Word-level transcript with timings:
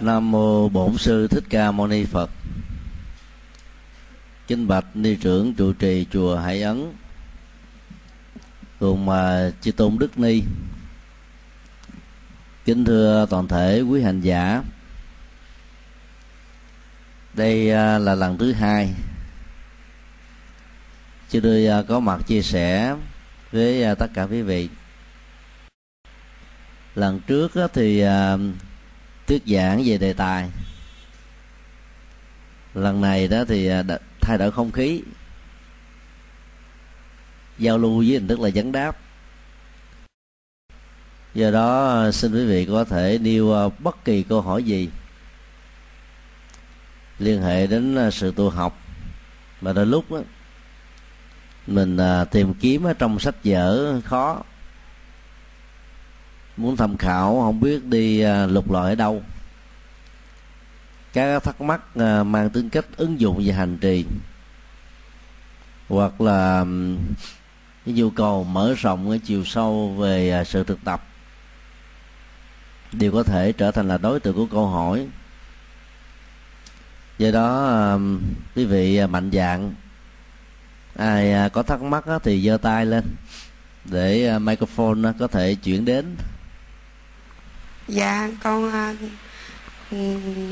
nam 0.00 0.30
mô 0.30 0.68
bổn 0.68 0.98
sư 0.98 1.28
thích 1.28 1.44
ca 1.50 1.70
mâu 1.70 1.86
ni 1.86 2.04
phật. 2.04 2.30
Kinh 4.46 4.68
bạch 4.68 4.86
ni 4.94 5.16
trưởng 5.16 5.54
trụ 5.54 5.72
trì 5.72 6.06
chùa 6.12 6.36
hải 6.36 6.62
ấn 6.62 6.92
cùng 8.80 9.08
uh, 9.08 9.54
chư 9.60 9.72
tôn 9.72 9.98
đức 9.98 10.18
ni. 10.18 10.42
Kính 12.64 12.84
thưa 12.84 13.26
toàn 13.30 13.48
thể 13.48 13.80
quý 13.80 14.02
hành 14.02 14.20
giả 14.20 14.62
đây 17.34 17.70
uh, 17.70 18.02
là 18.02 18.14
lần 18.14 18.38
thứ 18.38 18.52
hai 18.52 18.94
chư 21.28 21.40
tôi 21.40 21.66
uh, 21.66 21.72
à, 21.72 21.82
có 21.88 22.00
mặt 22.00 22.20
chia 22.26 22.42
sẻ 22.42 22.96
với 23.52 23.92
uh, 23.92 23.98
tất 23.98 24.06
cả 24.14 24.22
quý 24.22 24.42
vị. 24.42 24.68
Lần 26.94 27.20
trước 27.20 27.52
uh, 27.64 27.72
thì 27.72 28.04
uh, 28.04 28.40
thuyết 29.26 29.42
giảng 29.46 29.82
về 29.84 29.98
đề 29.98 30.12
tài. 30.12 30.50
Lần 32.74 33.00
này 33.00 33.28
đó 33.28 33.44
thì 33.48 33.66
à, 33.66 33.82
thay 34.20 34.38
đổi 34.38 34.52
không 34.52 34.72
khí. 34.72 35.02
Giao 37.58 37.78
lưu 37.78 37.98
với 37.98 38.06
hình 38.06 38.28
thức 38.28 38.40
là 38.40 38.50
vấn 38.54 38.72
đáp. 38.72 38.96
Do 41.34 41.50
đó 41.50 42.00
à, 42.02 42.12
xin 42.12 42.32
quý 42.32 42.44
vị 42.44 42.66
có 42.66 42.84
thể 42.84 43.18
nêu 43.22 43.54
à, 43.54 43.68
bất 43.78 44.04
kỳ 44.04 44.22
câu 44.22 44.40
hỏi 44.40 44.62
gì 44.62 44.88
liên 47.18 47.42
hệ 47.42 47.66
đến 47.66 48.10
sự 48.12 48.32
tu 48.36 48.50
học. 48.50 48.78
Mà 49.60 49.72
đôi 49.72 49.86
lúc 49.86 50.10
đó, 50.10 50.18
mình 51.66 51.98
tìm 52.30 52.54
kiếm 52.54 52.84
ở 52.84 52.94
trong 52.94 53.18
sách 53.18 53.34
vở 53.44 54.00
khó 54.04 54.42
muốn 56.56 56.76
tham 56.76 56.96
khảo, 56.96 57.40
không 57.40 57.60
biết 57.60 57.84
đi 57.84 58.20
à, 58.20 58.46
lục 58.46 58.70
lọi 58.70 58.90
ở 58.90 58.94
đâu. 58.94 59.22
Các 61.12 61.42
thắc 61.42 61.60
mắc 61.60 61.80
à, 61.94 62.22
mang 62.22 62.50
tính 62.50 62.70
cách 62.70 62.86
ứng 62.96 63.20
dụng 63.20 63.42
và 63.44 63.54
hành 63.54 63.78
trì. 63.78 64.04
Hoặc 65.88 66.20
là 66.20 66.64
cái 67.86 67.94
nhu 67.94 68.10
cầu 68.10 68.44
mở 68.44 68.74
rộng 68.78 69.10
cái 69.10 69.18
chiều 69.18 69.44
sâu 69.44 69.94
về 69.98 70.30
à, 70.30 70.44
sự 70.44 70.64
thực 70.64 70.78
tập. 70.84 71.04
Đều 72.92 73.12
có 73.12 73.22
thể 73.22 73.52
trở 73.52 73.70
thành 73.70 73.88
là 73.88 73.98
đối 73.98 74.20
tượng 74.20 74.34
của 74.34 74.46
câu 74.46 74.66
hỏi. 74.66 75.06
Do 77.18 77.30
đó 77.30 77.98
quý 78.56 78.64
vị 78.64 79.06
mạnh 79.06 79.30
dạng 79.32 79.74
ai 80.96 81.50
có 81.50 81.62
thắc 81.62 81.82
mắc 81.82 82.04
thì 82.22 82.46
giơ 82.46 82.56
tay 82.56 82.86
lên. 82.86 83.04
Để 83.84 84.38
microphone 84.38 85.12
có 85.18 85.26
thể 85.26 85.54
chuyển 85.54 85.84
đến 85.84 86.16
dạ 87.88 88.28
con 88.42 88.68
uh, 88.68 88.96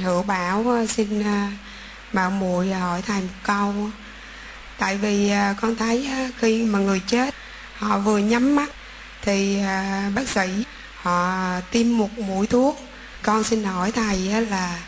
hữu 0.03 0.23
bảo 0.23 0.59
uh, 0.59 0.91
xin 0.91 1.21
uh, 1.21 1.53
bảo 2.13 2.31
muội 2.31 2.73
hỏi 2.73 3.03
thầy 3.03 3.21
một 3.21 3.29
câu. 3.43 3.75
Tại 4.79 4.97
vì 4.97 5.33
uh, 5.33 5.57
con 5.61 5.77
thấy 5.77 6.09
uh, 6.29 6.35
khi 6.39 6.63
mà 6.63 6.79
người 6.79 7.01
chết 7.07 7.35
họ 7.77 7.99
vừa 7.99 8.19
nhắm 8.19 8.57
mắt 8.57 8.71
thì 9.23 9.59
uh, 9.61 10.15
bác 10.15 10.29
sĩ 10.29 10.65
họ 10.97 11.41
tiêm 11.71 11.99
một 11.99 12.19
mũi 12.19 12.47
thuốc. 12.47 12.81
Con 13.23 13.45
xin 13.45 13.65
hỏi 13.65 13.93
thầy 13.93 14.35
uh, 14.43 14.51
là 14.51 14.79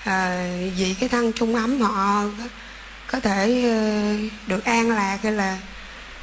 uh, 0.00 0.76
vì 0.76 0.94
cái 1.00 1.08
thân 1.08 1.32
trung 1.32 1.54
ấm 1.54 1.80
họ 1.80 2.24
có 3.06 3.20
thể 3.20 3.64
uh, 4.26 4.48
được 4.48 4.64
an 4.64 4.90
lạc 4.90 5.18
hay 5.22 5.32
là 5.32 5.58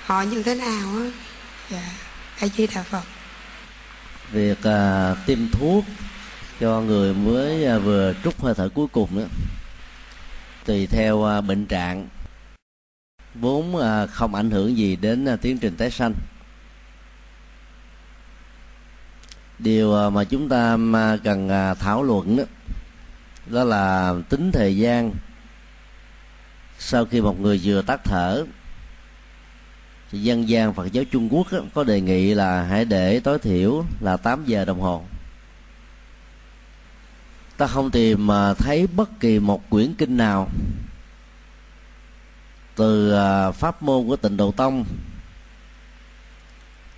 họ 0.05 0.21
như 0.21 0.43
thế 0.43 0.55
nào 0.55 0.89
á? 0.97 1.05
Dạ 1.69 1.89
a 2.39 2.47
di 2.47 2.67
đà 2.67 2.83
phật 2.83 3.14
việc 4.31 4.63
à, 4.63 5.15
tiêm 5.25 5.39
thuốc 5.51 5.85
cho 6.59 6.81
người 6.81 7.13
mới 7.13 7.65
à, 7.65 7.77
vừa 7.77 8.13
trút 8.23 8.39
hơi 8.39 8.53
thở 8.55 8.69
cuối 8.69 8.87
cùng 8.87 9.15
nữa. 9.15 9.27
Tùy 10.65 10.87
theo 10.87 11.23
à, 11.23 11.41
bệnh 11.41 11.65
trạng 11.65 12.07
vốn 13.35 13.77
à, 13.77 14.05
không 14.05 14.35
ảnh 14.35 14.51
hưởng 14.51 14.77
gì 14.77 14.95
đến 14.95 15.25
à, 15.25 15.35
tiến 15.35 15.57
trình 15.57 15.75
tái 15.77 15.91
sanh. 15.91 16.13
Điều 19.59 19.95
à, 19.95 20.09
mà 20.09 20.23
chúng 20.23 20.49
ta 20.49 20.77
à, 20.93 21.17
cần 21.23 21.49
à, 21.49 21.73
thảo 21.73 22.03
luận 22.03 22.37
đó, 22.37 22.43
đó 23.45 23.63
là 23.63 24.13
tính 24.29 24.51
thời 24.53 24.77
gian 24.77 25.11
sau 26.79 27.05
khi 27.05 27.21
một 27.21 27.39
người 27.39 27.61
vừa 27.63 27.81
tắt 27.81 28.01
thở 28.03 28.45
thì 30.11 30.19
dân 30.19 30.49
gian 30.49 30.73
Phật 30.73 30.91
giáo 30.91 31.03
Trung 31.11 31.29
Quốc 31.31 31.51
á, 31.51 31.57
có 31.73 31.83
đề 31.83 32.01
nghị 32.01 32.33
là 32.33 32.63
hãy 32.63 32.85
để 32.85 33.19
tối 33.19 33.39
thiểu 33.39 33.85
là 34.01 34.17
8 34.17 34.45
giờ 34.45 34.65
đồng 34.65 34.81
hồ. 34.81 35.03
Ta 37.57 37.67
không 37.67 37.91
tìm 37.91 38.27
mà 38.27 38.53
thấy 38.53 38.87
bất 38.87 39.19
kỳ 39.19 39.39
một 39.39 39.69
quyển 39.69 39.93
kinh 39.97 40.17
nào 40.17 40.49
từ 42.75 43.13
à, 43.13 43.51
pháp 43.51 43.83
môn 43.83 44.07
của 44.07 44.15
tịnh 44.15 44.37
độ 44.37 44.51
tông 44.51 44.85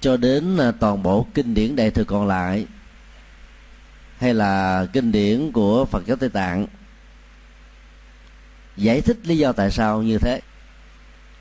cho 0.02 0.18
đến 0.18 0.58
à, 0.58 0.72
toàn 0.80 1.04
bộ 1.04 1.28
kinh 1.34 1.54
điển 1.54 1.76
đại 1.76 1.92
thừa 1.92 2.04
còn 2.04 2.28
lại 2.28 2.66
hay 4.18 4.34
là 4.34 4.86
kinh 4.94 5.12
điển 5.12 5.52
của 5.52 5.86
Phật 5.86 6.06
giáo 6.06 6.18
Tây 6.18 6.30
Tạng 6.30 6.68
giải 8.78 9.02
thích 9.02 9.18
lý 9.24 9.38
do 9.38 9.52
tại 9.52 9.72
sao 9.72 10.02
như 10.02 10.18
thế 10.18 10.42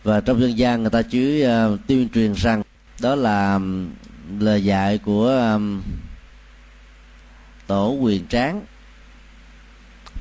và 0.06 0.21
trong 0.21 0.41
dân 0.41 0.59
gian 0.59 0.83
người 0.83 0.91
ta 0.91 1.03
chỉ 1.03 1.43
uh, 1.43 1.49
ờ, 1.49 1.78
tuyên 1.87 2.09
truyền 2.09 2.33
rằng 2.33 2.62
đó 3.00 3.15
là 3.15 3.61
lời 4.39 4.65
dạy 4.65 4.99
của 4.99 5.27
um, 5.28 5.83
tổ 7.67 7.91
quyền 7.91 8.27
tráng. 8.27 8.65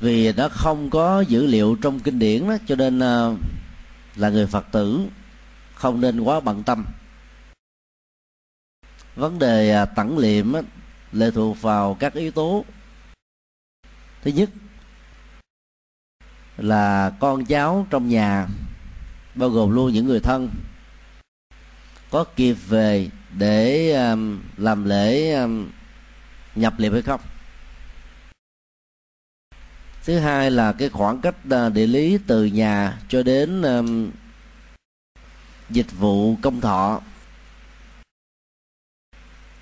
Vì 0.00 0.32
nó 0.32 0.48
không 0.48 0.90
có 0.90 1.20
dữ 1.20 1.46
liệu 1.46 1.76
trong 1.82 2.00
kinh 2.00 2.18
điển 2.18 2.48
đó 2.48 2.56
cho 2.66 2.76
nên 2.76 2.98
uh, 2.98 3.38
là 4.16 4.28
người 4.28 4.46
phật 4.46 4.66
tử 4.72 5.06
không 5.74 6.00
nên 6.00 6.20
quá 6.20 6.40
bận 6.40 6.62
tâm. 6.62 6.86
Vấn 9.16 9.38
đề 9.38 9.70
ờ, 9.70 9.82
uh, 9.82 9.88
tẩn 9.96 10.18
liệm 10.18 10.52
uh, 10.52 10.64
lệ 11.12 11.30
thuộc 11.30 11.62
vào 11.62 11.94
các 11.94 12.14
yếu 12.14 12.30
tố. 12.30 12.64
Thứ 14.22 14.30
nhất 14.30 14.50
là 16.56 17.12
con 17.20 17.44
cháu 17.44 17.86
trong 17.90 18.08
nhà 18.08 18.46
bao 19.36 19.50
gồm 19.50 19.70
luôn 19.70 19.92
những 19.92 20.06
người 20.06 20.20
thân. 20.20 20.50
Có 22.10 22.24
kịp 22.24 22.56
về 22.68 23.10
để 23.38 23.92
um, 23.92 24.42
làm 24.56 24.84
lễ 24.84 25.32
um, 25.32 25.70
nhập 26.54 26.74
liệm 26.78 26.92
hay 26.92 27.02
không? 27.02 27.20
Thứ 30.04 30.18
hai 30.18 30.50
là 30.50 30.72
cái 30.72 30.88
khoảng 30.88 31.20
cách 31.20 31.34
uh, 31.46 31.72
địa 31.72 31.86
lý 31.86 32.18
từ 32.26 32.44
nhà 32.44 32.98
cho 33.08 33.22
đến 33.22 33.62
um, 33.62 34.10
dịch 35.70 35.92
vụ 35.98 36.36
công 36.42 36.60
thọ. 36.60 37.00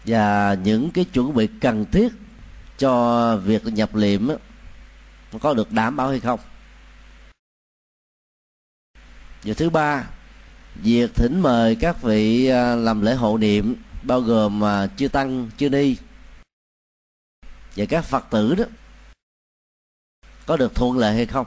Và 0.06 0.54
những 0.54 0.90
cái 0.90 1.04
chuẩn 1.04 1.34
bị 1.34 1.48
cần 1.60 1.84
thiết 1.92 2.12
cho 2.78 3.36
việc 3.36 3.66
nhập 3.66 3.94
liệm 3.94 4.28
có 5.40 5.54
được 5.54 5.72
đảm 5.72 5.96
bảo 5.96 6.08
hay 6.08 6.20
không? 6.20 6.40
Và 9.44 9.54
thứ 9.54 9.70
ba 9.70 10.04
việc 10.74 11.14
thỉnh 11.14 11.40
mời 11.40 11.76
các 11.76 12.02
vị 12.02 12.46
à, 12.46 12.74
làm 12.74 13.00
lễ 13.00 13.14
hộ 13.14 13.38
niệm 13.38 13.76
bao 14.02 14.20
gồm 14.20 14.64
à, 14.64 14.86
chư 14.86 15.08
tăng 15.08 15.50
chư 15.56 15.68
ni 15.68 15.96
và 17.76 17.84
các 17.88 18.04
phật 18.04 18.24
tử 18.30 18.54
đó 18.54 18.64
có 20.46 20.56
được 20.56 20.74
thuận 20.74 20.98
lợi 20.98 21.14
hay 21.14 21.26
không? 21.26 21.46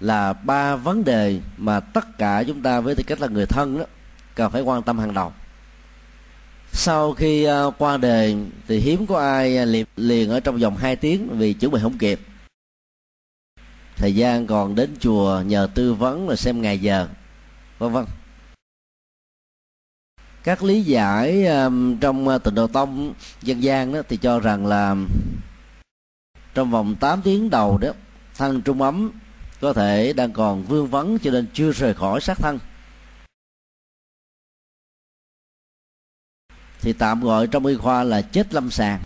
Là 0.00 0.32
ba 0.32 0.76
vấn 0.76 1.04
đề 1.04 1.40
mà 1.56 1.80
tất 1.80 2.18
cả 2.18 2.44
chúng 2.46 2.62
ta 2.62 2.80
với 2.80 2.94
tư 2.94 3.02
cách 3.06 3.20
là 3.20 3.28
người 3.28 3.46
thân 3.46 3.78
đó 3.78 3.84
cần 4.34 4.50
phải 4.50 4.62
quan 4.62 4.82
tâm 4.82 4.98
hàng 4.98 5.14
đầu. 5.14 5.32
Sau 6.72 7.12
khi 7.12 7.44
à, 7.44 7.62
qua 7.78 7.96
đề 7.96 8.36
thì 8.68 8.78
hiếm 8.78 9.06
có 9.06 9.20
ai 9.20 9.66
liền, 9.66 9.86
liền 9.96 10.30
ở 10.30 10.40
trong 10.40 10.58
vòng 10.58 10.76
2 10.76 10.96
tiếng 10.96 11.28
vì 11.38 11.52
chuẩn 11.52 11.72
bị 11.72 11.80
không 11.82 11.98
kịp 11.98 12.20
thời 14.00 14.14
gian 14.14 14.46
còn 14.46 14.74
đến 14.74 14.96
chùa 15.00 15.42
nhờ 15.46 15.68
tư 15.74 15.94
vấn 15.94 16.28
là 16.28 16.36
xem 16.36 16.62
ngày 16.62 16.78
giờ. 16.78 17.08
Vân 17.78 17.92
vân. 17.92 18.04
Các 20.42 20.62
lý 20.62 20.82
giải 20.82 21.46
um, 21.46 21.98
trong 21.98 22.28
uh, 22.28 22.44
tịnh 22.44 22.54
độ 22.54 22.66
tông 22.66 23.14
dân 23.42 23.62
gian 23.62 23.92
đó 23.92 24.02
thì 24.08 24.16
cho 24.16 24.40
rằng 24.40 24.66
là 24.66 24.96
trong 26.54 26.70
vòng 26.70 26.94
8 27.00 27.22
tiếng 27.22 27.50
đầu 27.50 27.78
đó 27.78 27.90
thân 28.34 28.62
trung 28.62 28.82
ấm 28.82 29.12
có 29.60 29.72
thể 29.72 30.12
đang 30.12 30.32
còn 30.32 30.62
vương 30.62 30.86
vấn 30.86 31.18
cho 31.18 31.30
nên 31.30 31.46
chưa 31.52 31.72
rời 31.72 31.94
khỏi 31.94 32.20
xác 32.20 32.38
thân. 32.38 32.58
Thì 36.80 36.92
tạm 36.92 37.20
gọi 37.20 37.46
trong 37.46 37.66
y 37.66 37.76
khoa 37.76 38.02
là 38.02 38.22
chết 38.22 38.54
lâm 38.54 38.70
sàng 38.70 39.00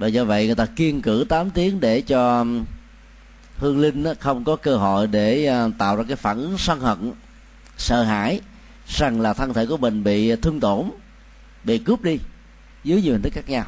và 0.00 0.06
do 0.06 0.24
vậy 0.24 0.46
người 0.46 0.54
ta 0.54 0.66
kiên 0.66 1.02
cử 1.02 1.24
8 1.28 1.50
tiếng 1.50 1.80
để 1.80 2.00
cho 2.00 2.46
hương 3.56 3.80
linh 3.80 4.04
không 4.20 4.44
có 4.44 4.56
cơ 4.56 4.76
hội 4.76 5.06
để 5.06 5.46
à, 5.46 5.68
tạo 5.78 5.96
ra 5.96 6.02
cái 6.08 6.16
phản 6.16 6.38
ứng 6.38 6.58
sân 6.58 6.80
hận, 6.80 7.12
sợ 7.76 8.02
hãi 8.02 8.40
rằng 8.86 9.20
là 9.20 9.32
thân 9.32 9.54
thể 9.54 9.66
của 9.66 9.76
mình 9.76 10.04
bị 10.04 10.36
thương 10.36 10.60
tổn, 10.60 10.90
bị 11.64 11.78
cướp 11.78 12.02
đi 12.02 12.18
dưới 12.84 13.02
nhiều 13.02 13.12
hình 13.12 13.22
thức 13.22 13.32
khác 13.32 13.48
nhau. 13.48 13.64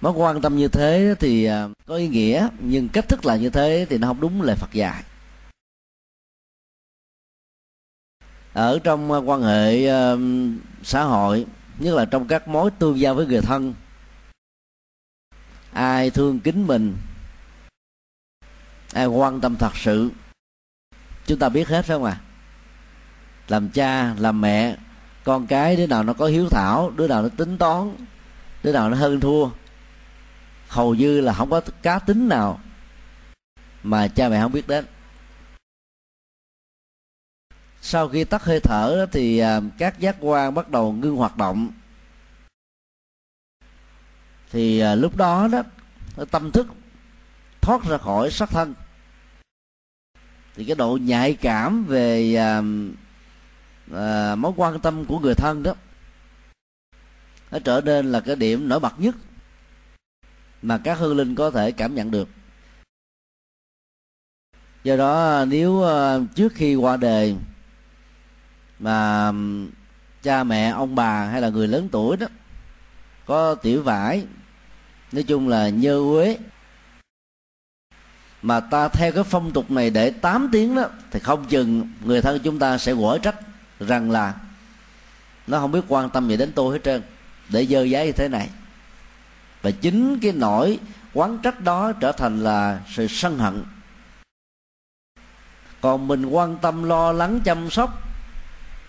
Mối 0.00 0.12
quan 0.12 0.40
tâm 0.40 0.56
như 0.56 0.68
thế 0.68 1.14
thì 1.20 1.44
à, 1.44 1.68
có 1.86 1.96
ý 1.96 2.08
nghĩa, 2.08 2.48
nhưng 2.58 2.88
cách 2.88 3.08
thức 3.08 3.26
là 3.26 3.36
như 3.36 3.50
thế 3.50 3.86
thì 3.90 3.98
nó 3.98 4.08
không 4.08 4.20
đúng 4.20 4.42
lời 4.42 4.56
Phật 4.56 4.72
dạy. 4.72 5.02
Ở 8.52 8.78
trong 8.84 9.28
quan 9.28 9.42
hệ 9.42 9.86
à, 9.88 10.12
xã 10.82 11.02
hội, 11.02 11.46
nhất 11.78 11.94
là 11.94 12.04
trong 12.04 12.26
các 12.26 12.48
mối 12.48 12.70
tương 12.78 13.00
giao 13.00 13.14
với 13.14 13.26
người 13.26 13.40
thân 13.40 13.74
ai 15.72 16.10
thương 16.10 16.40
kính 16.40 16.66
mình, 16.66 16.96
ai 18.92 19.06
quan 19.06 19.40
tâm 19.40 19.56
thật 19.56 19.76
sự, 19.76 20.10
chúng 21.26 21.38
ta 21.38 21.48
biết 21.48 21.68
hết 21.68 21.84
phải 21.84 21.96
không 21.96 22.04
ạ? 22.04 22.20
À? 22.20 22.32
làm 23.48 23.68
cha, 23.68 24.14
làm 24.18 24.40
mẹ, 24.40 24.76
con 25.24 25.46
cái 25.46 25.76
đứa 25.76 25.86
nào 25.86 26.02
nó 26.02 26.12
có 26.12 26.26
hiếu 26.26 26.48
thảo, 26.48 26.90
đứa 26.96 27.08
nào 27.08 27.22
nó 27.22 27.28
tính 27.28 27.58
toán, 27.58 27.94
đứa 28.62 28.72
nào 28.72 28.90
nó 28.90 28.96
hơn 28.96 29.20
thua. 29.20 29.48
Hầu 30.68 30.94
như 30.94 31.20
là 31.20 31.32
không 31.32 31.50
có 31.50 31.60
cá 31.82 31.98
tính 31.98 32.28
nào 32.28 32.60
mà 33.82 34.08
cha 34.08 34.28
mẹ 34.28 34.40
không 34.40 34.52
biết 34.52 34.68
đến. 34.68 34.84
Sau 37.80 38.08
khi 38.08 38.24
tắt 38.24 38.44
hơi 38.44 38.60
thở 38.60 39.06
thì 39.12 39.38
à, 39.38 39.60
các 39.78 39.98
giác 39.98 40.16
quan 40.20 40.54
bắt 40.54 40.68
đầu 40.68 40.92
ngưng 40.92 41.16
hoạt 41.16 41.36
động 41.36 41.72
thì 44.52 44.78
à, 44.78 44.94
lúc 44.94 45.16
đó 45.16 45.48
đó 45.52 45.62
tâm 46.30 46.50
thức 46.50 46.66
thoát 47.60 47.84
ra 47.84 47.98
khỏi 47.98 48.30
sắc 48.30 48.50
thân. 48.50 48.74
Thì 50.54 50.64
cái 50.64 50.76
độ 50.76 50.98
nhạy 51.02 51.34
cảm 51.34 51.84
về 51.84 52.34
à, 52.34 52.62
à, 53.94 54.34
mối 54.34 54.52
quan 54.56 54.80
tâm 54.80 55.04
của 55.04 55.18
người 55.18 55.34
thân 55.34 55.62
đó 55.62 55.74
nó 57.50 57.58
trở 57.58 57.80
nên 57.84 58.12
là 58.12 58.20
cái 58.20 58.36
điểm 58.36 58.68
nổi 58.68 58.80
bật 58.80 59.00
nhất 59.00 59.14
mà 60.62 60.78
các 60.78 60.98
hương 60.98 61.16
linh 61.16 61.34
có 61.34 61.50
thể 61.50 61.72
cảm 61.72 61.94
nhận 61.94 62.10
được. 62.10 62.28
Do 64.84 64.96
đó 64.96 65.38
à, 65.38 65.44
nếu 65.44 65.84
à, 65.84 66.18
trước 66.34 66.52
khi 66.54 66.74
qua 66.74 66.96
đời 66.96 67.36
mà 68.78 69.32
cha 70.22 70.44
mẹ 70.44 70.70
ông 70.70 70.94
bà 70.94 71.24
hay 71.24 71.40
là 71.40 71.48
người 71.48 71.68
lớn 71.68 71.88
tuổi 71.92 72.16
đó 72.16 72.26
có 73.26 73.54
tiểu 73.54 73.82
vải 73.82 74.26
nói 75.12 75.22
chung 75.22 75.48
là 75.48 75.68
nhơ 75.68 75.98
uế. 75.98 76.38
Mà 78.42 78.60
ta 78.60 78.88
theo 78.88 79.12
cái 79.12 79.24
phong 79.24 79.52
tục 79.52 79.70
này 79.70 79.90
để 79.90 80.10
8 80.10 80.48
tiếng 80.52 80.74
đó, 80.74 80.84
thì 81.10 81.20
không 81.20 81.44
chừng 81.44 81.88
người 82.04 82.22
thân 82.22 82.40
chúng 82.44 82.58
ta 82.58 82.78
sẽ 82.78 82.94
quở 82.94 83.18
trách 83.18 83.36
rằng 83.80 84.10
là 84.10 84.34
nó 85.46 85.58
không 85.58 85.72
biết 85.72 85.84
quan 85.88 86.10
tâm 86.10 86.28
gì 86.28 86.36
đến 86.36 86.52
tôi 86.54 86.72
hết 86.74 86.84
trơn, 86.84 87.02
để 87.48 87.66
dơ 87.66 87.82
giấy 87.82 88.06
như 88.06 88.12
thế 88.12 88.28
này. 88.28 88.48
Và 89.62 89.70
chính 89.70 90.18
cái 90.18 90.32
nỗi 90.32 90.78
quán 91.14 91.38
trách 91.42 91.60
đó 91.60 91.92
trở 91.92 92.12
thành 92.12 92.44
là 92.44 92.80
sự 92.94 93.06
sân 93.06 93.38
hận. 93.38 93.64
Còn 95.80 96.08
mình 96.08 96.26
quan 96.26 96.56
tâm 96.62 96.84
lo 96.84 97.12
lắng 97.12 97.40
chăm 97.44 97.70
sóc, 97.70 98.02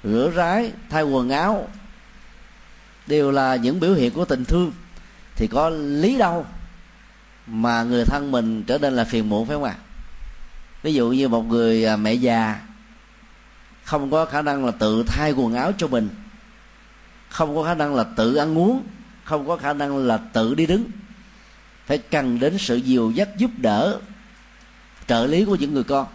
rửa 0.04 0.32
rái, 0.36 0.72
thay 0.90 1.04
quần 1.04 1.30
áo, 1.30 1.68
đều 3.08 3.32
là 3.32 3.56
những 3.56 3.80
biểu 3.80 3.94
hiện 3.94 4.14
của 4.14 4.26
tình 4.26 4.46
thương 4.46 4.72
thì 5.36 5.48
có 5.48 5.70
lý 5.70 6.18
đâu 6.18 6.46
mà 7.48 7.84
người 7.84 8.06
thân 8.06 8.32
mình 8.32 8.64
trở 8.64 8.78
nên 8.78 8.94
là 8.94 9.04
phiền 9.04 9.30
muộn 9.30 9.48
phải 9.48 9.56
không 9.56 9.64
ạ? 9.64 9.76
Ví 10.84 10.94
dụ 10.94 11.10
như 11.10 11.28
một 11.28 11.42
người 11.42 11.86
à, 11.86 11.96
mẹ 11.96 12.14
già 12.14 12.60
không 13.84 14.12
có 14.12 14.26
khả 14.26 14.42
năng 14.42 14.66
là 14.66 14.72
tự 14.72 15.04
thay 15.08 15.32
quần 15.32 15.54
áo 15.54 15.72
cho 15.78 15.88
mình, 15.88 16.10
không 17.30 17.56
có 17.56 17.64
khả 17.64 17.74
năng 17.74 17.96
là 17.96 18.04
tự 18.04 18.36
ăn 18.36 18.58
uống, 18.58 18.84
không 19.24 19.48
có 19.48 19.58
khả 19.58 19.74
năng 19.74 19.98
là 19.98 20.18
tự 20.18 20.56
đi 20.56 20.66
đứng, 20.66 20.86
phải 21.86 21.98
cần 21.98 22.40
đến 22.40 22.58
sự 22.58 22.76
dìu 22.76 23.12
dắt 23.12 23.30
giúp 23.38 23.52
đỡ 23.58 24.00
trợ 25.08 25.26
lý 25.26 25.46
của 25.46 25.56
những 25.56 25.74
người 25.74 25.84
con. 25.84 26.08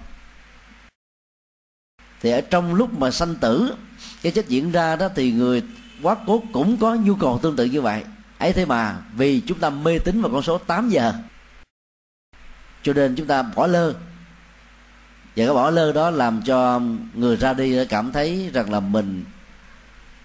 Thì 2.20 2.30
ở 2.30 2.40
trong 2.40 2.74
lúc 2.74 2.98
mà 2.98 3.10
sanh 3.10 3.34
tử, 3.34 3.74
cái 4.22 4.32
chết 4.32 4.48
diễn 4.48 4.72
ra 4.72 4.96
đó 4.96 5.08
thì 5.14 5.32
người 5.32 5.62
quá 6.02 6.16
cố 6.26 6.42
cũng 6.52 6.76
có 6.76 6.94
nhu 6.94 7.14
cầu 7.14 7.38
tương 7.42 7.56
tự 7.56 7.64
như 7.64 7.82
vậy 7.82 8.04
ấy 8.38 8.52
thế 8.52 8.64
mà, 8.64 8.96
vì 9.16 9.42
chúng 9.46 9.58
ta 9.58 9.70
mê 9.70 9.98
tín 9.98 10.22
vào 10.22 10.32
con 10.32 10.42
số 10.42 10.58
8 10.58 10.88
giờ. 10.88 11.12
Cho 12.82 12.92
nên 12.92 13.14
chúng 13.16 13.26
ta 13.26 13.42
bỏ 13.42 13.66
lơ. 13.66 13.92
Và 15.36 15.44
cái 15.46 15.54
bỏ 15.54 15.70
lơ 15.70 15.92
đó 15.92 16.10
làm 16.10 16.42
cho 16.42 16.80
người 17.14 17.36
ra 17.36 17.52
đi 17.52 17.86
cảm 17.86 18.12
thấy 18.12 18.50
rằng 18.54 18.70
là 18.70 18.80
mình 18.80 19.24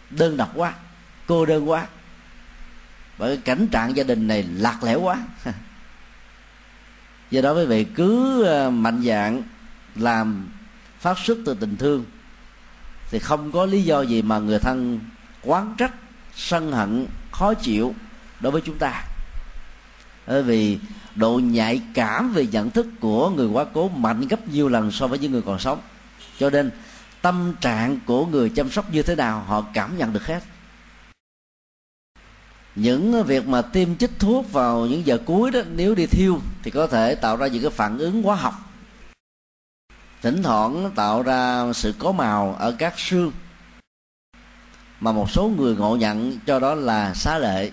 đơn 0.09 0.37
độc 0.37 0.51
quá, 0.55 0.73
cô 1.27 1.45
đơn 1.45 1.69
quá. 1.69 1.87
Bởi 3.17 3.37
cái 3.37 3.43
cảnh 3.55 3.67
trạng 3.67 3.97
gia 3.97 4.03
đình 4.03 4.27
này 4.27 4.43
lạc 4.43 4.83
lẽo 4.83 5.01
quá. 5.01 5.23
Do 7.31 7.41
đó 7.41 7.53
quý 7.53 7.65
vị 7.65 7.83
cứ 7.83 8.43
ờ, 8.43 8.69
mạnh 8.69 9.01
dạng 9.05 9.43
làm 9.95 10.49
phát 10.99 11.19
xuất 11.19 11.37
từ 11.45 11.53
tình 11.53 11.77
thương. 11.77 12.05
Thì 13.09 13.19
không 13.19 13.51
có 13.51 13.65
lý 13.65 13.83
do 13.83 14.01
gì 14.01 14.21
mà 14.21 14.39
người 14.39 14.59
thân 14.59 14.99
quán 15.43 15.75
trách, 15.77 15.93
sân 16.35 16.71
hận 16.71 17.07
khó 17.33 17.53
chịu 17.53 17.95
đối 18.39 18.51
với 18.51 18.61
chúng 18.65 18.77
ta. 18.77 19.03
Bởi 20.27 20.43
vì 20.43 20.79
độ 21.15 21.39
nhạy 21.39 21.81
cảm 21.93 22.33
về 22.33 22.47
nhận 22.47 22.69
thức 22.69 22.87
của 22.99 23.29
người 23.29 23.47
quá 23.47 23.65
cố 23.73 23.89
mạnh 23.89 24.27
gấp 24.27 24.47
nhiều 24.47 24.69
lần 24.69 24.91
so 24.91 25.07
với 25.07 25.19
những 25.19 25.31
người 25.31 25.41
còn 25.41 25.59
sống. 25.59 25.81
Cho 26.39 26.49
nên, 26.49 26.71
tâm 27.21 27.53
trạng 27.61 27.99
của 28.05 28.25
người 28.25 28.49
chăm 28.49 28.71
sóc 28.71 28.93
như 28.93 29.03
thế 29.03 29.15
nào, 29.15 29.43
họ 29.47 29.65
cảm 29.73 29.97
nhận 29.97 30.13
được 30.13 30.25
hết. 30.25 30.43
Những 32.75 33.23
việc 33.23 33.47
mà 33.47 33.61
tiêm 33.61 33.95
chích 33.95 34.19
thuốc 34.19 34.51
vào 34.51 34.85
những 34.85 35.05
giờ 35.05 35.17
cuối 35.25 35.51
đó, 35.51 35.59
nếu 35.75 35.95
đi 35.95 36.05
thiêu 36.05 36.41
thì 36.63 36.71
có 36.71 36.87
thể 36.87 37.15
tạo 37.15 37.37
ra 37.37 37.47
những 37.47 37.61
cái 37.61 37.71
phản 37.71 37.97
ứng 37.97 38.23
hóa 38.23 38.35
học. 38.35 38.53
Thỉnh 40.21 40.43
thoảng 40.43 40.91
tạo 40.95 41.21
ra 41.23 41.73
sự 41.73 41.93
có 41.99 42.11
màu 42.11 42.55
ở 42.59 42.75
các 42.79 42.99
xương 42.99 43.31
mà 45.03 45.11
một 45.11 45.31
số 45.31 45.47
người 45.47 45.75
ngộ 45.75 45.95
nhận 45.95 46.39
cho 46.45 46.59
đó 46.59 46.75
là 46.75 47.13
xá 47.13 47.37
lệ. 47.37 47.71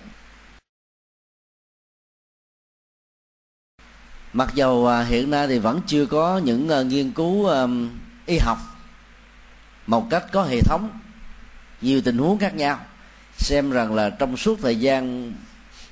Mặc 4.33 4.49
dầu 4.55 4.87
à, 4.87 5.03
hiện 5.03 5.31
nay 5.31 5.47
thì 5.47 5.59
vẫn 5.59 5.81
chưa 5.87 6.05
có 6.05 6.37
những 6.37 6.69
à, 6.69 6.81
nghiên 6.81 7.11
cứu 7.11 7.49
y 8.25 8.37
học 8.37 8.57
một 9.87 10.07
cách 10.09 10.25
có 10.31 10.43
hệ 10.43 10.61
thống 10.61 10.99
nhiều 11.81 12.01
tình 12.01 12.17
huống 12.17 12.37
khác 12.37 12.55
nhau. 12.55 12.79
Xem 13.37 13.71
rằng 13.71 13.95
là 13.95 14.09
trong 14.09 14.37
suốt 14.37 14.59
thời 14.61 14.75
gian 14.75 15.33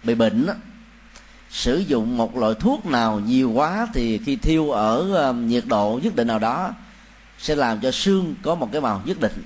bị 0.04 0.16
bệnh 0.16 0.46
đó, 0.46 0.54
sử 1.50 1.78
dụng 1.78 2.18
một 2.18 2.38
loại 2.38 2.54
thuốc 2.60 2.86
nào 2.86 3.19
nhiều 3.19 3.52
quá 3.52 3.88
thì 3.94 4.18
khi 4.18 4.36
thiêu 4.36 4.72
ở 4.72 5.34
nhiệt 5.34 5.64
độ 5.68 6.00
nhất 6.04 6.16
định 6.16 6.28
nào 6.28 6.40
đó 6.40 6.74
sẽ 7.38 7.56
làm 7.56 7.80
cho 7.80 7.92
xương 7.92 8.36
có 8.44 8.56
một 8.56 8.69
cái 8.72 8.81
màu 8.81 9.02
nhất 9.06 9.19
định 9.19 9.44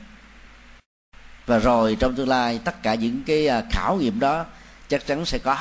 và 1.45 1.59
rồi 1.59 1.97
trong 1.99 2.15
tương 2.15 2.29
lai 2.29 2.59
tất 2.65 2.83
cả 2.83 2.95
những 2.95 3.23
cái 3.25 3.47
à, 3.47 3.63
khảo 3.71 3.97
nghiệm 3.97 4.19
đó 4.19 4.45
chắc 4.87 5.05
chắn 5.05 5.25
sẽ 5.25 5.37
có. 5.37 5.57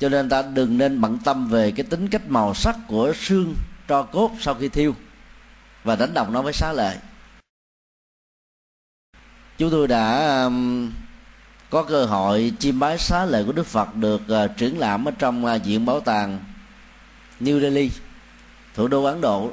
Cho 0.00 0.08
nên 0.08 0.28
ta 0.28 0.42
đừng 0.42 0.78
nên 0.78 1.00
bận 1.00 1.18
tâm 1.24 1.48
về 1.48 1.72
cái 1.76 1.86
tính 1.86 2.08
cách 2.08 2.22
màu 2.28 2.54
sắc 2.54 2.76
của 2.88 3.12
xương 3.16 3.54
tro 3.88 4.02
cốt 4.02 4.30
sau 4.40 4.54
khi 4.54 4.68
thiêu. 4.68 4.94
Và 5.84 5.96
đánh 5.96 6.14
đồng 6.14 6.32
nó 6.32 6.42
với 6.42 6.52
xá 6.52 6.72
lợi. 6.72 6.96
Chúng 9.58 9.70
tôi 9.70 9.88
đã 9.88 10.48
có 11.70 11.82
cơ 11.82 12.04
hội 12.04 12.52
chiêm 12.58 12.78
bái 12.78 12.98
xá 12.98 13.24
lợi 13.24 13.44
của 13.44 13.52
đức 13.52 13.66
phật 13.66 13.94
được 13.94 14.28
à, 14.28 14.44
uh, 14.44 14.56
triển 14.56 14.78
lãm 14.78 15.08
ở 15.08 15.12
trong 15.18 15.44
uh, 15.44 15.64
viện 15.64 15.86
bảo 15.86 16.00
tàng 16.00 16.38
new 17.40 17.60
delhi 17.60 17.90
thủ 18.74 18.88
đô 18.88 19.04
ấn 19.04 19.20
độ 19.20 19.52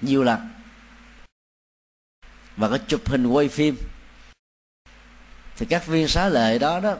nhiều 0.00 0.22
lần 0.22 0.55
và 2.56 2.68
có 2.68 2.78
chụp 2.88 3.08
hình 3.08 3.26
quay 3.26 3.48
phim. 3.48 3.76
Thì 5.56 5.66
các 5.66 5.86
viên 5.86 6.08
xá 6.08 6.28
lợi 6.28 6.58
đó 6.58 6.80
đó 6.80 6.94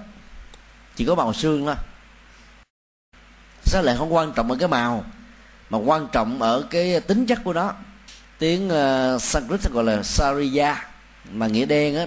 chỉ 0.97 1.05
có 1.05 1.15
màu 1.15 1.33
xương 1.33 1.67
thôi. 1.67 1.75
Xá 3.65 3.83
lợi 3.83 3.97
không 3.99 4.15
quan 4.15 4.33
trọng 4.33 4.51
ở 4.51 4.57
cái 4.61 4.69
màu 4.69 5.05
mà 5.71 5.79
quan 5.79 6.09
trọng 6.13 6.43
ở 6.43 6.67
cái 6.71 7.01
tính 7.01 7.27
chất 7.27 7.39
của 7.45 7.53
nó. 7.53 7.75
Tiếng 8.39 8.67
uh, 8.67 9.23
Sanskrit 9.23 9.73
gọi 9.73 9.85
là 9.85 10.03
Sariya 10.03 10.89
mà 11.33 11.47
nghĩa 11.47 11.67
đen 11.67 11.97
á 11.97 12.07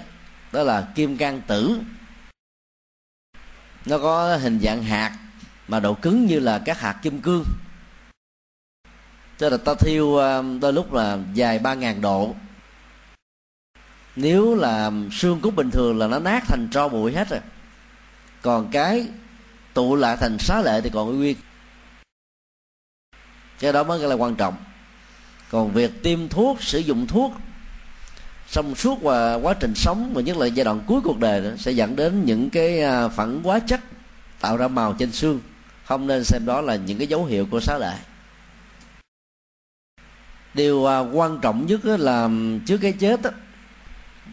đó, 0.52 0.64
là 0.64 0.88
kim 0.96 1.18
can 1.18 1.42
tử. 1.48 1.80
Nó 3.86 3.98
có 3.98 4.38
hình 4.38 4.60
dạng 4.64 4.84
hạt 4.84 5.18
mà 5.68 5.80
độ 5.80 5.94
cứng 5.94 6.26
như 6.26 6.40
là 6.40 6.62
các 6.66 6.80
hạt 6.80 6.96
kim 7.02 7.22
cương. 7.22 7.44
Cho 9.38 9.50
là 9.50 9.58
ta 9.58 9.74
thiêu 9.80 10.16
ờ, 10.16 10.44
đôi 10.62 10.74
lúc 10.74 10.94
là 10.94 11.18
dài 11.34 11.60
ba 11.60 11.74
ngàn 11.74 12.02
độ 12.02 12.36
nếu 14.22 14.56
là 14.56 14.92
xương 15.12 15.40
cốt 15.42 15.52
bình 15.52 15.72
thường 15.72 15.98
là 15.98 16.08
nó 16.08 16.20
nát 16.20 16.44
thành 16.48 16.68
tro 16.72 16.88
bụi 16.88 17.14
hết 17.14 17.30
rồi. 17.30 17.40
Còn 18.42 18.70
cái 18.72 19.08
tụ 19.74 19.96
lại 19.96 20.18
thành 20.20 20.38
xá 20.40 20.62
lệ 20.62 20.82
thì 20.82 20.90
còn 20.94 21.18
nguyên. 21.18 21.38
Cái 23.60 23.74
đó 23.74 23.84
mới 23.84 24.00
là 24.00 24.16
quan 24.16 24.36
trọng. 24.36 24.56
Còn 25.52 25.74
việc 25.74 26.04
tiêm 26.04 26.28
thuốc 26.28 26.64
sử 26.64 26.80
dụng 26.80 27.08
thuốc 27.08 27.34
xong 28.48 28.76
suốt 28.76 29.02
và 29.02 29.36
quá 29.36 29.54
trình 29.54 29.74
sống 29.76 30.12
và 30.14 30.22
nhất 30.22 30.38
là 30.38 30.46
giai 30.46 30.64
đoạn 30.64 30.82
cuối 30.88 31.02
cuộc 31.04 31.20
đời 31.20 31.42
đó, 31.42 31.50
sẽ 31.58 31.72
dẫn 31.72 31.96
đến 31.96 32.26
những 32.26 32.50
cái 32.50 32.82
à, 32.82 33.08
phản 33.08 33.44
hóa 33.44 33.60
chất 33.60 33.82
tạo 34.40 34.58
ra 34.58 34.68
màu 34.68 34.94
trên 34.94 35.12
xương. 35.12 35.40
Không 35.86 36.08
nên 36.08 36.24
xem 36.24 36.46
đó 36.46 36.62
là 36.62 36.76
những 36.76 36.98
cái 36.98 37.08
dấu 37.08 37.26
hiệu 37.26 37.48
của 37.52 37.60
xá 37.60 37.78
lệ. 37.78 37.94
điều 40.54 40.86
à, 40.86 41.00
quan 41.00 41.40
trọng 41.42 41.66
nhất 41.66 41.86
là 41.86 42.30
trước 42.66 42.78
cái 42.78 42.92
chết 42.92 43.20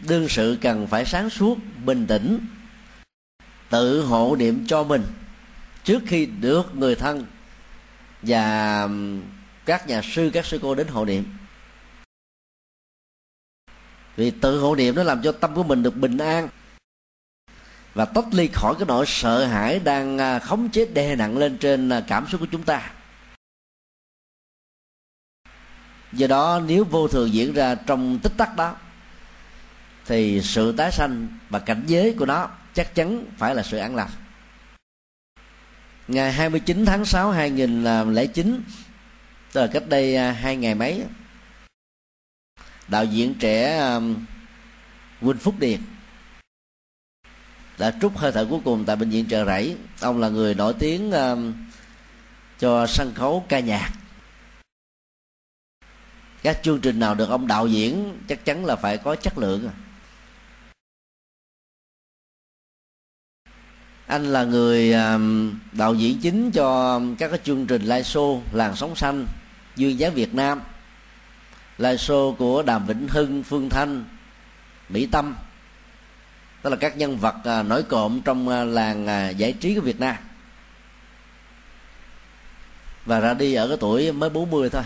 đương 0.07 0.29
sự 0.29 0.57
cần 0.61 0.87
phải 0.87 1.05
sáng 1.05 1.29
suốt, 1.29 1.57
bình 1.85 2.07
tĩnh, 2.07 2.39
tự 3.69 4.01
hộ 4.01 4.35
niệm 4.39 4.65
cho 4.67 4.83
mình 4.83 5.03
trước 5.83 6.03
khi 6.07 6.25
được 6.25 6.75
người 6.75 6.95
thân 6.95 7.25
và 8.21 8.89
các 9.65 9.87
nhà 9.87 10.01
sư, 10.03 10.29
các 10.33 10.45
sư 10.45 10.59
cô 10.61 10.75
đến 10.75 10.87
hộ 10.87 11.05
niệm. 11.05 11.23
Vì 14.15 14.31
tự 14.31 14.59
hộ 14.59 14.75
niệm 14.75 14.95
nó 14.95 15.03
làm 15.03 15.21
cho 15.21 15.31
tâm 15.31 15.55
của 15.55 15.63
mình 15.63 15.83
được 15.83 15.95
bình 15.95 16.17
an 16.17 16.49
và 17.93 18.05
tách 18.05 18.25
ly 18.31 18.47
khỏi 18.53 18.75
cái 18.79 18.85
nỗi 18.85 19.05
sợ 19.07 19.45
hãi 19.45 19.79
đang 19.79 20.17
à, 20.17 20.39
khống 20.39 20.69
chế 20.69 20.85
đè 20.85 21.15
nặng 21.15 21.37
lên 21.37 21.57
trên 21.57 21.89
à, 21.89 22.03
cảm 22.07 22.27
xúc 22.27 22.41
của 22.41 22.47
chúng 22.51 22.63
ta. 22.63 22.91
Do 26.13 26.27
đó, 26.27 26.61
nếu 26.67 26.83
vô 26.83 27.07
thường 27.07 27.33
diễn 27.33 27.53
ra 27.53 27.75
trong 27.75 28.19
tích 28.23 28.33
tắc 28.37 28.55
đó 28.55 28.75
thì 30.07 30.41
sự 30.41 30.71
tái 30.71 30.91
sanh 30.91 31.27
và 31.49 31.59
cảnh 31.59 31.83
giới 31.87 32.15
của 32.19 32.25
nó 32.25 32.49
chắc 32.73 32.95
chắn 32.95 33.25
phải 33.37 33.55
là 33.55 33.63
sự 33.63 33.77
an 33.77 33.95
lạc 33.95 34.09
ngày 36.07 36.31
29 36.31 36.85
tháng 36.85 37.05
6 37.05 37.31
2009 37.31 38.61
tức 39.53 39.61
là 39.61 39.67
cách 39.67 39.83
đây 39.89 40.15
à, 40.15 40.31
hai 40.31 40.55
ngày 40.55 40.75
mấy 40.75 41.03
đạo 42.87 43.05
diễn 43.05 43.33
trẻ 43.39 43.89
Quỳnh 45.21 45.37
Phúc 45.37 45.55
Điền 45.59 45.79
đã 47.77 47.93
trút 48.01 48.11
hơi 48.15 48.31
thở 48.31 48.47
cuối 48.49 48.59
cùng 48.65 48.85
tại 48.85 48.95
bệnh 48.95 49.09
viện 49.09 49.25
chợ 49.25 49.45
rẫy. 49.45 49.75
Ông 49.99 50.19
là 50.19 50.29
người 50.29 50.53
nổi 50.53 50.73
tiếng 50.79 51.11
cho 52.59 52.87
sân 52.87 53.13
khấu 53.15 53.45
ca 53.49 53.59
nhạc. 53.59 53.91
Các 56.43 56.59
chương 56.63 56.81
trình 56.81 56.99
nào 56.99 57.15
được 57.15 57.29
ông 57.29 57.47
đạo 57.47 57.67
diễn 57.67 58.17
chắc 58.27 58.45
chắn 58.45 58.65
là 58.65 58.75
phải 58.75 58.97
có 58.97 59.15
chất 59.15 59.37
lượng 59.37 59.67
à. 59.67 59.86
Anh 64.07 64.25
là 64.25 64.43
người 64.43 64.93
đạo 65.71 65.93
diễn 65.93 66.19
chính 66.19 66.51
cho 66.51 67.01
các 67.17 67.27
cái 67.27 67.39
chương 67.43 67.65
trình 67.65 67.81
live 67.81 68.01
show 68.01 68.41
làng 68.51 68.75
sống 68.75 68.95
xanh 68.95 69.25
duyên 69.75 69.99
dáng 69.99 70.13
việt 70.13 70.33
nam. 70.33 70.61
Live 71.77 71.95
show 71.95 72.35
của 72.35 72.63
đàm 72.63 72.85
vĩnh 72.85 73.07
hưng, 73.07 73.43
phương 73.43 73.69
thanh, 73.69 74.05
mỹ 74.89 75.05
tâm. 75.05 75.35
Tức 76.61 76.69
là 76.69 76.75
các 76.75 76.97
nhân 76.97 77.17
vật 77.17 77.35
à, 77.43 77.63
nổi 77.63 77.83
cộm 77.83 78.21
trong 78.25 78.49
à, 78.49 78.63
làng 78.63 79.07
à, 79.07 79.29
giải 79.29 79.53
trí 79.53 79.75
của 79.75 79.81
Việt 79.81 79.99
Nam. 79.99 80.15
Và 83.05 83.19
ra 83.19 83.33
đi 83.33 83.53
ở 83.53 83.67
cái 83.67 83.77
tuổi 83.79 84.11
mới 84.11 84.29
40 84.29 84.69
thôi. 84.69 84.83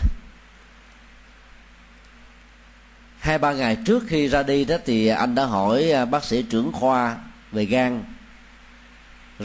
Hai 3.19 3.37
ba 3.37 3.53
ngày 3.53 3.77
trước 3.85 4.03
khi 4.07 4.27
ra 4.27 4.43
đi 4.43 4.65
đó 4.65 4.75
thì 4.85 5.07
anh 5.07 5.35
đã 5.35 5.45
hỏi 5.45 5.91
bác 6.11 6.23
sĩ 6.23 6.43
trưởng 6.43 6.71
khoa 6.71 7.17
về 7.51 7.65
gan 7.65 8.03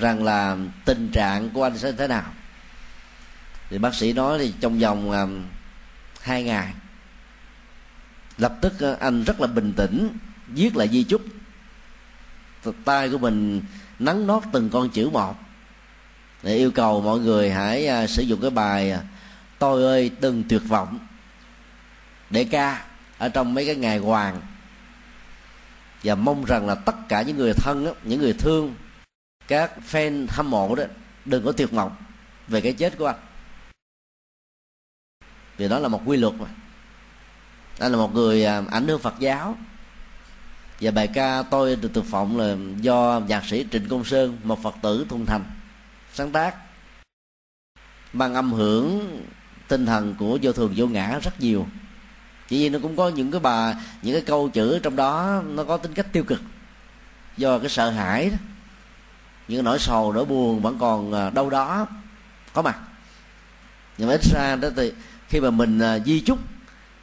rằng 0.00 0.24
là 0.24 0.56
tình 0.84 1.10
trạng 1.12 1.50
của 1.50 1.62
anh 1.62 1.78
sẽ 1.78 1.92
thế 1.92 2.06
nào. 2.06 2.32
Thì 3.70 3.78
bác 3.78 3.94
sĩ 3.94 4.12
nói 4.12 4.38
thì 4.38 4.54
trong 4.60 4.78
vòng 4.78 5.10
à, 5.10 5.26
hai 6.20 6.42
ngày, 6.42 6.72
lập 8.38 8.54
tức 8.60 8.80
à, 8.80 8.96
anh 9.00 9.24
rất 9.24 9.40
là 9.40 9.46
bình 9.46 9.72
tĩnh, 9.76 10.18
viết 10.46 10.76
lại 10.76 10.88
di 10.88 11.04
chúc. 11.04 11.22
Tay 12.84 13.10
của 13.10 13.18
mình 13.18 13.62
nắn 13.98 14.26
nót 14.26 14.42
từng 14.52 14.70
con 14.70 14.90
chữ 14.90 15.10
một, 15.10 15.34
để 16.42 16.56
yêu 16.56 16.70
cầu 16.70 17.00
mọi 17.00 17.18
người 17.18 17.50
hãy 17.50 17.86
à, 17.86 18.06
sử 18.06 18.22
dụng 18.22 18.40
cái 18.40 18.50
bài 18.50 18.98
tôi 19.58 19.82
ơi, 19.82 20.10
đừng 20.20 20.44
tuyệt 20.48 20.62
vọng. 20.68 20.98
Để 22.30 22.44
ca 22.44 22.84
ở 23.18 23.28
trong 23.28 23.54
mấy 23.54 23.66
cái 23.66 23.76
ngày 23.76 23.98
hoàng. 23.98 24.40
Và 26.02 26.14
mong 26.14 26.44
rằng 26.44 26.66
là 26.66 26.74
tất 26.74 26.96
cả 27.08 27.22
những 27.22 27.36
người 27.36 27.52
thân 27.52 27.94
những 28.02 28.20
người 28.20 28.32
thương 28.32 28.74
các 29.48 29.72
fan 29.90 30.26
hâm 30.30 30.50
mộ 30.50 30.74
đó, 30.74 30.84
đừng 31.24 31.44
có 31.44 31.52
tuyệt 31.52 31.70
vọng 31.70 31.96
về 32.48 32.60
cái 32.60 32.72
chết 32.72 32.98
của 32.98 33.06
anh. 33.06 33.16
Vì 35.56 35.68
đó 35.68 35.78
là 35.78 35.88
một 35.88 36.02
quy 36.04 36.16
luật 36.16 36.34
mà. 36.34 36.46
Anh 37.78 37.92
là 37.92 37.98
một 37.98 38.14
người 38.14 38.44
à, 38.44 38.62
ảnh 38.70 38.88
hưởng 38.88 39.00
phật 39.00 39.14
giáo. 39.18 39.56
Và 40.80 40.90
bài 40.90 41.08
ca 41.14 41.42
tôi 41.42 41.76
được 41.76 41.90
thực 41.94 42.04
phụng 42.04 42.38
là 42.38 42.56
do 42.80 43.20
nhạc 43.28 43.44
sĩ 43.44 43.66
trịnh 43.72 43.88
công 43.88 44.04
sơn, 44.04 44.38
một 44.42 44.62
phật 44.62 44.74
tử 44.82 45.06
thuần 45.08 45.26
thành, 45.26 45.44
sáng 46.12 46.32
tác. 46.32 46.56
Mang 48.12 48.34
âm 48.34 48.52
hưởng, 48.52 49.22
tinh 49.68 49.86
thần 49.86 50.14
của 50.18 50.38
vô 50.42 50.52
thường 50.52 50.72
vô 50.76 50.86
ngã 50.86 51.18
rất 51.22 51.40
nhiều. 51.40 51.66
Chỉ 52.48 52.58
vì 52.58 52.68
nó 52.68 52.78
cũng 52.82 52.96
có 52.96 53.08
những 53.08 53.30
cái 53.30 53.40
bà 53.40 53.74
những 54.02 54.14
cái 54.14 54.22
câu 54.26 54.48
chữ 54.48 54.78
trong 54.82 54.96
đó, 54.96 55.42
nó 55.46 55.64
có 55.64 55.76
tính 55.76 55.94
cách 55.94 56.06
tiêu 56.12 56.24
cực 56.24 56.40
do 57.36 57.58
cái 57.58 57.68
sợ 57.68 57.90
hãi 57.90 58.30
đó 58.30 58.36
những 59.48 59.64
nỗi 59.64 59.78
sầu, 59.78 60.12
nỗi 60.12 60.24
buồn 60.24 60.62
vẫn 60.62 60.78
còn 60.78 61.12
à, 61.12 61.30
đâu 61.30 61.50
đó. 61.50 61.86
Có 62.52 62.62
mặt. 62.62 62.78
Nhưng 63.98 64.08
mà 64.08 64.14
ít 64.14 64.20
ra 64.24 64.56
đó 64.56 64.68
thì 64.76 64.92
khi 65.28 65.40
mà 65.40 65.50
mình 65.50 65.78
à, 65.78 65.98
di 65.98 66.20
chúc, 66.20 66.38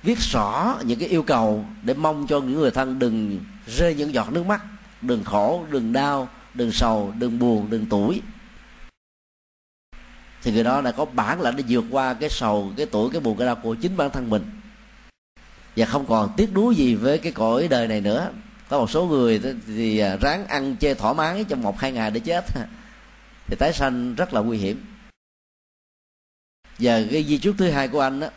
viết 0.04 0.20
rõ 0.20 0.78
những 0.86 1.00
cái 1.00 1.10
yêu 1.10 1.24
cầu 1.24 1.66
để 1.84 1.94
mong 1.94 2.28
cho 2.28 2.40
những 2.40 2.60
người 2.60 2.72
thân 2.72 3.00
đừng 3.00 3.40
rơi 3.68 3.96
những 3.96 4.14
giọt 4.14 4.32
nước 4.32 4.46
mắt, 4.46 4.62
đừng 5.02 5.24
khổ, 5.24 5.66
đừng 5.70 5.94
đau, 5.94 6.30
đừng 6.54 6.72
sầu, 6.72 7.14
đừng 7.20 7.40
buồn, 7.40 7.70
đừng 7.70 7.86
tuổi. 7.86 8.22
Thì 10.42 10.52
người 10.52 10.64
đó 10.64 10.82
đã 10.82 10.92
có 10.92 11.06
bản 11.06 11.42
lĩnh 11.42 11.56
để 11.56 11.64
vượt 11.68 11.86
qua 11.92 12.14
cái 12.14 12.30
sầu, 12.30 12.72
cái 12.78 12.86
tuổi, 12.86 13.10
cái 13.12 13.22
buồn, 13.22 13.38
cái 13.38 13.48
đau 13.48 13.56
của 13.56 13.76
chính 13.76 13.98
bản 13.98 14.10
thân 14.10 14.30
mình. 14.30 14.44
Và 15.76 15.86
không 15.86 16.06
còn 16.06 16.34
tiếc 16.38 16.54
nuối 16.54 16.76
gì 16.76 16.96
với 16.96 17.18
cái 17.18 17.32
cõi 17.32 17.68
đời 17.68 17.88
này 17.88 18.02
nữa 18.02 18.30
có 18.74 18.80
một 18.80 18.90
số 18.90 19.06
người 19.06 19.42
thì 19.68 20.00
à, 20.00 20.18
ráng 20.22 20.48
ăn 20.48 20.76
chơi 20.76 20.96
thoải 20.96 21.14
mái 21.14 21.46
trong 21.50 21.62
một, 21.62 21.80
hai 21.80 21.92
ngày 21.92 22.12
để 22.12 22.20
chết. 22.20 22.46
Thì 23.48 23.56
tái 23.60 23.74
sanh 23.74 24.16
rất 24.16 24.34
là 24.34 24.42
nguy 24.42 24.58
hiểm. 24.58 24.86
Và 26.80 27.02
cái 27.12 27.24
di 27.24 27.38
chúc 27.38 27.56
thứ 27.58 27.70
hai 27.70 27.88
của 27.88 28.00
anh 28.00 28.20
đó 28.20 28.28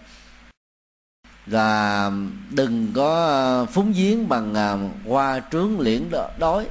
là 1.47 2.11
đừng 2.50 2.93
có 2.95 3.66
phúng 3.73 3.93
giếng 3.93 4.28
bằng 4.28 4.55
à, 4.55 4.76
hoa 5.07 5.40
trướng 5.52 5.81
liễn 5.81 6.11
đói, 6.38 6.66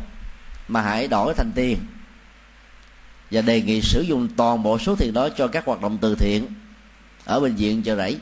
mà 0.67 0.81
hãy 0.81 1.07
đổi 1.07 1.33
thành 1.33 1.51
tiền. 1.55 1.77
Và 3.31 3.41
đề 3.41 3.61
nghị 3.61 3.81
sử 3.81 4.01
dụng 4.01 4.27
toàn 4.37 4.63
bộ 4.63 4.79
số 4.79 4.95
tiền 4.95 5.13
đó 5.13 5.29
cho 5.29 5.47
các 5.47 5.65
hoạt 5.65 5.81
động 5.81 5.97
từ 6.01 6.15
thiện 6.15 6.47
ở 7.25 7.39
bệnh 7.39 7.55
viện 7.55 7.83
chợ 7.83 7.95
rẫy. 7.95 8.19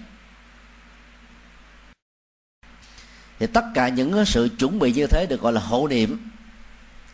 Thì 3.43 3.47
tất 3.53 3.65
cả 3.73 3.87
những 3.87 4.25
sự 4.25 4.49
chuẩn 4.59 4.79
bị 4.79 4.91
như 4.91 5.07
thế 5.07 5.25
được 5.29 5.41
gọi 5.41 5.53
là 5.53 5.61
hộ 5.61 5.87
niệm, 5.87 6.29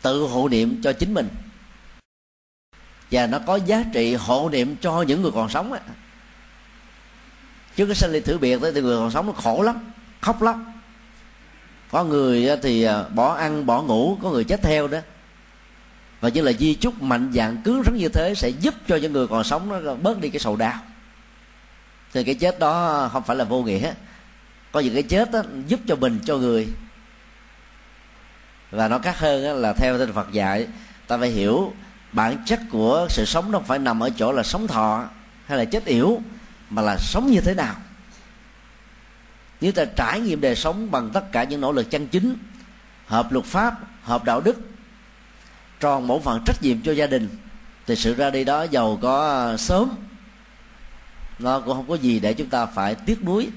tự 0.02 0.22
hộ 0.22 0.50
niệm 0.50 0.82
cho 0.84 0.94
chính 0.94 1.14
mình. 1.14 1.28
Và 3.12 3.28
nó 3.28 3.40
có 3.40 3.56
giá 3.56 3.84
trị 3.94 4.16
hộ 4.16 4.50
niệm 4.50 4.76
cho 4.82 5.02
những 5.02 5.22
người 5.22 5.32
còn 5.32 5.50
sống 5.50 5.74
trước 7.76 7.86
cái 7.86 7.96
sinh 7.96 8.12
ly 8.12 8.20
thử 8.20 8.38
biệt 8.38 8.60
thì 8.76 8.82
người 8.82 8.98
còn 8.98 9.12
sống 9.12 9.28
nó 9.28 9.34
khổ 9.34 9.62
lắm, 9.62 9.92
khóc 10.22 10.42
lắm 10.42 10.66
có 11.92 12.04
người 12.04 12.50
thì 12.64 12.84
à, 12.84 13.04
bỏ 13.04 13.34
ăn, 13.34 13.66
bỏ 13.66 13.82
ngủ, 13.82 14.18
có 14.24 14.30
người 14.30 14.44
chết 14.44 14.62
theo 14.64 14.88
đó. 14.88 15.00
Và 16.22 16.30
như 16.30 16.42
là 16.42 16.52
di 16.52 16.76
chúc 16.76 17.02
mạnh 17.02 17.32
dạng 17.34 17.62
cứng 17.64 17.84
rắn 17.86 17.98
như 17.98 18.10
thế 18.10 18.34
sẽ 18.36 18.50
giúp 18.50 18.74
cho 18.88 18.96
những 18.96 19.14
người 19.14 19.28
còn 19.28 19.44
sống 19.44 19.84
nó 19.84 19.96
bớt 19.96 20.22
đi 20.22 20.30
cái 20.30 20.40
sầu 20.40 20.56
đau. 20.56 20.80
Thì 22.14 22.24
cái 22.24 22.36
chết 22.36 22.60
đó 22.60 23.10
không 23.14 23.24
phải 23.24 23.36
là 23.36 23.44
vô 23.44 23.64
nghĩa 23.64 23.94
có 24.72 24.80
những 24.80 24.94
cái 24.94 25.04
chết 25.04 25.32
đó, 25.32 25.42
giúp 25.68 25.80
cho 25.88 25.96
mình 25.96 26.20
cho 26.26 26.38
người. 26.38 26.68
Và 28.72 28.88
nó 28.88 29.00
khác 29.00 29.20
hơn 29.20 29.62
là 29.62 29.74
theo 29.74 30.00
tên 30.00 30.14
Phật 30.14 30.32
dạy 30.32 30.68
ta 31.08 31.18
phải 31.18 31.30
hiểu 31.30 31.74
bản 32.12 32.38
chất 32.46 32.60
của 32.72 33.08
sự 33.10 33.26
sống 33.26 33.52
nó 33.52 33.60
không 33.60 33.68
phải 33.68 33.80
nằm 33.80 34.00
ở 34.00 34.10
chỗ 34.10 34.32
là 34.32 34.44
sống 34.44 34.68
thọ 34.68 35.06
hay 35.46 35.58
là 35.58 35.66
chết 35.66 35.86
yểu 35.86 36.22
mà 36.70 36.82
là 36.82 36.98
sống 37.00 37.32
như 37.32 37.42
thế 37.42 37.54
nào. 37.54 37.76
Nếu 39.62 39.72
ta 39.72 39.86
trải 39.96 40.20
nghiệm 40.20 40.42
đời 40.42 40.56
sống 40.56 40.92
bằng 40.92 41.10
tất 41.14 41.32
cả 41.32 41.44
những 41.44 41.62
nỗ 41.62 41.72
lực 41.72 41.90
chân 41.90 42.08
chính 42.08 42.38
hợp 43.08 43.32
luật 43.32 43.46
pháp 43.46 43.80
hợp 44.04 44.24
đạo 44.24 44.42
đức 44.42 44.60
tròn 45.80 46.08
bổn 46.08 46.22
phận 46.22 46.44
trách 46.46 46.62
nhiệm 46.62 46.82
cho 46.82 46.92
gia 46.92 47.08
đình 47.08 47.30
thì 47.88 47.96
sự 47.96 48.16
ra 48.16 48.30
đi 48.30 48.44
đó 48.44 48.64
giàu 48.64 49.00
có 49.02 49.58
sớm. 49.58 49.90
Nó 51.40 51.60
cũng 51.60 51.76
không 51.76 51.88
có 51.88 51.96
gì 51.96 52.20
để 52.20 52.34
chúng 52.34 52.50
ta 52.50 52.66
phải 52.66 52.96
tiếc 52.96 53.24
nuối 53.24 53.50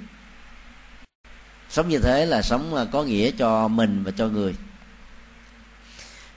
sống 1.73 1.89
như 1.89 1.99
thế 1.99 2.27
là 2.27 2.43
sống 2.43 2.75
à, 2.75 2.85
có 2.93 3.03
nghĩa 3.03 3.31
cho 3.31 3.69
mình 3.69 4.05
và 4.05 4.11
cho 4.11 4.29
người. 4.29 4.55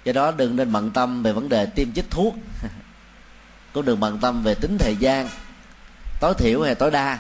Do 0.04 0.14
đó 0.14 0.32
đừng 0.32 0.56
nên 0.56 0.72
bận 0.72 0.92
tâm 0.92 1.24
về 1.24 1.32
vấn 1.32 1.50
đề 1.50 1.66
tiêm 1.66 1.92
chích 1.92 2.10
thuốc 2.10 2.36
cũng 3.74 3.86
đừng 3.86 4.00
bận 4.00 4.20
tâm 4.20 4.44
về 4.44 4.56
tính 4.56 4.78
thời 4.78 4.96
gian 4.96 5.30
tối 6.20 6.34
thiểu 6.38 6.62
hay 6.62 6.76
tối 6.76 6.92
đa. 6.92 7.20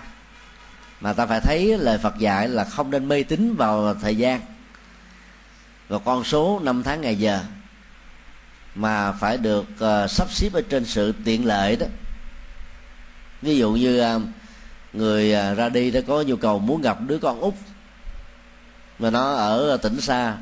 Mà 1.01 1.13
ta 1.13 1.25
phải 1.25 1.39
thấy 1.39 1.77
lời 1.77 1.97
Phật 1.97 2.17
dạy 2.17 2.47
là 2.47 2.63
không 2.63 2.91
nên 2.91 3.07
mê 3.07 3.23
tín 3.23 3.55
vào 3.55 3.95
thời 4.01 4.15
gian. 4.15 4.41
Và 5.87 5.99
con 5.99 6.23
số 6.23 6.59
năm 6.63 6.83
tháng 6.83 7.01
ngày 7.01 7.15
giờ 7.15 7.41
mà 8.75 9.11
phải 9.11 9.37
được 9.37 9.65
uh, 9.73 10.11
sắp 10.11 10.31
xếp 10.31 10.53
ở 10.53 10.61
trên 10.69 10.85
sự 10.85 11.13
tiện 11.25 11.45
lợi 11.45 11.75
đó. 11.75 11.85
Ví 13.41 13.57
dụ 13.57 13.71
như 13.71 14.15
uh, 14.15 14.21
người 14.93 15.35
uh, 15.51 15.57
ra 15.57 15.69
đi 15.69 15.91
đã 15.91 16.01
có 16.07 16.21
nhu 16.21 16.35
cầu 16.35 16.59
muốn 16.59 16.81
gặp 16.81 16.97
đứa 17.01 17.17
con 17.17 17.39
út 17.39 17.53
mà 18.99 19.09
nó 19.09 19.33
ở 19.33 19.77
tỉnh 19.77 20.01
xa 20.01 20.37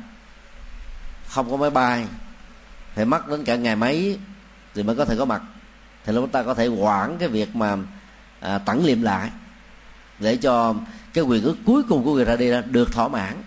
không 1.28 1.50
có 1.50 1.56
máy 1.56 1.70
bay 1.70 2.06
phải 2.94 3.04
mất 3.04 3.28
đến 3.28 3.44
cả 3.44 3.56
ngày 3.56 3.76
mấy 3.76 4.18
thì 4.74 4.82
mới 4.82 4.96
có 4.96 5.04
thể 5.04 5.16
có 5.18 5.24
mặt. 5.24 5.42
Thì 6.04 6.12
lúc 6.12 6.32
ta 6.32 6.42
có 6.42 6.54
thể 6.54 6.66
quản 6.66 7.18
cái 7.18 7.28
việc 7.28 7.56
mà 7.56 7.76
à, 8.40 8.58
tẩn 8.58 8.84
liệm 8.84 9.02
lại 9.02 9.30
để 10.18 10.36
cho 10.36 10.74
cái 11.12 11.24
quyền 11.24 11.42
ước 11.42 11.56
cuối 11.66 11.82
cùng 11.88 12.04
của 12.04 12.14
người 12.14 12.24
ra 12.24 12.36
đi 12.36 12.50
đó 12.50 12.60
được 12.70 12.92
thỏa 12.92 13.08
mãn. 13.08 13.42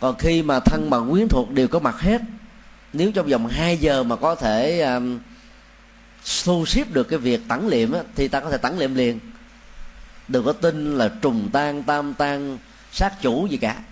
Còn 0.00 0.16
khi 0.18 0.42
mà 0.42 0.60
thân 0.60 0.90
bằng 0.90 1.10
quyến 1.10 1.28
thuộc 1.28 1.50
đều 1.50 1.68
có 1.68 1.78
mặt 1.78 2.00
hết 2.00 2.22
nếu 2.92 3.12
trong 3.12 3.26
vòng 3.26 3.46
2 3.46 3.76
giờ 3.76 4.02
mà 4.02 4.16
có 4.16 4.34
thể 4.34 4.80
um, 4.80 5.18
thu 6.44 6.66
xếp 6.66 6.84
được 6.92 7.04
cái 7.04 7.18
việc 7.18 7.40
tẩn 7.48 7.68
liệm 7.68 7.92
á, 7.92 8.00
thì 8.14 8.28
ta 8.28 8.40
có 8.40 8.50
thể 8.50 8.56
tẩn 8.56 8.78
liệm 8.78 8.94
liền 8.94 9.20
đừng 10.28 10.44
có 10.44 10.52
tin 10.52 10.98
là 10.98 11.10
trùng 11.22 11.50
tan 11.52 11.82
tam 11.82 12.14
tan 12.14 12.58
sát 12.92 13.14
chủ 13.22 13.46
gì 13.46 13.56
cả. 13.56 13.82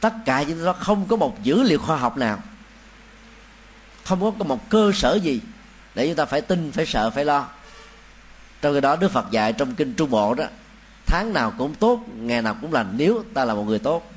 Tất 0.00 0.12
cả 0.24 0.42
những 0.42 0.64
đó 0.64 0.72
không 0.72 1.06
có 1.08 1.16
một 1.16 1.42
dữ 1.42 1.62
liệu 1.62 1.78
khoa 1.78 1.96
học 1.96 2.16
nào. 2.16 2.42
Không 4.04 4.20
có 4.38 4.44
một 4.44 4.70
cơ 4.70 4.92
sở 4.94 5.18
gì 5.22 5.40
để 5.94 6.06
chúng 6.06 6.16
ta 6.16 6.24
phải 6.24 6.40
tin 6.40 6.72
phải 6.72 6.86
sợ 6.86 7.10
phải 7.10 7.24
lo. 7.24 7.48
Trong 8.60 8.74
cái 8.74 8.80
đó 8.80 8.96
đức 8.96 9.08
phật 9.08 9.30
dạy 9.30 9.52
trong 9.52 9.74
kinh 9.74 9.94
trung 9.94 10.10
bộ 10.10 10.34
đó 10.34 10.44
tháng 11.06 11.32
nào 11.32 11.54
cũng 11.58 11.74
tốt 11.74 12.04
ngày 12.16 12.42
nào 12.42 12.56
cũng 12.60 12.72
lành. 12.72 12.94
Nếu 12.96 13.24
ta 13.34 13.44
là 13.44 13.54
một 13.54 13.64
người 13.64 13.78
tốt. 13.78 14.12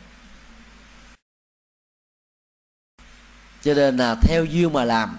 Cho 3.63 3.73
nên 3.73 3.97
là 3.97 4.15
theo 4.21 4.45
duyên 4.45 4.73
mà 4.73 4.83
làm 4.83 5.17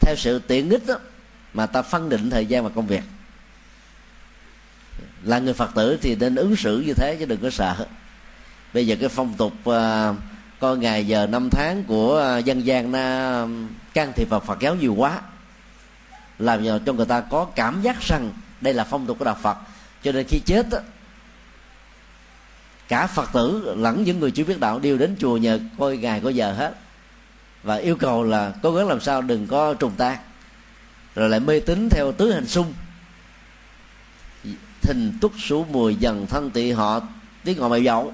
theo 0.00 0.14
sự 0.16 0.38
tiện 0.38 0.70
ích 0.70 0.86
đó, 0.86 0.98
mà 1.56 1.66
ta 1.66 1.82
phân 1.82 2.08
định 2.08 2.30
thời 2.30 2.46
gian 2.46 2.64
và 2.64 2.70
công 2.74 2.86
việc. 2.86 3.02
Là 5.22 5.38
người 5.38 5.54
phật 5.54 5.70
tử 5.74 5.98
thì 6.02 6.16
nên 6.16 6.34
ứng 6.34 6.56
xử 6.56 6.80
như 6.86 6.94
thế 6.94 7.16
chứ 7.18 7.26
đừng 7.26 7.40
có 7.40 7.50
sợ. 7.50 7.86
Bây 8.74 8.86
giờ 8.86 8.96
cái 9.00 9.08
phong 9.08 9.34
tục 9.34 9.52
uh, 9.70 10.16
coi 10.60 10.78
ngày 10.78 11.06
giờ 11.06 11.26
năm 11.26 11.48
tháng 11.50 11.84
của 11.84 12.20
à, 12.20 12.38
dân 12.38 12.66
gian 12.66 12.92
na 12.92 13.46
can 13.94 14.12
thiệp 14.16 14.28
vào 14.30 14.40
phật 14.40 14.60
giáo 14.60 14.74
nhiều 14.74 14.94
quá. 14.94 15.20
Làm 16.38 16.64
cho 16.86 16.92
người 16.92 17.06
ta 17.06 17.20
có 17.20 17.44
cảm 17.44 17.82
giác 17.82 18.00
rằng 18.00 18.32
đây 18.60 18.74
là 18.74 18.84
phong 18.84 19.06
tục 19.06 19.18
của 19.18 19.24
đạo 19.24 19.38
phật. 19.42 19.56
Cho 20.02 20.12
nên 20.12 20.26
khi 20.28 20.40
chết 20.46 20.66
á, 20.72 20.78
cả 22.88 23.06
phật 23.06 23.32
tử 23.32 23.74
lẫn 23.76 24.04
những 24.04 24.20
người 24.20 24.30
chưa 24.30 24.44
biết 24.44 24.60
đạo 24.60 24.78
đều 24.78 24.98
đến 24.98 25.16
chùa 25.18 25.36
nhờ 25.36 25.60
coi 25.78 25.96
ngày 25.96 26.20
coi 26.20 26.34
giờ 26.34 26.52
hết. 26.52 26.74
Và 27.62 27.76
yêu 27.76 27.96
cầu 27.96 28.24
là 28.24 28.52
cố 28.62 28.74
gắng 28.74 28.88
làm 28.88 29.00
sao 29.00 29.22
đừng 29.22 29.46
có 29.46 29.74
trùng 29.74 29.92
tan 29.96 30.18
rồi 31.16 31.28
lại 31.28 31.40
mê 31.40 31.60
tín 31.60 31.88
theo 31.88 32.12
tứ 32.12 32.32
hành 32.32 32.46
xung. 32.46 32.72
Thình 34.82 35.12
túc 35.20 35.32
số 35.38 35.66
mùi 35.70 35.94
dần 35.94 36.26
thân 36.26 36.50
tị 36.50 36.72
họ 36.72 37.00
tiếng 37.44 37.58
ngọ 37.58 37.68
mày 37.68 37.84
dậu. 37.84 38.12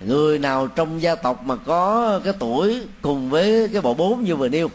Người 0.00 0.38
nào 0.38 0.66
trong 0.66 1.02
gia 1.02 1.14
tộc 1.14 1.44
mà 1.44 1.56
có 1.56 2.20
cái 2.24 2.32
tuổi 2.38 2.80
cùng 3.02 3.30
với 3.30 3.68
cái 3.72 3.82
bộ 3.82 3.94
bốn 3.94 4.24
như 4.24 4.36
vừa 4.36 4.48
nêu 4.48 4.70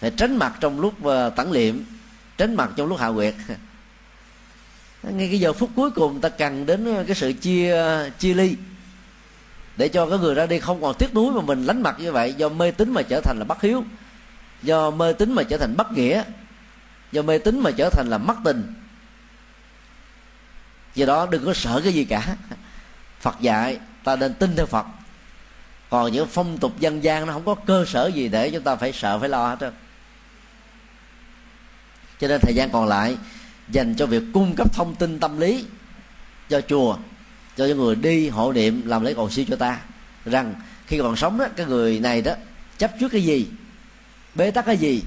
thì 0.00 0.10
tránh 0.16 0.36
mặt 0.36 0.54
trong 0.60 0.80
lúc 0.80 1.04
ờ, 1.04 1.26
uh, 1.26 1.36
tẩn 1.36 1.52
liệm 1.52 1.80
tránh 2.38 2.54
mặt 2.54 2.70
trong 2.76 2.88
lúc 2.88 2.98
hạ 2.98 3.10
quyệt. 3.12 3.34
Ngay 5.02 5.28
cái 5.28 5.40
giờ 5.40 5.52
phút 5.52 5.70
cuối 5.76 5.90
cùng 5.90 6.20
ta 6.20 6.28
cần 6.28 6.66
đến 6.66 6.94
ờ, 6.94 7.04
cái 7.06 7.16
sự 7.16 7.32
chia 7.32 7.76
chia 8.18 8.34
ly 8.34 8.56
để 9.76 9.88
cho 9.88 10.06
cái 10.06 10.18
người 10.18 10.34
ra 10.34 10.46
đi 10.46 10.58
không 10.58 10.82
còn 10.82 10.94
tiếc 10.98 11.14
nuối 11.14 11.32
mà 11.32 11.40
mình 11.40 11.64
lánh 11.64 11.82
mặt 11.82 11.96
như 11.98 12.12
vậy 12.12 12.34
do 12.36 12.48
mê 12.48 12.70
tín 12.70 12.90
mà 12.90 13.02
trở 13.02 13.20
thành 13.20 13.38
là 13.38 13.44
bất 13.44 13.62
hiếu 13.62 13.84
do 14.62 14.90
mê 14.90 15.12
tín 15.12 15.32
mà 15.32 15.42
trở 15.42 15.56
thành 15.56 15.76
bất 15.76 15.92
nghĩa. 15.92 16.22
Do 17.12 17.22
mê 17.22 17.38
tín 17.38 17.60
mà 17.60 17.70
trở 17.70 17.90
thành 17.90 18.06
là 18.08 18.18
mất 18.18 18.34
tình. 18.44 18.74
Do 20.94 21.06
đó 21.06 21.26
đừng 21.30 21.44
có 21.44 21.54
sợ 21.54 21.80
cái 21.84 21.92
gì 21.92 22.04
cả. 22.04 22.36
Phật 23.20 23.40
dạy, 23.40 23.78
ta 24.04 24.16
nên 24.16 24.34
tin 24.34 24.56
theo 24.56 24.66
phật. 24.66 24.86
Còn 25.90 26.12
những 26.12 26.28
phong 26.30 26.58
tục 26.58 26.80
dân 26.80 27.04
gian 27.04 27.26
nó 27.26 27.32
không 27.32 27.44
có 27.44 27.54
cơ 27.54 27.84
sở 27.84 28.06
gì 28.06 28.28
để 28.28 28.50
chúng 28.50 28.62
ta 28.62 28.76
phải 28.76 28.92
sợ, 28.92 29.18
phải 29.18 29.28
lo 29.28 29.48
hết 29.48 29.56
trơn. 29.60 29.72
Cho 32.20 32.28
nên 32.28 32.40
thời 32.40 32.54
gian 32.54 32.70
còn 32.70 32.86
lại, 32.86 33.16
dành 33.68 33.94
cho 33.94 34.06
việc 34.06 34.22
cung 34.34 34.54
cấp 34.56 34.74
thông 34.74 34.94
tin 34.94 35.20
tâm 35.20 35.40
lý 35.40 35.64
cho 36.48 36.60
chùa, 36.60 36.96
cho 37.56 37.66
những 37.66 37.78
người 37.78 37.94
đi 37.94 38.28
hộ 38.28 38.52
niệm, 38.52 38.82
làm 38.86 39.04
lễ 39.04 39.14
cầu 39.14 39.30
siêu 39.30 39.44
cho 39.48 39.56
ta. 39.56 39.80
Rằng 40.24 40.54
khi 40.86 40.98
còn 40.98 41.16
sống 41.16 41.38
đó, 41.38 41.46
cái 41.56 41.66
người 41.66 42.00
này 42.00 42.22
đó, 42.22 42.32
chấp 42.78 42.92
trước 43.00 43.08
cái 43.08 43.22
gì 43.22 43.46
bế 44.34 44.50
tắc 44.50 44.66
cái 44.66 44.76
gì? 44.76 45.02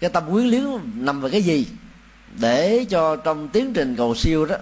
Cái 0.00 0.10
tâm 0.10 0.30
quyến 0.30 0.46
liếu 0.46 0.80
nằm 0.94 1.20
về 1.20 1.30
cái 1.30 1.42
gì? 1.42 1.66
Để 2.40 2.86
cho 2.90 3.16
trong 3.16 3.48
tiến 3.48 3.72
trình 3.74 3.96
cầu 3.96 4.14
siêu 4.14 4.46
đó 4.46 4.56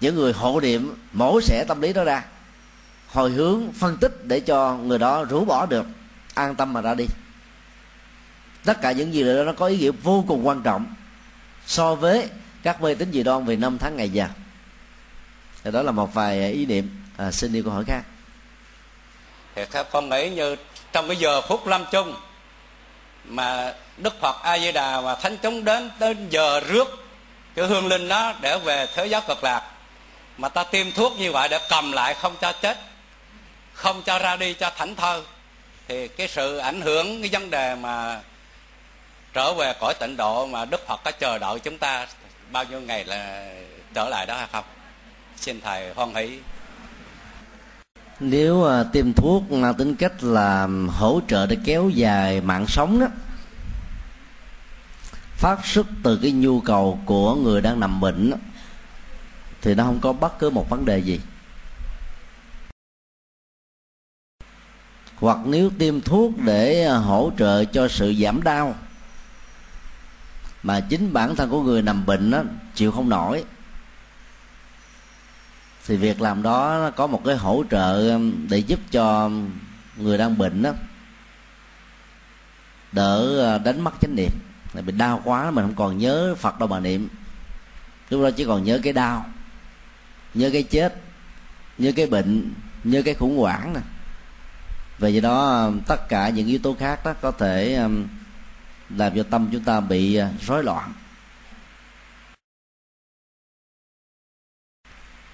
những 0.00 0.14
người 0.14 0.32
hộ 0.32 0.60
niệm 0.60 0.94
mổ 1.12 1.40
xẻ 1.40 1.64
tâm 1.68 1.80
lý 1.80 1.92
đó 1.92 2.04
ra. 2.04 2.24
Hồi 3.08 3.30
hướng 3.30 3.72
phân 3.72 3.96
tích 3.96 4.24
để 4.24 4.40
cho 4.40 4.76
người 4.76 4.98
đó 4.98 5.24
rũ 5.24 5.44
bỏ 5.44 5.66
được 5.66 5.86
an 6.34 6.54
tâm 6.54 6.72
mà 6.72 6.80
ra 6.80 6.94
đi. 6.94 7.04
Tất 8.64 8.80
cả 8.82 8.92
những 8.92 9.14
gì 9.14 9.24
đó 9.24 9.44
nó 9.44 9.52
có 9.52 9.66
ý 9.66 9.78
nghĩa 9.78 9.90
vô 9.90 10.24
cùng 10.28 10.46
quan 10.46 10.62
trọng 10.62 10.94
so 11.66 11.94
với 11.94 12.28
các 12.62 12.82
mê 12.82 12.94
tín 12.94 13.12
dị 13.12 13.22
đoan 13.22 13.44
về 13.44 13.56
năm 13.56 13.78
tháng 13.78 13.96
ngày 13.96 14.10
giờ 14.10 14.26
thì 15.64 15.70
đó 15.70 15.82
là 15.82 15.92
một 15.92 16.14
vài 16.14 16.52
ý 16.52 16.66
niệm. 16.66 16.90
À, 17.16 17.30
xin 17.30 17.52
đi 17.52 17.62
câu 17.62 17.72
hỏi 17.72 17.84
khác. 17.86 18.02
Thì 19.54 19.62
theo 19.70 19.84
con 19.84 20.08
nghĩ 20.08 20.30
như 20.30 20.56
trong 20.92 21.08
cái 21.08 21.16
giờ 21.16 21.42
phút 21.48 21.66
lâm 21.66 21.84
chung 21.92 22.14
mà 23.30 23.74
đức 23.96 24.20
phật 24.20 24.42
a 24.42 24.58
di 24.58 24.72
đà 24.72 25.00
và 25.00 25.14
thánh 25.14 25.36
chúng 25.36 25.64
đến 25.64 25.90
đến 25.98 26.28
giờ 26.28 26.60
rước 26.60 27.06
cái 27.54 27.66
hương 27.66 27.86
linh 27.86 28.08
đó 28.08 28.34
để 28.40 28.58
về 28.58 28.86
thế 28.94 29.06
giới 29.06 29.20
cực 29.28 29.44
lạc. 29.44 29.62
Mà 30.36 30.48
ta 30.48 30.64
tiêm 30.64 30.92
thuốc 30.92 31.18
như 31.18 31.32
vậy 31.32 31.48
để 31.48 31.58
cầm 31.68 31.92
lại 31.92 32.14
không 32.14 32.36
cho 32.40 32.52
chết, 32.52 32.78
không 33.72 34.02
cho 34.02 34.18
ra 34.18 34.36
đi 34.36 34.54
cho 34.54 34.70
thảnh 34.76 34.94
thơ 34.94 35.22
thì 35.88 36.08
cái 36.08 36.28
sự 36.28 36.58
ảnh 36.58 36.80
hưởng, 36.80 37.22
cái 37.22 37.30
vấn 37.32 37.50
đề 37.50 37.74
mà 37.74 38.20
trở 39.32 39.52
về 39.52 39.74
cõi 39.80 39.94
tịnh 39.94 40.16
độ 40.16 40.46
mà 40.46 40.64
đức 40.64 40.86
phật 40.86 41.00
có 41.04 41.10
chờ 41.10 41.38
đợi 41.38 41.58
chúng 41.58 41.78
ta 41.78 42.06
bao 42.50 42.64
nhiêu 42.64 42.80
ngày 42.80 43.04
là 43.04 43.50
trở 43.94 44.08
lại 44.08 44.26
đó 44.26 44.36
hay 44.36 44.46
không? 44.52 44.64
Xin 45.36 45.60
thầy 45.60 45.92
hoan 45.94 46.14
hỷ 46.14 46.38
nếu 48.20 48.56
uh, 48.56 48.92
tiêm 48.92 49.12
thuốc 49.12 49.50
mang 49.50 49.74
tính 49.74 49.94
cách 49.94 50.24
là 50.24 50.68
hỗ 50.88 51.20
trợ 51.28 51.46
để 51.46 51.56
kéo 51.64 51.88
dài 51.88 52.40
mạng 52.40 52.66
sống 52.66 53.00
đó 53.00 53.06
phát 55.40 55.66
xuất 55.66 55.86
từ 56.02 56.18
cái 56.22 56.32
nhu 56.32 56.60
cầu 56.60 57.00
của 57.04 57.34
người 57.34 57.60
đang 57.60 57.80
nằm 57.80 58.00
bệnh 58.00 58.30
đó, 58.30 58.36
thì 59.62 59.74
nó 59.74 59.84
không 59.84 60.00
có 60.00 60.12
bất 60.12 60.38
cứ 60.38 60.50
một 60.50 60.70
vấn 60.70 60.84
đề 60.84 60.98
gì. 60.98 61.20
Hoặc 65.16 65.38
nếu 65.44 65.70
tiêm 65.78 66.00
thuốc 66.00 66.32
để 66.38 66.84
à, 66.84 66.96
hỗ 66.96 67.32
trợ 67.38 67.64
cho 67.64 67.88
sự 67.88 68.14
giảm 68.14 68.42
đau 68.42 68.74
mà 70.62 70.80
chính 70.80 71.12
bản 71.12 71.36
thân 71.36 71.50
của 71.50 71.62
người 71.62 71.82
nằm 71.82 72.06
bệnh 72.06 72.30
đó, 72.30 72.42
chịu 72.74 72.92
không 72.92 73.08
nổi 73.08 73.44
thì 75.90 75.96
việc 75.96 76.20
làm 76.20 76.42
đó 76.42 76.90
có 76.96 77.06
một 77.06 77.22
cái 77.24 77.36
hỗ 77.36 77.64
trợ 77.70 78.10
um, 78.10 78.48
để 78.48 78.58
giúp 78.58 78.80
cho 78.90 79.30
người 79.96 80.18
đang 80.18 80.38
bệnh 80.38 80.62
đó 80.62 80.72
đỡ 82.92 83.54
uh, 83.56 83.64
đánh 83.64 83.80
mất 83.80 83.90
chánh 84.00 84.16
niệm. 84.16 84.30
Là 84.72 84.82
bị 84.82 84.92
đau 84.92 85.20
quá 85.24 85.50
mình 85.50 85.64
không 85.64 85.74
còn 85.74 85.98
nhớ 85.98 86.34
phật 86.38 86.58
đâu 86.58 86.68
mà 86.68 86.80
niệm. 86.80 87.08
Lúc 88.10 88.22
đó 88.22 88.30
chỉ 88.30 88.44
còn 88.44 88.64
nhớ 88.64 88.80
cái 88.82 88.92
đau, 88.92 89.26
nhớ 90.34 90.50
cái 90.52 90.62
chết, 90.62 90.94
nhớ 91.78 91.92
cái 91.96 92.06
bệnh, 92.06 92.52
nhớ 92.84 93.02
cái 93.04 93.14
khủng 93.14 93.38
hoảng 93.38 93.72
nè. 93.72 93.80
Về 94.98 95.12
vậy 95.12 95.20
đó 95.20 95.64
um, 95.64 95.80
tất 95.80 96.08
cả 96.08 96.28
những 96.28 96.46
yếu 96.46 96.58
tố 96.62 96.76
khác 96.78 97.04
đó 97.04 97.14
có 97.20 97.30
thể 97.30 97.74
um, 97.74 98.06
làm 98.96 99.16
cho 99.16 99.22
tâm 99.22 99.48
chúng 99.52 99.64
ta 99.64 99.80
bị 99.80 100.20
uh, 100.20 100.42
rối 100.46 100.64
loạn. 100.64 100.92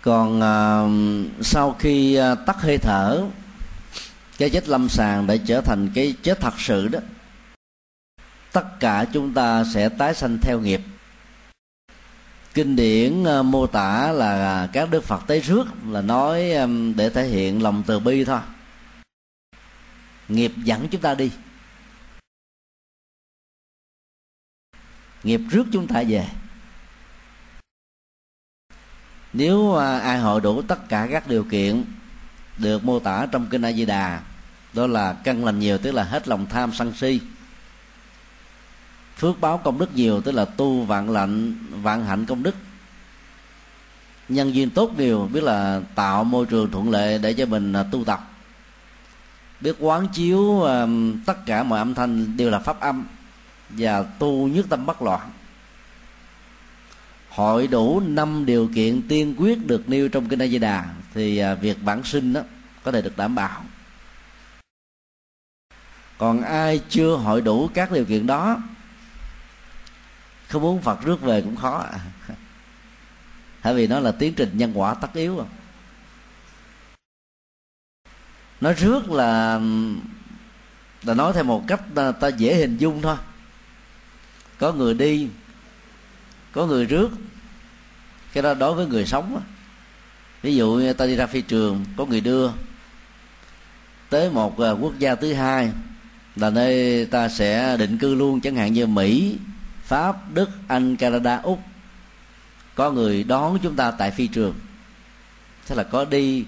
Còn 0.06 0.38
uh, 0.38 1.44
sau 1.46 1.76
khi 1.78 2.20
uh, 2.20 2.38
tắt 2.46 2.56
hơi 2.60 2.78
thở 2.78 3.26
cái 4.38 4.50
chết 4.50 4.68
lâm 4.68 4.88
sàng 4.88 5.26
để 5.26 5.40
trở 5.46 5.60
thành 5.60 5.90
cái 5.94 6.14
chết 6.22 6.40
thật 6.40 6.54
sự 6.58 6.88
đó. 6.88 6.98
Tất 8.52 8.80
cả 8.80 9.04
chúng 9.12 9.34
ta 9.34 9.64
sẽ 9.74 9.88
tái 9.88 10.14
sanh 10.14 10.38
theo 10.42 10.60
nghiệp. 10.60 10.80
Kinh 12.54 12.76
điển 12.76 13.22
uh, 13.22 13.44
mô 13.44 13.66
tả 13.66 14.12
là 14.12 14.68
các 14.72 14.90
đức 14.90 15.04
phật 15.04 15.22
tới 15.26 15.40
trước 15.40 15.66
là 15.88 16.00
nói 16.00 16.52
um, 16.52 16.96
để 16.96 17.10
thể 17.10 17.28
hiện 17.28 17.62
lòng 17.62 17.82
từ 17.86 17.98
bi 17.98 18.24
thôi. 18.24 18.40
Nghiệp 20.28 20.52
dẫn 20.56 20.88
chúng 20.88 21.00
ta 21.00 21.14
đi. 21.14 21.30
Nghiệp 25.22 25.40
rước 25.50 25.64
chúng 25.72 25.86
ta 25.86 26.02
về 26.08 26.28
nếu 29.36 29.76
à, 29.76 29.98
ai 29.98 30.18
hội 30.18 30.40
đủ 30.40 30.62
tất 30.62 30.88
cả 30.88 31.08
các 31.10 31.28
điều 31.28 31.44
kiện 31.44 31.84
được 32.58 32.84
mô 32.84 32.98
tả 32.98 33.26
trong 33.32 33.46
kinh 33.46 33.62
A 33.62 33.72
Di 33.72 33.84
Đà, 33.84 34.20
đó 34.72 34.86
là 34.86 35.12
căn 35.12 35.44
lành 35.44 35.58
nhiều, 35.58 35.78
tức 35.78 35.92
là 35.92 36.04
hết 36.04 36.28
lòng 36.28 36.46
tham 36.46 36.72
sân 36.72 36.92
si. 36.94 37.20
Phước 39.16 39.40
báo 39.40 39.58
công 39.58 39.78
đức 39.78 39.94
nhiều, 39.94 40.20
tức 40.20 40.32
là 40.32 40.44
tu 40.44 40.82
vạn 40.82 41.10
lạnh, 41.10 41.56
vạn 41.82 42.04
hạnh 42.04 42.26
công 42.26 42.42
đức. 42.42 42.54
Nhân 44.28 44.54
duyên 44.54 44.70
tốt 44.70 44.92
nhiều 44.98 45.28
biết 45.32 45.42
là 45.42 45.80
tạo 45.94 46.24
môi 46.24 46.46
trường 46.46 46.70
thuận 46.70 46.90
lợi 46.90 47.18
để 47.18 47.32
cho 47.32 47.46
mình 47.46 47.72
à, 47.72 47.82
tu 47.92 48.04
tập. 48.04 48.30
Biết 49.60 49.76
quán 49.78 50.08
chiếu 50.08 50.64
à, 50.64 50.86
tất 51.26 51.46
cả 51.46 51.62
mọi 51.62 51.78
âm 51.78 51.94
thanh 51.94 52.36
đều 52.36 52.50
là 52.50 52.58
pháp 52.58 52.80
âm 52.80 53.06
và 53.68 54.02
tu 54.02 54.48
nhất 54.48 54.66
tâm 54.68 54.86
bất 54.86 55.02
loạn 55.02 55.30
hội 57.36 57.66
đủ 57.66 58.00
năm 58.00 58.46
điều 58.46 58.68
kiện 58.74 59.08
tiên 59.08 59.34
quyết 59.38 59.66
được 59.66 59.88
nêu 59.88 60.08
trong 60.08 60.28
kinh 60.28 60.42
A 60.42 60.46
Di 60.46 60.58
Đà 60.58 60.94
thì 61.14 61.38
à, 61.38 61.54
việc 61.54 61.82
bản 61.82 62.04
sinh 62.04 62.32
đó 62.32 62.40
có 62.82 62.92
thể 62.92 63.02
được 63.02 63.16
đảm 63.16 63.34
bảo. 63.34 63.64
Còn 66.18 66.42
ai 66.42 66.80
chưa 66.88 67.16
hội 67.16 67.40
đủ 67.40 67.70
các 67.74 67.92
điều 67.92 68.04
kiện 68.04 68.26
đó 68.26 68.58
không 70.48 70.62
muốn 70.62 70.82
phật 70.82 71.02
rước 71.04 71.22
về 71.22 71.42
cũng 71.42 71.56
khó. 71.56 71.86
Tại 73.62 73.74
vì 73.74 73.86
nó 73.86 74.00
là 74.00 74.12
tiến 74.12 74.34
trình 74.34 74.50
nhân 74.52 74.72
quả 74.74 74.94
tất 74.94 75.14
yếu. 75.14 75.40
À. 75.40 75.46
nói 78.60 78.74
rước 78.74 79.10
là 79.10 79.60
là 81.02 81.14
nói 81.14 81.32
theo 81.32 81.44
một 81.44 81.64
cách 81.66 81.80
ta, 81.94 82.12
ta 82.12 82.28
dễ 82.28 82.54
hình 82.54 82.76
dung 82.76 83.02
thôi. 83.02 83.16
Có 84.58 84.72
người 84.72 84.94
đi 84.94 85.28
có 86.56 86.66
người 86.66 86.84
rước 86.84 87.10
cái 88.32 88.42
đó 88.42 88.54
đối 88.54 88.74
với 88.74 88.86
người 88.86 89.06
sống 89.06 89.42
ví 90.42 90.56
dụ 90.56 90.92
ta 90.92 91.06
đi 91.06 91.16
ra 91.16 91.26
phi 91.26 91.40
trường, 91.40 91.84
có 91.96 92.06
người 92.06 92.20
đưa 92.20 92.50
tới 94.10 94.30
một 94.30 94.60
à, 94.60 94.70
quốc 94.70 94.98
gia 94.98 95.14
thứ 95.14 95.32
hai 95.32 95.72
là 96.36 96.50
nơi 96.50 97.06
ta 97.06 97.28
sẽ 97.28 97.76
định 97.76 97.98
cư 97.98 98.14
luôn, 98.14 98.40
chẳng 98.40 98.54
hạn 98.54 98.72
như 98.72 98.86
mỹ, 98.86 99.38
pháp, 99.82 100.16
đức, 100.34 100.50
anh, 100.68 100.96
canada, 100.96 101.40
úc. 101.42 101.60
Có 102.74 102.90
người 102.90 103.24
đón 103.24 103.58
chúng 103.62 103.76
ta 103.76 103.90
tại 103.90 104.10
phi 104.10 104.26
trường. 104.26 104.54
Thế 105.66 105.74
là 105.74 105.82
có 105.82 106.04
đi, 106.04 106.44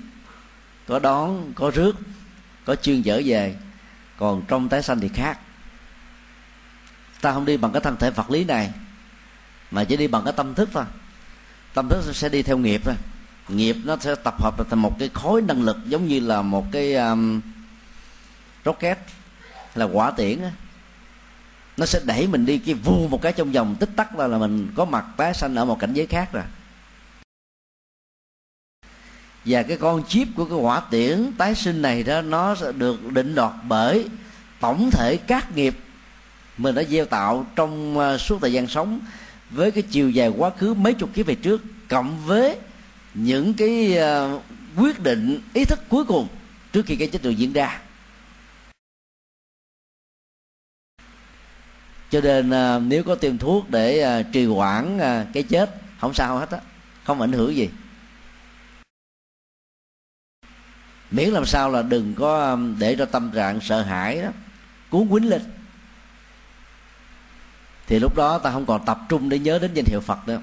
có 0.87 0.99
đón, 0.99 1.53
có 1.55 1.71
rước, 1.71 1.97
có 2.65 2.75
chuyên 2.75 3.03
chở 3.03 3.23
về. 3.25 3.57
Còn 4.19 4.43
trong 4.49 4.69
tái 4.69 4.83
sanh 4.83 5.01
thì 5.01 5.09
khác. 5.09 5.39
Ta 7.21 7.33
không 7.33 7.45
đi 7.45 7.57
bằng 7.57 7.73
cái 7.73 7.81
thân 7.81 7.97
thể 7.97 8.11
vật 8.11 8.31
lý 8.31 8.45
này 8.45 8.73
mà 9.71 9.85
chỉ 9.85 9.97
đi 9.97 10.07
bằng 10.07 10.25
cái 10.25 10.33
tâm 10.37 10.55
thức 10.55 10.69
thôi. 10.73 10.85
Tâm 11.75 11.89
thức 11.89 12.03
sẽ 12.15 12.29
đi 12.29 12.43
theo 12.43 12.59
nghiệp 12.59 12.81
thôi. 12.85 12.95
Nghiệp 13.49 13.77
nó 13.85 13.97
sẽ 14.01 14.15
tập 14.15 14.43
hợp 14.43 14.55
thành 14.71 14.79
một 14.79 14.99
cái 14.99 15.11
khối 15.15 15.43
năng 15.43 15.63
lực 15.63 15.77
giống 15.87 16.09
như 16.09 16.21
là 16.21 16.43
một 16.43 16.67
cái 16.73 16.95
um, 16.95 17.41
rocket 18.65 18.99
là 19.75 19.85
quả 19.85 20.11
tiễn 20.11 20.43
á. 20.43 20.51
Nó 21.77 21.87
sẽ 21.87 22.01
đẩy 22.05 22.27
mình 22.27 22.47
đi 22.47 22.59
cái 22.59 22.75
vu 22.75 23.09
một 23.09 23.23
cái 23.23 23.33
trong 23.33 23.53
vòng 23.53 23.77
tích 23.81 23.91
tắc 23.97 24.19
là 24.19 24.27
là 24.27 24.39
mình 24.39 24.73
có 24.77 24.85
mặt 24.85 25.05
tái 25.17 25.35
sanh 25.35 25.55
ở 25.55 25.65
một 25.65 25.79
cảnh 25.79 25.95
giới 25.95 26.07
khác 26.07 26.33
rồi. 26.33 26.45
Và 29.45 29.63
cái 29.63 29.77
con 29.77 30.05
chip 30.09 30.29
của 30.37 30.45
cái 30.45 30.59
quả 30.59 30.81
tiễn 30.81 31.33
tái 31.39 31.55
sinh 31.55 31.83
này 31.83 32.03
đó 32.03 32.23
nó 32.23 32.55
sẽ 32.55 32.73
được 32.73 33.13
định 33.13 33.35
đoạt 33.35 33.53
bởi 33.63 34.09
tổng 34.61 34.91
thể 34.91 35.17
các 35.27 35.57
nghiệp 35.57 35.79
mình 36.59 36.75
đã 36.75 36.83
gieo 36.83 37.05
tạo 37.05 37.47
trong 37.57 37.99
uh, 37.99 38.21
suốt 38.21 38.39
thời 38.41 38.53
gian 38.53 38.67
sống 38.67 39.01
với 39.51 39.71
cái 39.71 39.83
chiều 39.91 40.11
dài 40.11 40.29
quá 40.29 40.51
khứ 40.51 40.75
mấy 40.75 40.95
chục 40.95 41.11
kiếp 41.15 41.27
về 41.27 41.35
trước 41.35 41.63
cộng 41.89 42.27
với 42.27 42.59
những 43.15 43.55
cái 43.55 43.99
uh, 43.99 44.43
quyết 44.77 45.01
định 45.01 45.41
ý 45.55 45.65
thức 45.65 45.79
cuối 45.89 46.05
cùng 46.05 46.29
trước 46.73 46.87
khi 46.87 46.97
cái 46.97 47.09
chết 47.09 47.23
được 47.23 47.31
diễn 47.31 47.53
ra. 47.53 47.81
Cho 52.11 52.21
nên 52.21 52.51
uh, 52.51 52.83
nếu 52.83 53.05
có 53.05 53.15
tiêm 53.15 53.39
thuốc 53.39 53.71
để 53.71 54.21
uh, 54.21 54.27
trì 54.33 54.47
hoãn 54.47 54.97
uh, 54.97 55.27
cái 55.33 55.43
chết 55.43 55.75
không 56.01 56.15
sao 56.15 56.39
hết 56.39 56.51
á 56.51 56.61
không 57.05 57.21
ảnh 57.21 57.33
hưởng 57.33 57.57
gì. 57.57 57.69
Miễn 61.11 61.29
làm 61.29 61.47
sao 61.47 61.71
là 61.71 61.83
đừng 61.83 62.15
có 62.15 62.59
để 62.79 62.97
cho 62.99 63.05
tâm 63.05 63.31
trạng 63.35 63.61
sợ 63.61 63.83
hãi 63.83 64.23
đó 64.23 64.29
cuốn 64.91 65.09
quýnh 65.09 65.29
lên 65.29 65.43
thì 67.89 67.99
lúc 67.99 68.15
đó 68.15 68.39
ta 68.39 68.51
không 68.51 68.67
còn 68.67 68.85
tập 68.85 68.99
trung 69.09 69.29
để 69.29 69.39
nhớ 69.39 69.59
đến 69.59 69.75
danh 69.75 69.85
hiệu 69.85 70.01
phật 70.01 70.19
nữa. 70.29 70.41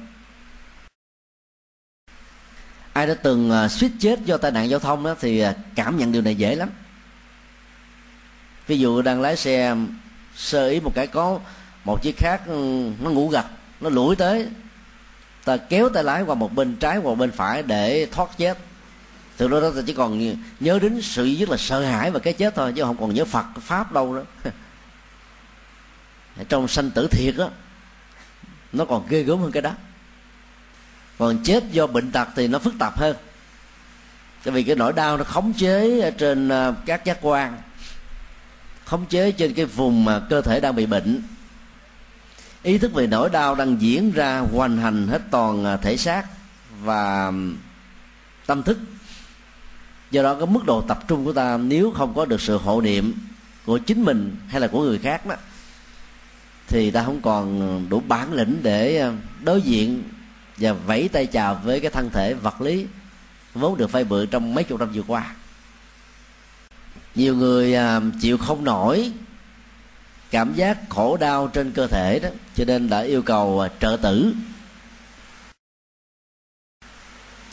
Ai 2.93 3.08
đã 3.08 3.13
từng 3.13 3.51
à, 3.51 3.67
suýt 3.67 3.91
chết 3.99 4.19
do 4.25 4.38
tai 4.38 4.51
nạn 4.51 4.69
giao 4.69 4.79
thông 4.79 5.03
đó 5.03 5.15
thì 5.19 5.39
à, 5.39 5.53
cảm 5.75 5.97
nhận 5.97 6.12
điều 6.12 6.21
này 6.21 6.36
dễ 6.36 6.55
lắm. 6.55 6.69
Ví 8.67 8.79
dụ 8.79 9.01
đang 9.01 9.21
lái 9.21 9.38
xe 9.38 9.75
sơ 10.36 10.69
ý 10.69 10.79
một 10.79 10.91
cái 10.95 11.08
có 11.08 11.39
một 11.84 12.01
chiếc 12.01 12.17
khác 12.17 12.41
nó 12.99 13.10
ngủ 13.10 13.29
gật, 13.29 13.45
nó 13.81 13.89
lủi 13.89 14.15
tới. 14.15 14.47
Ta 15.45 15.58
kéo 15.58 15.89
tay 15.89 16.03
lái 16.03 16.23
qua 16.23 16.36
một 16.36 16.53
bên 16.53 16.75
trái 16.75 16.97
qua 16.97 17.03
một 17.03 17.15
bên 17.15 17.31
phải 17.31 17.63
để 17.63 18.08
thoát 18.12 18.38
chết. 18.38 18.58
Từ 19.38 19.47
đó 19.47 19.60
ta 19.62 19.81
chỉ 19.88 19.93
còn 19.93 20.36
nhớ 20.60 20.79
đến 20.81 21.01
sự 21.01 21.36
rất 21.39 21.49
là 21.49 21.58
sợ 21.58 21.81
hãi 21.81 22.12
và 22.12 22.19
cái 22.19 22.34
chết 22.34 22.55
thôi, 22.55 22.73
chứ 22.75 22.84
không 22.84 22.97
còn 22.97 23.13
nhớ 23.13 23.25
phật, 23.25 23.45
pháp 23.62 23.91
đâu 23.91 24.13
nữa. 24.13 24.25
trong 26.50 26.67
sanh 26.67 26.91
tử 26.91 27.08
thiệt 27.12 27.38
á, 27.38 27.48
nó 28.74 28.86
còn 28.86 29.08
ghê 29.10 29.24
gớm 29.24 29.39
hơn 29.39 29.52
cái 29.52 29.62
đó. 29.62 29.71
Còn 31.17 31.43
chết 31.43 31.63
do 31.71 31.88
bệnh 31.88 32.12
tật 32.12 32.28
thì 32.36 32.48
nó 32.48 32.60
phức 32.60 32.74
tạp 32.80 32.98
hơn. 32.98 33.15
Tại 34.43 34.54
vì 34.54 34.63
cái 34.63 34.76
nỗi 34.76 34.93
đau 34.93 35.17
nó 35.17 35.24
khống 35.24 35.54
chế 35.54 36.12
trên 36.12 36.50
à, 36.50 36.71
các 36.86 37.06
giác 37.06 37.17
quan, 37.21 37.58
khống 38.86 39.06
chế 39.06 39.32
trên 39.32 39.54
cái 39.54 39.65
vùng 39.65 40.06
mà 40.06 40.19
cơ 40.30 40.41
thể 40.41 40.60
đang 40.60 40.76
bị 40.76 40.86
bệnh. 40.86 41.21
Ý 42.63 42.78
thức 42.78 42.93
về 42.93 43.08
nỗi 43.08 43.30
đau 43.30 43.56
đang 43.56 43.82
diễn 43.82 44.12
ra 44.12 44.39
hoành 44.39 44.78
hành 44.78 45.08
hết 45.08 45.21
toàn 45.32 45.65
à, 45.65 45.78
thể 45.78 45.98
xác 45.98 46.26
và 46.82 47.32
tâm 48.45 48.63
thức. 48.63 48.78
Do 50.12 50.24
đó 50.24 50.36
cái 50.36 50.48
mức 50.48 50.65
độ 50.65 50.82
tập 50.82 51.00
trung 51.08 51.26
của 51.26 51.34
ta 51.34 51.58
nếu 51.58 51.91
không 51.91 52.13
có 52.13 52.26
được 52.26 52.41
sự 52.41 52.58
hộ 52.58 52.82
niệm 52.82 53.13
của 53.65 53.78
chính 53.78 54.04
mình 54.04 54.36
hay 54.48 54.62
là 54.62 54.67
của 54.67 54.84
người 54.84 54.98
khác 54.98 55.26
đó 55.26 55.36
thì 56.67 56.91
ta 56.91 57.04
không 57.04 57.21
còn 57.21 57.89
đủ 57.89 58.01
bản 58.08 58.34
lĩnh 58.34 58.60
để 58.63 58.97
ờ, 58.97 59.13
đối 59.43 59.62
diện 59.62 60.04
và 60.58 60.73
vẫy 60.73 61.10
tay 61.10 61.25
chào 61.25 61.62
với 61.63 61.80
cái 61.80 61.91
thân 61.91 62.10
thể 62.13 62.34
vật 62.34 62.62
lý 62.62 62.86
vốn 63.54 63.78
được 63.78 63.89
phai 63.89 64.04
bự 64.04 64.25
trong 64.25 64.54
mấy 64.54 64.63
chục 64.63 64.80
năm 64.80 64.91
vừa 64.93 65.04
qua. 65.08 65.36
Nhiều 67.15 67.36
người 67.36 67.73
ờ, 67.73 68.01
chịu 68.21 68.38
không 68.38 68.63
nổi 68.63 69.12
cảm 70.32 70.54
giác 70.54 70.78
khổ 70.89 71.17
đau 71.17 71.47
trên 71.47 71.71
cơ 71.71 71.88
thể 71.88 72.19
đó, 72.19 72.30
cho 72.56 72.65
nên 72.65 72.89
đã 72.89 72.99
yêu 72.99 73.21
cầu 73.21 73.60
ờ, 73.60 73.69
trợ 73.80 73.97
tử. 74.01 74.34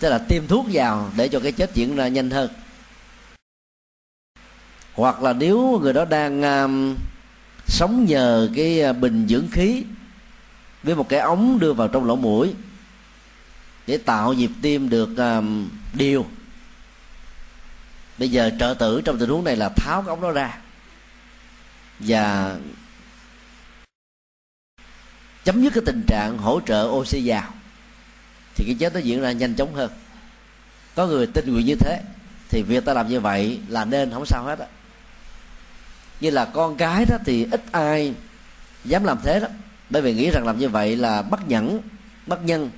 Tức 0.01 0.09
là 0.09 0.18
tiêm 0.18 0.46
thuốc 0.46 0.66
vào 0.72 1.11
để 1.16 1.29
cho 1.29 1.40
cái 1.40 1.53
chết 1.53 1.75
diễn 1.75 1.96
ra 1.96 2.09
nhanh 2.09 2.31
hơn. 2.31 2.51
Hoặc 4.92 5.22
là 5.22 5.33
nếu 5.33 5.81
người 5.83 5.92
đó 5.92 6.05
đang 6.05 6.42
sống 7.66 8.05
nhờ 8.05 8.48
cái 8.57 8.83
à, 8.83 8.92
bình 8.92 9.27
dưỡng 9.29 9.48
khí 9.51 9.85
với 10.83 10.94
một 10.94 11.09
cái 11.09 11.20
ống 11.20 11.59
đưa 11.59 11.72
vào 11.72 11.88
trong 11.88 12.05
lỗ 12.05 12.16
mũi 12.16 12.55
để 13.87 13.98
tạo 13.98 14.33
nhịp 14.33 14.51
tim 14.62 14.88
được 14.88 15.18
à, 15.18 15.37
um, 15.37 15.68
đều 15.92 16.27
bây 18.18 18.31
giờ 18.31 18.51
trợ 18.59 18.75
tử 18.79 19.03
trong 19.05 19.18
tình 19.18 19.29
huống 19.29 19.44
này 19.44 19.57
là 19.57 19.68
tháo 19.68 20.03
cái 20.03 20.09
ống 20.09 20.20
đó 20.20 20.31
ra 20.31 20.59
và 21.98 22.57
chấm 25.44 25.62
dứt 25.62 25.72
cái 25.75 25.83
tình 25.87 26.03
trạng 26.07 26.38
hỗ 26.38 26.61
trợ 26.61 26.83
oxy 26.83 27.22
vào 27.25 27.53
thì 28.55 28.64
cái 28.64 28.77
chết 28.79 28.94
nó 28.94 29.01
diễn 29.01 29.20
ra 29.20 29.33
nhanh 29.33 29.55
chóng 29.55 29.75
hơn. 29.75 29.90
Có 30.94 31.07
người 31.07 31.27
tin 31.27 31.53
nguyện 31.53 31.66
như 31.66 31.75
thế 31.75 32.03
thì 32.48 32.62
việc 32.62 32.85
ta 32.85 32.94
làm 32.94 33.09
như 33.09 33.20
vậy 33.20 33.61
là 33.68 33.85
nên 33.85 34.11
không 34.11 34.27
sao 34.27 34.44
hết 34.44 34.59
á 34.59 34.66
như 36.23 36.31
là 36.31 36.45
con 36.45 36.77
cái 36.77 37.05
đó 37.05 37.17
thì 37.25 37.47
ít 37.51 37.63
ai 37.73 38.15
dám 38.85 39.05
làm 39.05 39.19
thế 39.25 39.41
đó. 39.41 39.47
Bởi 39.91 40.03
vì 40.03 40.15
nghĩ 40.15 40.31
rằng 40.31 40.47
làm 40.47 40.59
như 40.59 40.69
vậy 40.69 40.97
là 40.97 41.23
bất 41.23 41.49
nhẫn, 41.49 41.81
bất 42.27 42.45
nhân. 42.45 42.71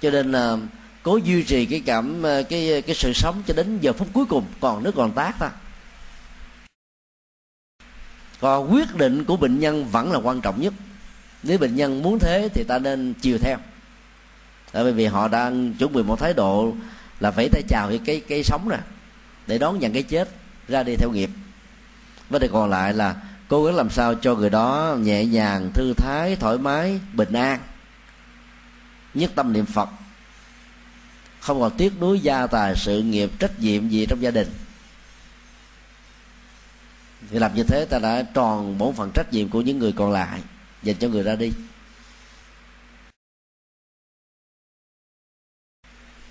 Cho 0.00 0.10
nên 0.10 0.32
là 0.32 0.56
cố 1.02 1.16
duy 1.16 1.42
trì 1.42 1.66
cái 1.66 1.82
cảm 1.86 2.22
ờ, 2.22 2.42
cái 2.42 2.82
cái 2.82 2.94
sự 2.94 3.12
sống 3.12 3.42
cho 3.46 3.54
đến 3.54 3.78
giờ 3.80 3.92
phút 3.92 4.08
cuối 4.12 4.24
cùng, 4.26 4.44
còn 4.60 4.82
nước 4.82 4.92
còn 4.94 5.12
tác 5.12 5.36
thôi. 5.38 5.48
Còn 8.40 8.72
quyết 8.72 8.94
định 8.94 9.24
của 9.24 9.36
bệnh 9.36 9.60
nhân 9.60 9.88
vẫn 9.88 10.12
là 10.12 10.18
quan 10.18 10.40
trọng 10.40 10.60
nhất. 10.60 10.74
Nếu 11.42 11.58
bệnh 11.58 11.76
nhân 11.76 12.02
muốn 12.02 12.18
thế 12.18 12.48
thì 12.54 12.64
ta 12.64 12.78
nên 12.78 13.14
chiều 13.20 13.38
theo. 13.38 13.56
Bởi 14.72 14.92
vì 14.92 15.06
họ 15.06 15.28
đang 15.28 15.74
chuẩn 15.74 15.92
bị 15.92 16.02
một 16.02 16.20
thái 16.20 16.34
độ 16.34 16.74
là 17.20 17.30
vẫy 17.30 17.48
tay 17.52 17.62
chào 17.68 17.88
cái 17.88 18.00
cái 18.04 18.20
cái 18.28 18.42
sống 18.42 18.68
nè, 18.68 18.78
để 19.46 19.58
đón 19.58 19.78
nhận 19.78 19.92
cái 19.92 20.02
chết, 20.02 20.28
ra 20.68 20.82
đi 20.82 20.94
theo 20.96 21.10
nghiệp 21.10 21.30
vấn 22.30 22.42
đề 22.42 22.48
còn 22.52 22.70
lại 22.70 22.94
là 22.94 23.16
cố 23.48 23.64
gắng 23.64 23.76
làm 23.76 23.90
sao 23.90 24.14
cho 24.14 24.34
người 24.34 24.50
đó 24.50 24.96
nhẹ 25.00 25.24
nhàng, 25.24 25.70
thư 25.74 25.92
thái, 25.96 26.36
thoải 26.36 26.58
mái, 26.58 27.00
bình 27.12 27.32
an. 27.32 27.60
Nhất 29.14 29.30
tâm 29.34 29.52
niệm 29.52 29.66
phật. 29.66 29.88
Không 31.40 31.60
còn 31.60 31.76
tiếc 31.76 32.00
nuối 32.00 32.20
gia 32.20 32.46
tài, 32.46 32.76
sự 32.76 33.02
nghiệp, 33.02 33.30
trách 33.38 33.60
nhiệm 33.60 33.88
gì 33.88 34.06
trong 34.06 34.22
gia 34.22 34.30
đình. 34.30 34.48
Thì 37.30 37.38
làm 37.38 37.54
như 37.54 37.62
thế 37.62 37.86
ta 37.90 37.98
đã 37.98 38.22
tròn 38.34 38.78
bổn 38.78 38.94
phận 38.94 39.10
trách 39.14 39.32
nhiệm 39.32 39.48
của 39.48 39.60
những 39.60 39.78
người 39.78 39.92
còn 39.92 40.12
lại. 40.12 40.40
Dành 40.82 40.96
cho 40.96 41.08
người 41.08 41.22
ra 41.22 41.34
đi. 41.34 41.52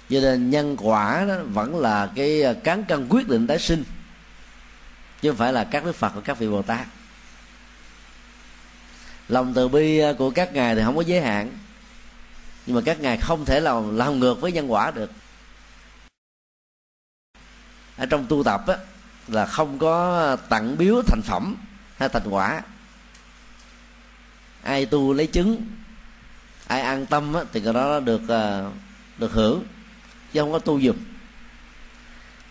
Cho 0.09 0.19
nên 0.21 0.49
nhân 0.49 0.77
quả 0.79 1.25
đó 1.27 1.35
vẫn 1.43 1.79
là 1.79 2.11
cái 2.15 2.43
cán 2.63 2.83
cân 2.83 3.07
quyết 3.09 3.27
định 3.27 3.47
tái 3.47 3.59
sinh 3.59 3.83
chứ 5.21 5.29
không 5.29 5.37
phải 5.37 5.53
là 5.53 5.63
các 5.63 5.85
đức 5.85 5.95
phật 5.95 6.15
và 6.15 6.21
các 6.21 6.39
vị 6.39 6.47
bồ 6.47 6.61
tát. 6.61 6.87
Lòng 9.27 9.53
từ 9.53 9.67
bi 9.67 9.97
ờ, 9.99 10.13
của 10.13 10.29
các 10.29 10.53
ngài 10.53 10.75
thì 10.75 10.81
không 10.83 10.95
có 10.95 11.01
giới 11.01 11.21
hạn. 11.21 11.57
Nhưng 12.65 12.75
mà 12.75 12.81
các 12.85 12.99
ngài 12.99 13.17
không 13.17 13.45
thể 13.45 13.59
làm 13.59 13.97
làm 13.97 14.19
ngược 14.19 14.41
với 14.41 14.51
nhân 14.51 14.71
quả 14.71 14.91
được. 14.91 15.11
Ở 17.97 18.05
trong 18.05 18.25
tu 18.25 18.43
tập 18.43 18.67
á, 18.67 18.77
là 19.27 19.45
không 19.45 19.79
có 19.79 20.35
tặng 20.49 20.77
biếu 20.77 21.01
thành 21.07 21.21
phẩm 21.23 21.55
hay 21.97 22.09
thành 22.09 22.29
quả. 22.29 22.61
Ai 24.63 24.85
tu 24.85 25.13
lấy 25.13 25.27
chứng 25.27 25.67
ai 26.67 26.81
an 26.81 27.05
tâm 27.05 27.33
á, 27.33 27.41
thì 27.53 27.61
cái 27.61 27.73
đó 27.73 27.99
được 27.99 28.21
ờ, 28.27 28.71
được 29.17 29.31
hưởng 29.31 29.63
chứ 30.33 30.41
không 30.41 30.51
có 30.51 30.59
tu 30.59 30.81
dùm. 30.81 30.95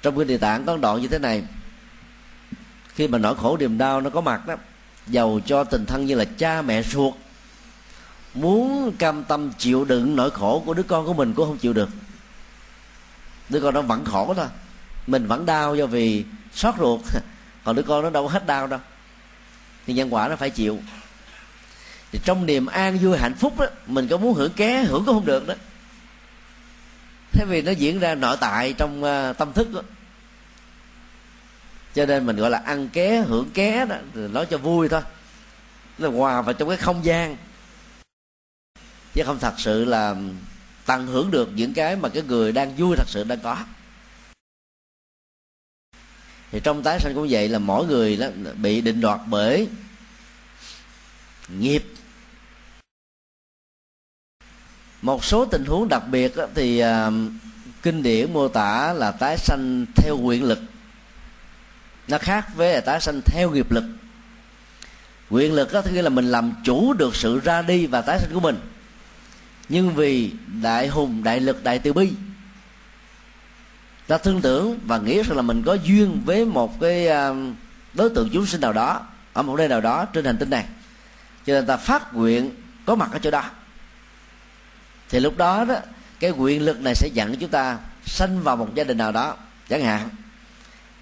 Trong 0.03 0.17
cái 0.17 0.25
địa 0.25 0.39
tạng 0.39 0.67
có 0.67 0.77
đoạn 0.77 1.01
như 1.01 1.09
thế 1.09 1.19
này 1.19 1.43
khi 2.97 3.09
mà 3.09 3.19
nỗi 3.19 3.35
khổ 3.35 3.57
niềm 3.57 3.79
đau 3.79 4.01
nó 4.01 4.11
có 4.11 4.21
mặt 4.21 4.47
đó 4.47 4.55
giàu 5.07 5.41
cho 5.47 5.65
tình 5.65 5.87
thân 5.87 6.07
như 6.07 6.15
là 6.15 6.25
cha 6.25 6.63
mẹ 6.63 6.83
ruột. 6.83 7.15
Muốn 8.35 8.93
cam 8.99 9.25
tâm 9.25 9.53
chịu 9.59 9.85
đựng 9.85 10.17
nỗi 10.17 10.31
khổ 10.31 10.63
của 10.67 10.75
đứa 10.75 10.83
con 10.83 11.07
của 11.07 11.15
mình 11.15 11.35
cũng 11.35 11.49
không 11.49 11.59
chịu 11.59 11.73
được. 11.73 11.89
Đứa 13.49 13.61
con 13.61 13.75
nó 13.75 13.83
vẫn 13.83 14.05
khổ 14.05 14.35
thôi. 14.37 14.47
Mình 15.07 15.27
vẫn 15.27 15.47
đau 15.47 15.77
do 15.77 15.87
vì 15.87 16.25
xót 16.53 16.75
ruột. 16.79 17.01
Còn 17.65 17.77
đứa 17.77 17.83
con 17.83 18.03
nó 18.03 18.11
đâu 18.11 18.27
có 18.27 18.33
hết 18.33 18.47
đau 18.47 18.67
đâu. 18.67 18.81
Thì 19.87 19.95
nhân 19.95 20.15
quả 20.15 20.29
nó 20.29 20.37
phải 20.37 20.51
chịu. 20.51 20.79
Thì 22.13 22.21
trong 22.25 22.47
niềm 22.47 22.67
an 22.67 22.99
vui 22.99 23.19
hạnh 23.19 23.35
phúc 23.35 23.59
đó 23.59 23.67
mình 23.87 24.09
có 24.09 24.17
muốn 24.17 24.35
hưởng 24.35 24.53
ké 24.53 24.83
hưởng 24.83 25.05
cũng 25.05 25.15
không 25.15 25.27
được 25.27 25.47
đó. 25.47 25.55
Thế 27.33 27.45
vì 27.49 27.63
nó 27.63 27.73
diễn 27.73 27.99
ra 27.99 28.15
nội 28.15 28.37
tại 28.41 28.73
trong 28.73 29.05
uh, 29.05 29.39
tâm 29.39 29.53
thức 29.53 29.75
đó 29.75 29.81
cho 31.97 32.07
nên 32.07 32.27
mình 32.27 32.37
gọi 32.37 32.51
là 32.51 32.59
ăn 32.59 32.89
ké, 32.89 33.21
hưởng 33.21 33.51
ké 33.55 33.87
đó 33.87 33.97
nói 34.15 34.47
cho 34.51 34.59
vui 34.59 34.89
thôi. 34.89 35.01
Là 35.99 36.09
hòa 36.09 36.43
vào 36.43 36.53
trong 36.53 36.69
cái 36.69 36.79
không 36.79 37.05
gian. 37.05 37.37
Chứ 39.15 39.23
không 39.27 39.39
thật 39.39 39.55
sự 39.59 39.85
là 39.85 40.15
tận 40.87 41.07
hưởng 41.07 41.31
được 41.31 41.49
những 41.55 41.75
cái 41.75 41.97
mà 41.97 42.09
cái 42.09 42.23
người 42.23 42.53
đang 42.53 42.77
vui 42.77 42.97
thật 42.97 43.09
sự 43.09 43.25
đang 43.25 43.41
có. 43.41 43.65
Thì 46.51 46.61
trong 46.65 46.83
tái 46.83 47.01
sanh 47.01 47.15
cũng 47.15 47.27
vậy 47.31 47.49
là 47.49 47.59
mỗi 47.59 47.87
người 47.87 48.17
đó 48.17 48.27
bị 48.55 48.81
định 48.81 49.01
đoạt 49.01 49.21
bởi 49.27 49.69
nghiệp. 51.49 51.85
Một 55.03 55.25
số 55.25 55.45
tình 55.45 55.65
huống 55.65 55.89
đặc 55.89 56.03
biệt 56.11 56.33
thì 56.55 56.79
à, 56.79 57.11
kinh 57.83 58.03
điển 58.03 58.33
mô 58.33 58.49
tả 58.49 58.93
là 58.93 59.13
tái 59.13 59.39
sanh 59.39 59.87
theo 59.97 60.17
nguyện 60.19 60.45
lực 60.45 60.59
nó 62.09 62.19
khác 62.19 62.47
với 62.55 62.75
là 62.75 62.81
tái 62.81 63.01
sanh 63.01 63.21
theo 63.25 63.51
nghiệp 63.51 63.71
lực. 63.71 63.85
Nguyện 65.31 65.53
lực 65.53 65.73
đó 65.73 65.83
nghĩa 65.93 66.03
là 66.03 66.09
mình 66.09 66.31
làm 66.31 66.53
chủ 66.65 66.93
được 66.93 67.17
sự 67.17 67.41
ra 67.41 67.63
đi 67.63 67.87
và 67.87 68.01
tái 68.01 68.19
sanh 68.21 68.31
của 68.35 68.41
mình. 68.41 68.59
Nhưng 69.69 69.95
vì 69.95 70.33
đại 70.63 70.89
hùng, 70.89 71.23
đại 71.25 71.41
lực, 71.41 71.65
đại 71.65 71.79
từ 71.79 71.93
bi, 71.93 72.13
ta 74.07 74.19
thương 74.19 74.43
tưởng 74.43 74.79
và 74.87 74.99
nghĩ 74.99 75.23
rằng 75.23 75.37
là 75.37 75.43
mình 75.43 75.63
có 75.67 75.75
duyên 75.75 76.23
với 76.25 76.45
một 76.45 76.81
cái 76.81 77.09
à, 77.09 77.31
đối 77.95 78.11
tượng 78.11 78.29
chúng 78.33 78.47
sinh 78.47 78.61
nào 78.61 78.73
đó, 78.73 79.07
ở 79.33 79.43
một 79.43 79.57
nơi 79.59 79.69
nào 79.69 79.81
đó 79.81 80.05
trên 80.05 80.25
hành 80.25 80.37
tinh 80.39 80.51
này. 80.51 80.65
Cho 81.47 81.53
nên 81.53 81.67
ta 81.67 81.77
phát 81.77 82.15
nguyện 82.15 82.51
có 82.87 82.95
mặt 82.95 83.09
ở 83.13 83.19
chỗ 83.19 83.31
đó. 83.31 83.45
Thì 85.09 85.21
lúc 85.21 85.37
đó 85.37 85.65
đó, 85.65 85.75
cái 86.21 86.31
nguyện 86.31 86.65
lực 86.65 86.81
này 86.81 86.95
sẽ 86.95 87.09
dẫn 87.13 87.37
chúng 87.37 87.51
ta 87.51 87.79
sanh 88.07 88.43
vào 88.43 88.57
một 88.57 88.75
gia 88.75 88.85
đình 88.85 88.99
nào 88.99 89.13
đó, 89.13 89.37
chẳng 89.69 89.85
hạn 89.85 90.09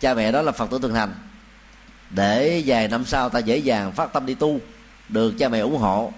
cha 0.04 0.14
mẹ 0.14 0.32
đó 0.32 0.42
là 0.42 0.52
phật 0.52 0.70
tử 0.70 0.78
thường 0.82 0.94
thành. 0.94 1.14
Để 2.10 2.62
vài 2.66 2.88
năm 2.88 3.04
sau 3.04 3.28
ta 3.28 3.38
dễ 3.38 3.56
dàng 3.58 3.92
phát 3.92 4.12
tâm 4.12 4.26
đi 4.26 4.34
tu 4.34 4.60
được 5.08 5.34
cha 5.38 5.48
mẹ 5.48 5.58
ủng 5.58 5.76
hộ. 5.76 6.12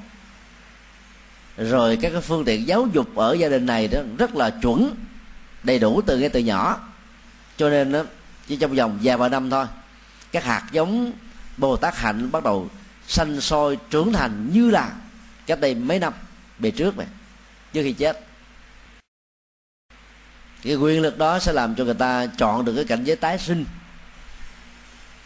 Rồi 1.57 1.99
các 2.03 2.11
cái 2.13 2.21
phương 2.21 2.45
tiện 2.45 2.69
giáo 2.69 2.89
dục 2.93 3.17
ở 3.17 3.33
gia 3.33 3.49
đình 3.49 3.67
này 3.67 3.89
đó 3.89 4.01
rất 4.19 4.35
là 4.35 4.51
chuẩn 4.51 4.95
đầy 5.63 5.79
đủ 5.79 6.03
từ 6.07 6.19
ngay 6.19 6.29
từ 6.29 6.41
nhỏ. 6.41 6.81
Cho 7.57 7.71
nên 7.71 7.93
đó, 7.93 8.03
chỉ 8.47 8.57
trong 8.57 8.75
vòng 8.75 8.99
vài 9.03 9.17
ba 9.17 9.29
năm 9.29 9.51
thôi 9.51 9.67
các 10.33 10.45
hạt 10.45 10.63
giống 10.73 11.13
bồ 11.57 11.77
tát 11.77 11.97
hạnh 11.97 12.31
bắt 12.33 12.45
đầu 12.45 12.69
sanh 13.09 13.41
sôi 13.41 13.79
trưởng 13.91 14.13
thành 14.13 14.51
như 14.53 14.71
là 14.71 14.93
cách 15.47 15.61
đây 15.61 15.75
mấy 15.75 15.99
năm 15.99 16.13
về 16.59 16.71
trước 16.71 16.99
này 16.99 17.07
trước 17.73 17.83
khi 17.83 17.93
chết. 17.93 18.21
Cái 20.63 20.75
quyền 20.75 21.03
lực 21.03 21.19
đó 21.19 21.39
sẽ 21.39 21.53
làm 21.53 21.75
cho 21.75 21.85
người 21.85 21.95
ta 21.95 22.27
chọn 22.27 22.65
được 22.65 22.75
cái 22.77 22.85
cảnh 22.85 23.05
giới 23.05 23.17
tái 23.17 23.39
sinh 23.39 23.65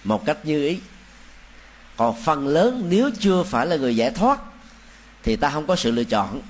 một 0.04 0.26
cách 0.26 0.38
như 0.44 0.66
ý. 0.66 0.80
Còn 1.96 2.22
phần 2.22 2.48
lớn 2.48 2.86
nếu 2.88 3.10
chưa 3.20 3.42
phải 3.42 3.66
là 3.66 3.76
người 3.76 3.96
giải 3.96 4.10
thoát, 4.10 4.40
thì 5.22 5.36
ta 5.36 5.50
không 5.50 5.66
có 5.66 5.76
sự 5.76 5.90
lựa 5.90 6.04
chọn. 6.04 6.40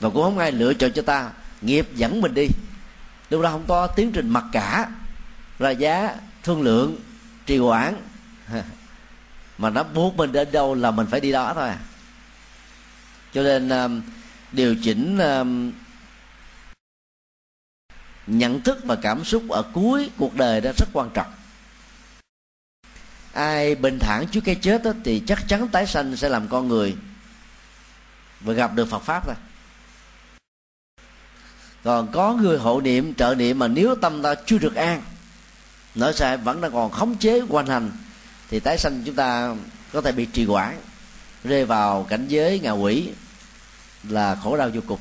Và 0.00 0.10
cũng 0.10 0.22
không 0.22 0.38
ai 0.38 0.52
lựa 0.52 0.74
chọn 0.74 0.92
cho 0.92 1.02
ta. 1.02 1.30
Nghiệp 1.60 1.88
dẫn 1.94 2.20
mình 2.20 2.34
đi. 2.34 2.46
Lúc 3.30 3.42
đó 3.42 3.50
không 3.50 3.64
có 3.68 3.86
tiến 3.86 4.12
trình 4.12 4.28
mặc 4.28 4.44
cả. 4.52 4.88
Ra 5.58 5.70
giá, 5.70 6.16
thương 6.42 6.62
lượng, 6.62 6.96
trì 7.46 7.58
hoãn. 7.58 7.94
Mà 9.58 9.70
nó 9.70 9.82
buộc 9.82 10.16
mình 10.16 10.32
đến 10.32 10.52
đâu 10.52 10.74
là 10.74 10.90
mình 10.90 11.06
phải 11.10 11.20
đi 11.20 11.32
đó 11.32 11.52
thôi. 11.54 11.68
À 11.68 11.78
cho 13.36 13.42
nên 13.42 13.68
um, 13.68 14.02
điều 14.52 14.76
chỉnh 14.82 15.18
um, 15.18 15.72
nhận 18.26 18.62
thức 18.62 18.78
và 18.84 18.96
cảm 18.96 19.24
xúc 19.24 19.42
ở 19.48 19.62
cuối 19.62 20.10
cuộc 20.18 20.34
đời 20.34 20.60
đó 20.60 20.70
rất 20.78 20.88
quan 20.92 21.10
trọng 21.14 21.26
ai 23.36 23.74
bình 23.74 23.98
thản 23.98 24.26
trước 24.26 24.40
cái 24.44 24.54
chết 24.54 24.82
đó, 24.82 24.92
thì 25.04 25.22
chắc 25.26 25.48
chắn 25.48 25.68
tái 25.68 25.86
sanh 25.86 26.16
sẽ 26.16 26.28
làm 26.28 26.48
con 26.48 26.68
người. 26.68 26.96
Và 28.40 28.52
gặp 28.52 28.74
được 28.74 28.88
Phật 28.88 29.02
pháp 29.02 29.26
thôi. 29.26 29.34
Còn 31.84 32.12
có 32.12 32.32
người 32.32 32.58
hộ 32.58 32.80
niệm 32.80 33.14
trợ 33.14 33.34
niệm 33.34 33.58
mà 33.58 33.68
nếu 33.68 33.94
tâm 33.94 34.22
ta 34.22 34.34
chưa 34.46 34.58
được 34.58 34.74
an 34.74 35.02
nỗi 35.94 36.14
sai 36.14 36.36
vẫn 36.36 36.60
đang 36.60 36.72
còn 36.72 36.90
khống 36.90 37.16
chế 37.16 37.42
quanh 37.48 37.66
hành 37.66 37.90
thì 38.50 38.60
tái 38.60 38.78
sanh 38.78 39.02
chúng 39.04 39.14
ta 39.14 39.54
có 39.92 40.00
thể 40.00 40.12
bị 40.12 40.26
trì 40.26 40.44
hoãn 40.44 40.76
rơi 41.44 41.64
vào 41.64 42.06
cảnh 42.08 42.28
giới 42.28 42.60
ngạ 42.60 42.70
quỷ 42.70 43.10
là 44.08 44.34
khổ 44.34 44.56
đau 44.56 44.70
vô 44.74 44.80
cùng. 44.86 45.00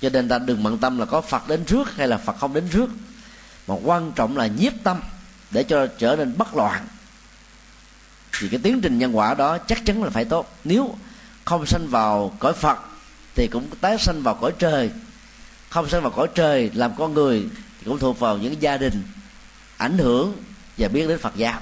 Cho 0.00 0.08
nên 0.08 0.28
ta 0.28 0.38
đừng 0.38 0.62
bận 0.62 0.78
tâm 0.78 0.98
là 0.98 1.04
có 1.04 1.20
phật 1.20 1.48
đến 1.48 1.64
trước 1.64 1.96
hay 1.96 2.08
là 2.08 2.16
phật 2.16 2.36
không 2.38 2.54
đến 2.54 2.68
trước. 2.72 2.90
Mà 3.66 3.74
quan 3.84 4.12
trọng 4.12 4.36
là 4.36 4.46
nhiếp 4.46 4.72
tâm 4.84 5.00
để 5.50 5.62
cho 5.62 5.86
trở 5.98 6.16
nên 6.16 6.38
bất 6.38 6.56
loạn 6.56 6.86
thì 8.38 8.48
cái 8.48 8.60
tiến 8.62 8.80
trình 8.80 8.98
nhân 8.98 9.16
quả 9.16 9.34
đó 9.34 9.58
chắc 9.58 9.84
chắn 9.84 10.02
là 10.02 10.10
phải 10.10 10.24
tốt. 10.24 10.56
Nếu 10.64 10.98
không 11.44 11.66
sanh 11.66 11.86
vào 11.88 12.36
cõi 12.38 12.52
phật 12.52 12.78
thì 13.34 13.48
cũng 13.52 13.70
tái 13.80 13.98
sanh 13.98 14.22
vào 14.22 14.34
cõi 14.34 14.52
trời. 14.58 14.90
Không 15.70 15.88
sanh 15.88 16.02
vào 16.02 16.10
cõi 16.10 16.28
trời 16.34 16.70
làm 16.74 16.96
con 16.96 17.14
người 17.14 17.48
thì 17.78 17.84
cũng 17.84 17.98
thuộc 17.98 18.18
vào 18.18 18.38
những 18.38 18.62
gia 18.62 18.76
đình 18.76 19.02
ảnh 19.76 19.98
hưởng 19.98 20.42
và 20.78 20.88
biết 20.88 21.08
đến 21.08 21.18
phật 21.18 21.36
giáo. 21.36 21.60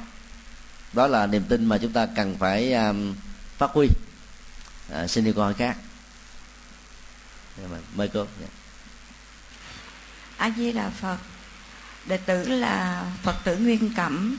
Đó 0.93 1.07
là 1.07 1.27
niềm 1.27 1.45
tin 1.49 1.65
mà 1.65 1.79
chúng 1.79 1.93
ta 1.93 2.07
cần 2.17 2.37
phải 2.39 2.73
um, 2.73 3.15
phát 3.59 3.71
huy. 3.71 3.89
À, 4.93 5.07
xin 5.07 5.25
đi 5.25 5.33
câu 5.33 5.45
hỏi 5.45 5.55
khác 5.55 5.77
dạ, 7.59 7.79
mời 7.95 8.09
cô. 8.09 8.27
Dạ. 8.41 8.47
A 10.37 10.51
di 10.57 10.73
đà 10.73 10.91
phật 10.91 11.17
đệ 12.07 12.17
tử 12.17 12.49
là 12.49 13.05
phật 13.23 13.37
tử 13.45 13.57
nguyên 13.57 13.95
cẩm. 13.97 14.39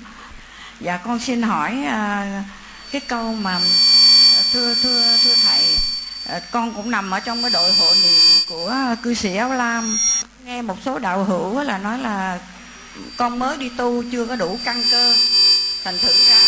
Dạ 0.79 0.97
con 0.97 1.19
xin 1.19 1.41
hỏi 1.41 1.83
à, 1.87 2.43
cái 2.91 3.01
câu 3.01 3.33
mà 3.33 3.59
thưa 4.53 4.75
thưa 4.75 5.17
thưa 5.23 5.35
thầy 5.43 5.77
à, 6.25 6.39
con 6.51 6.73
cũng 6.73 6.91
nằm 6.91 7.11
ở 7.11 7.19
trong 7.19 7.41
cái 7.41 7.51
đội 7.51 7.73
hộ 7.73 7.93
niệm 8.03 8.21
của 8.49 8.75
cư 9.03 9.13
sĩ 9.13 9.35
áo 9.35 9.53
lam. 9.53 9.97
Nghe 10.45 10.61
một 10.61 10.77
số 10.85 10.99
đạo 10.99 11.23
hữu 11.23 11.63
là 11.63 11.77
nói 11.77 11.99
là 11.99 12.39
con 13.17 13.39
mới 13.39 13.57
đi 13.57 13.69
tu 13.77 14.03
chưa 14.11 14.25
có 14.25 14.35
đủ 14.35 14.59
căn 14.63 14.83
cơ 14.91 15.15
thành 15.83 15.99
thử 15.99 16.13
ra 16.29 16.41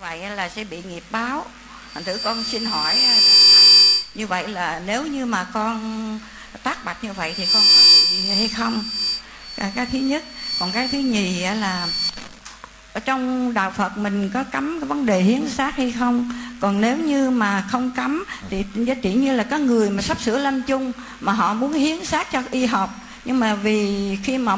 vậy 0.00 0.18
là 0.18 0.48
sẽ 0.48 0.64
bị 0.64 0.82
nghiệp 0.82 1.04
báo. 1.10 1.46
Thành 1.94 2.04
thử 2.04 2.18
con 2.24 2.44
xin 2.44 2.64
hỏi 2.64 3.00
à, 3.00 3.16
như 4.14 4.26
vậy 4.26 4.48
là 4.48 4.82
nếu 4.86 5.06
như 5.06 5.26
mà 5.26 5.46
con 5.52 6.20
tác 6.62 6.84
bạch 6.84 7.04
như 7.04 7.12
vậy 7.12 7.34
thì 7.36 7.46
con 7.52 7.62
có 7.62 7.82
bị 8.10 8.28
hay 8.28 8.48
không? 8.48 8.84
À, 9.56 9.70
cái 9.74 9.86
thứ 9.86 9.98
nhất. 9.98 10.24
Còn 10.58 10.72
cái 10.72 10.88
thứ 10.88 10.98
nhì 10.98 11.40
là 11.40 11.88
ở 12.92 13.00
trong 13.00 13.54
đạo 13.54 13.70
Phật 13.70 13.98
mình 13.98 14.30
có 14.34 14.44
cấm 14.44 14.80
cái 14.80 14.88
vấn 14.88 15.06
đề 15.06 15.20
hiến 15.22 15.48
xác 15.48 15.76
hay 15.76 15.92
không? 15.92 16.30
Còn 16.60 16.80
nếu 16.80 16.96
như 16.96 17.30
mà 17.30 17.64
không 17.70 17.90
cấm 17.96 18.24
thì 18.50 18.64
giá 18.74 18.94
trị 18.94 19.14
như 19.14 19.36
là 19.36 19.42
có 19.42 19.58
người 19.58 19.90
mà 19.90 20.02
sắp 20.02 20.20
sửa 20.20 20.38
lâm 20.38 20.62
chung 20.62 20.92
mà 21.20 21.32
họ 21.32 21.54
muốn 21.54 21.72
hiến 21.72 22.04
xác 22.04 22.32
cho 22.32 22.42
y 22.50 22.66
học. 22.66 22.90
Nhưng 23.24 23.40
mà 23.40 23.54
vì 23.54 24.16
khi 24.22 24.38
mà 24.38 24.56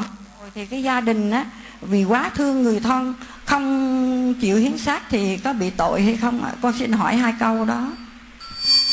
thì 0.55 0.65
cái 0.65 0.83
gia 0.83 1.01
đình 1.01 1.31
á, 1.31 1.45
vì 1.81 2.03
quá 2.03 2.29
thương 2.35 2.63
người 2.63 2.79
thân, 2.79 3.13
không 3.45 4.33
chịu 4.41 4.57
hiến 4.57 4.77
xác 4.77 5.03
thì 5.09 5.37
có 5.37 5.53
bị 5.53 5.69
tội 5.69 6.01
hay 6.01 6.17
không 6.17 6.43
ạ? 6.43 6.51
Con 6.61 6.73
xin 6.79 6.91
hỏi 6.91 7.15
hai 7.15 7.33
câu 7.39 7.65
đó. 7.65 7.91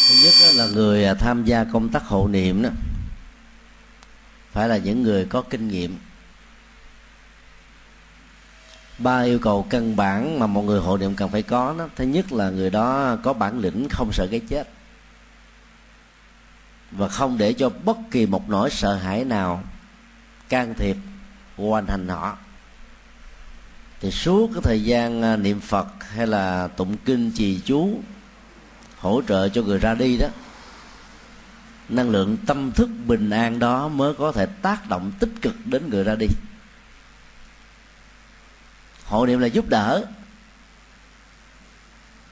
Thứ 0.09 0.15
nhất 0.25 0.35
là 0.55 0.67
người 0.67 1.05
à, 1.05 1.15
tham 1.15 1.45
gia 1.45 1.65
công 1.65 1.89
tác 1.89 2.05
hộ 2.05 2.29
niệm 2.29 2.63
đó 2.63 2.69
phải 4.53 4.69
là 4.69 4.77
những 4.77 5.03
người 5.03 5.25
có 5.25 5.43
kinh 5.43 5.69
nghiệm. 5.69 5.99
Ba 8.99 9.21
yêu 9.21 9.39
cầu 9.39 9.67
căn 9.71 9.97
bản 9.97 10.39
mà 10.39 10.47
một 10.47 10.63
người 10.63 10.81
hộ 10.81 10.97
niệm 10.97 11.15
cần 11.15 11.31
phải 11.31 11.43
có 11.43 11.75
đó. 11.79 11.89
Thứ 11.97 12.05
nhất 12.05 12.33
là 12.33 12.51
người 12.51 12.71
đó 12.71 13.17
có 13.23 13.33
bản 13.33 13.59
lĩnh, 13.59 13.89
không 13.91 14.13
sợ 14.13 14.27
cái 14.31 14.41
chết. 14.49 14.69
Và 16.91 17.09
không 17.09 17.39
để 17.39 17.53
cho 17.53 17.71
bất 17.85 17.97
kỳ 18.11 18.27
một 18.27 18.49
nỗi 18.49 18.71
sợ 18.71 18.95
hãi 18.95 19.25
nào 19.25 19.63
can 20.49 20.75
thiệp 20.75 20.97
hoàn 21.57 21.87
thành 21.87 22.09
họ. 22.09 22.37
Thì 24.01 24.11
suốt 24.11 24.51
cái 24.55 24.63
thời 24.65 24.85
gian 24.85 25.23
à, 25.23 25.37
niệm 25.37 25.61
phật 25.61 25.87
hay 26.01 26.27
là 26.27 26.69
tụng 26.69 26.97
kinh 27.05 27.31
trì 27.31 27.61
chú, 27.65 28.01
hỗ 28.99 29.23
trợ 29.29 29.49
cho 29.49 29.63
người 29.63 29.79
ra 29.79 29.95
đi 29.95 30.17
đó 30.17 30.27
năng 31.89 32.11
lượng 32.11 32.37
tâm 32.47 32.73
thức 32.73 32.89
bình 33.07 33.31
an 33.31 33.59
đó 33.59 33.89
mới 33.89 34.15
có 34.15 34.33
thể 34.33 34.47
tác 34.47 34.89
động 34.89 35.13
tích 35.19 35.31
cực 35.43 35.55
đến 35.65 35.91
người 35.91 36.05
ra 36.05 36.15
đi. 36.15 36.27
Hộ 39.05 39.27
niệm 39.27 39.39
là 39.39 39.47
giúp 39.47 39.69
đỡ. 39.69 40.05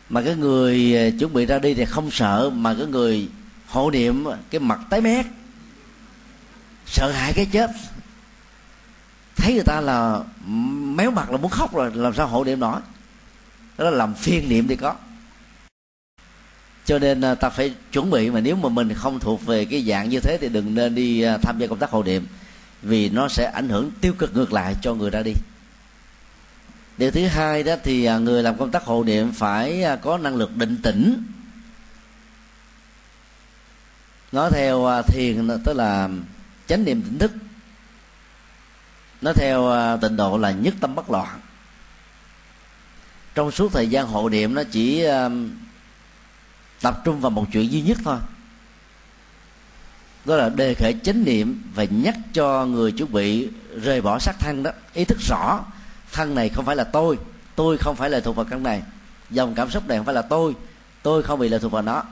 Mà 0.08 0.22
cái 0.22 0.36
người 0.36 0.96
à, 0.96 1.10
chuẩn 1.18 1.32
bị 1.32 1.46
ra 1.46 1.58
đi 1.58 1.74
thì 1.74 1.84
không 1.84 2.10
sợ, 2.10 2.50
mà 2.50 2.74
cái 2.74 2.86
người 2.86 3.28
hộ 3.66 3.90
niệm 3.90 4.28
à, 4.28 4.36
cái 4.50 4.60
mặt 4.60 4.80
tái 4.90 5.00
mét, 5.00 5.26
sợ 6.86 7.10
hãi 7.10 7.32
cái 7.32 7.46
chết. 7.52 7.70
Thấy 9.36 9.54
người 9.54 9.64
ta 9.64 9.80
là 9.80 10.20
méo 10.96 11.10
mặt 11.10 11.30
là 11.30 11.36
muốn 11.36 11.50
khóc 11.50 11.74
rồi, 11.74 11.90
làm 11.94 12.14
sao 12.14 12.26
hộ 12.26 12.44
niệm 12.44 12.60
nổi? 12.60 12.80
Đó 13.78 13.84
là 13.84 13.90
làm 13.90 14.14
phiên 14.14 14.48
niệm 14.48 14.68
thì 14.68 14.76
có 14.76 14.94
cho 16.90 16.98
nên 16.98 17.20
à, 17.20 17.34
ta 17.34 17.50
phải 17.50 17.74
chuẩn 17.92 18.10
bị 18.10 18.30
mà 18.30 18.40
nếu 18.40 18.56
mà 18.56 18.68
mình 18.68 18.94
không 18.94 19.20
thuộc 19.20 19.46
về 19.46 19.64
cái 19.64 19.82
dạng 19.82 20.08
như 20.08 20.20
thế 20.20 20.38
thì 20.40 20.48
đừng 20.48 20.74
nên 20.74 20.94
đi 20.94 21.22
à, 21.22 21.36
tham 21.36 21.58
gia 21.58 21.66
công 21.66 21.78
tác 21.78 21.90
hộ 21.90 22.02
niệm, 22.02 22.26
vì 22.82 23.08
nó 23.08 23.28
sẽ 23.28 23.50
ảnh 23.54 23.68
hưởng 23.68 23.90
tiêu 24.00 24.12
cực 24.18 24.36
ngược 24.36 24.52
lại 24.52 24.76
cho 24.82 24.94
người 24.94 25.10
ra 25.10 25.22
đi. 25.22 25.32
Điều 26.98 27.10
thứ 27.10 27.26
hai 27.26 27.62
đó 27.62 27.74
thì 27.82 28.04
à, 28.04 28.18
người 28.18 28.42
làm 28.42 28.58
công 28.58 28.70
tác 28.70 28.84
hộ 28.84 29.04
niệm 29.04 29.32
phải 29.32 29.84
có 30.02 30.18
năng 30.18 30.36
lực 30.36 30.56
định 30.56 30.76
tĩnh. 30.82 31.24
Nói 34.32 34.50
theo 34.52 35.02
thiền 35.06 35.48
tức 35.64 35.72
là 35.76 36.08
chánh 36.66 36.84
niệm 36.84 37.02
tỉnh 37.02 37.18
thức. 37.18 37.32
Nó 39.20 39.32
theo 39.32 39.72
tịnh 40.02 40.16
độ 40.16 40.38
là 40.38 40.50
nhất 40.50 40.74
tâm 40.80 40.94
bất 40.94 41.10
loạn. 41.10 41.40
Trong 43.34 43.50
suốt 43.50 43.72
thời 43.72 43.88
gian 43.88 44.06
hộ 44.06 44.28
niệm 44.28 44.54
nó 44.54 44.62
chỉ 44.72 45.04
tập 46.82 47.00
trung 47.04 47.20
vào 47.20 47.30
một 47.30 47.46
chuyện 47.52 47.72
duy 47.72 47.80
nhất 47.82 47.98
thôi. 48.04 48.18
Đó 50.24 50.36
là 50.36 50.48
đề 50.48 50.74
khởi 50.74 50.94
chánh 51.04 51.24
niệm 51.24 51.62
và 51.74 51.84
nhắc 51.84 52.16
cho 52.32 52.66
người 52.66 52.92
chuẩn 52.92 53.12
bị 53.12 53.48
rời 53.82 54.00
bỏ 54.00 54.18
xác 54.18 54.32
thân 54.38 54.62
đó. 54.62 54.70
Ý 54.94 55.04
thức 55.04 55.18
rõ, 55.28 55.60
thân 56.12 56.34
này 56.34 56.48
không 56.48 56.64
phải 56.64 56.76
là 56.76 56.84
tôi 56.84 57.18
tôi 57.56 57.78
không 57.78 57.96
phải 57.96 58.10
là 58.10 58.20
thuộc 58.20 58.36
vào 58.36 58.44
căn 58.44 58.62
này. 58.62 58.82
Dòng 59.30 59.54
cảm 59.54 59.70
xúc 59.70 59.88
này 59.88 59.98
không 59.98 60.06
phải 60.06 60.14
là 60.14 60.22
tôi 60.22 60.54
tôi 61.02 61.22
không 61.22 61.38
bị 61.38 61.48
lệ 61.48 61.58
thuộc 61.58 61.72
vào 61.72 61.82
nó. 61.82 62.02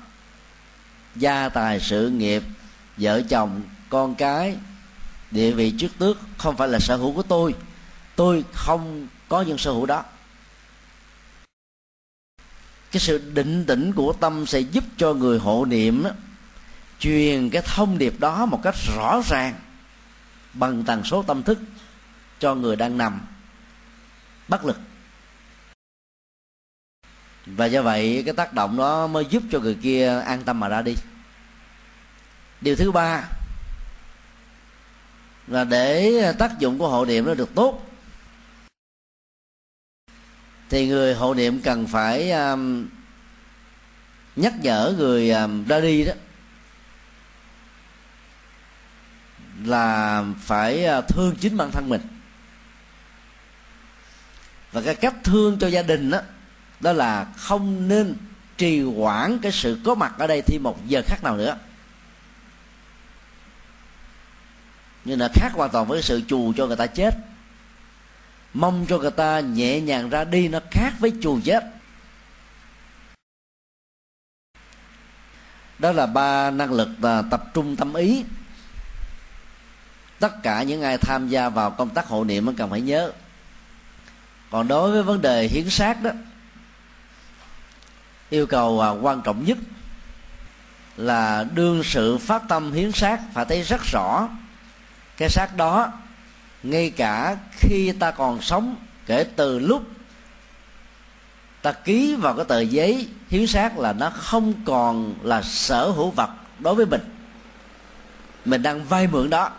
Gia 1.16 1.48
tài 1.48 1.80
sự 1.80 2.08
nghiệp, 2.10 2.42
vợ 2.96 3.22
chồng, 3.28 3.62
con 3.88 4.14
cái, 4.14 4.56
địa 5.30 5.50
vị 5.50 5.74
trước 5.78 5.88
tước 5.98 6.18
không 6.38 6.56
phải 6.56 6.68
là 6.68 6.78
sở 6.78 6.96
hữu 6.96 7.12
của 7.12 7.22
tôi. 7.22 7.54
Tôi 8.16 8.44
không 8.52 9.06
có 9.28 9.42
những 9.42 9.58
sở 9.58 9.72
hữu 9.72 9.86
đó 9.86 10.04
cái 12.92 13.00
sự 13.00 13.30
định 13.34 13.64
tĩnh 13.66 13.92
của 13.92 14.12
tâm 14.12 14.46
sẽ 14.46 14.60
giúp 14.60 14.84
cho 14.96 15.14
người 15.14 15.38
hộ 15.38 15.64
niệm 15.64 16.02
đó, 16.02 16.10
truyền 16.98 17.50
cái 17.50 17.62
thông 17.62 17.98
điệp 17.98 18.20
đó 18.20 18.46
một 18.46 18.60
cách 18.62 18.74
rõ 18.96 19.20
ràng 19.28 19.54
bằng 20.54 20.84
tần 20.84 21.04
số 21.04 21.22
tâm 21.22 21.42
thức 21.42 21.58
cho 22.38 22.54
người 22.54 22.76
đang 22.76 22.98
nằm 22.98 23.20
bất 24.48 24.64
lực. 24.64 24.78
Và 27.46 27.66
do 27.66 27.82
vậy 27.82 28.22
cái 28.26 28.34
tác 28.34 28.52
động 28.52 28.76
đó 28.76 29.06
mới 29.06 29.24
giúp 29.30 29.42
cho 29.50 29.60
người 29.60 29.76
kia 29.82 30.20
an 30.26 30.42
tâm 30.44 30.60
mà 30.60 30.68
ra 30.68 30.82
đi. 30.82 30.94
Điều 32.60 32.76
thứ 32.76 32.92
ba 32.92 33.24
là 35.46 35.64
để 35.64 36.12
tác 36.38 36.58
dụng 36.58 36.78
của 36.78 36.88
hộ 36.88 37.04
niệm 37.04 37.26
nó 37.26 37.34
được 37.34 37.54
tốt 37.54 37.87
thì 40.70 40.86
người 40.86 41.14
hộ 41.14 41.34
niệm 41.34 41.60
cần 41.60 41.86
phải 41.86 42.30
um, 42.30 42.86
nhắc 44.36 44.52
nhở 44.62 44.94
người 44.98 45.30
um, 45.30 45.64
ra 45.64 45.80
đi 45.80 46.04
đó. 46.04 46.12
Là 49.64 50.24
phải 50.40 50.84
à, 50.84 51.00
thương 51.00 51.36
chính 51.36 51.56
bản 51.56 51.70
thân 51.70 51.88
mình. 51.88 52.00
Và 54.72 54.80
cái 54.80 54.94
cách 54.94 55.14
thương 55.24 55.58
cho 55.58 55.66
gia 55.66 55.82
đình 55.82 56.10
đó 56.10 56.20
đó 56.80 56.92
là 56.92 57.26
không 57.36 57.88
nên 57.88 58.16
trì 58.56 58.82
hoãn 58.82 59.38
cái 59.38 59.52
sự 59.52 59.78
có 59.84 59.94
mặt 59.94 60.14
ở 60.18 60.26
đây 60.26 60.42
thêm 60.42 60.62
một 60.62 60.86
giờ 60.86 61.02
khác 61.06 61.22
nào 61.22 61.36
nữa. 61.36 61.58
Nhưng 65.04 65.20
là 65.20 65.28
khác 65.34 65.52
hoàn 65.54 65.70
toàn 65.70 65.86
với 65.86 66.02
sự 66.02 66.22
chù 66.28 66.52
cho 66.56 66.66
người 66.66 66.76
ta 66.76 66.86
chết 66.86 67.14
mong 68.54 68.86
cho 68.88 68.98
người 68.98 69.10
ta 69.10 69.40
nhẹ 69.40 69.80
nhàng 69.80 70.10
ra 70.10 70.24
đi, 70.24 70.48
nó 70.48 70.60
khác 70.70 70.92
với 70.98 71.12
chùa 71.22 71.38
chết 71.44 71.64
đó 75.78 75.92
là 75.92 76.06
ba 76.06 76.50
năng 76.50 76.72
lực 76.72 76.88
là 77.02 77.22
tập 77.30 77.44
trung 77.54 77.76
tâm 77.76 77.94
ý. 77.94 78.24
Tất 80.18 80.42
cả 80.42 80.62
những 80.62 80.82
ai 80.82 80.98
tham 80.98 81.28
gia 81.28 81.48
vào 81.48 81.70
công 81.70 81.90
tác 81.90 82.06
hộ 82.06 82.24
niệm 82.24 82.56
cần 82.56 82.70
phải 82.70 82.80
nhớ. 82.80 83.12
Còn 84.50 84.68
đối 84.68 84.90
với 84.92 85.02
vấn 85.02 85.22
đề 85.22 85.48
hiến 85.48 85.70
xác 85.70 86.02
đó, 86.02 86.10
yêu 88.30 88.46
cầu 88.46 88.80
à, 88.80 88.90
quan 88.90 89.22
trọng 89.22 89.44
nhất 89.44 89.58
là 90.96 91.44
đương 91.54 91.82
sự 91.84 92.18
phát 92.18 92.42
tâm 92.48 92.72
hiến 92.72 92.92
xác 92.92 93.20
phải 93.34 93.44
thấy 93.44 93.62
rất 93.62 93.80
rõ 93.92 94.28
cái 95.16 95.28
xác 95.28 95.56
đó 95.56 95.92
ngay 96.62 96.90
cả 96.90 97.36
khi 97.50 97.92
ta 97.92 98.10
còn 98.10 98.42
sống 98.42 98.76
kể 99.06 99.26
từ 99.36 99.58
lúc 99.58 99.82
ta 101.62 101.72
ký 101.72 102.14
vào 102.14 102.36
cái 102.36 102.44
tờ 102.48 102.60
giấy 102.60 103.08
hiến 103.28 103.46
xác 103.46 103.78
là 103.78 103.92
nó 103.92 104.10
không 104.10 104.54
còn 104.64 105.14
là 105.22 105.42
sở 105.42 105.90
hữu 105.90 106.10
vật 106.10 106.30
đối 106.58 106.74
với 106.74 106.86
mình. 106.86 107.00
Mình 108.44 108.62
đang 108.62 108.84
vay 108.84 109.06
mượn 109.06 109.30
đó. 109.30 109.50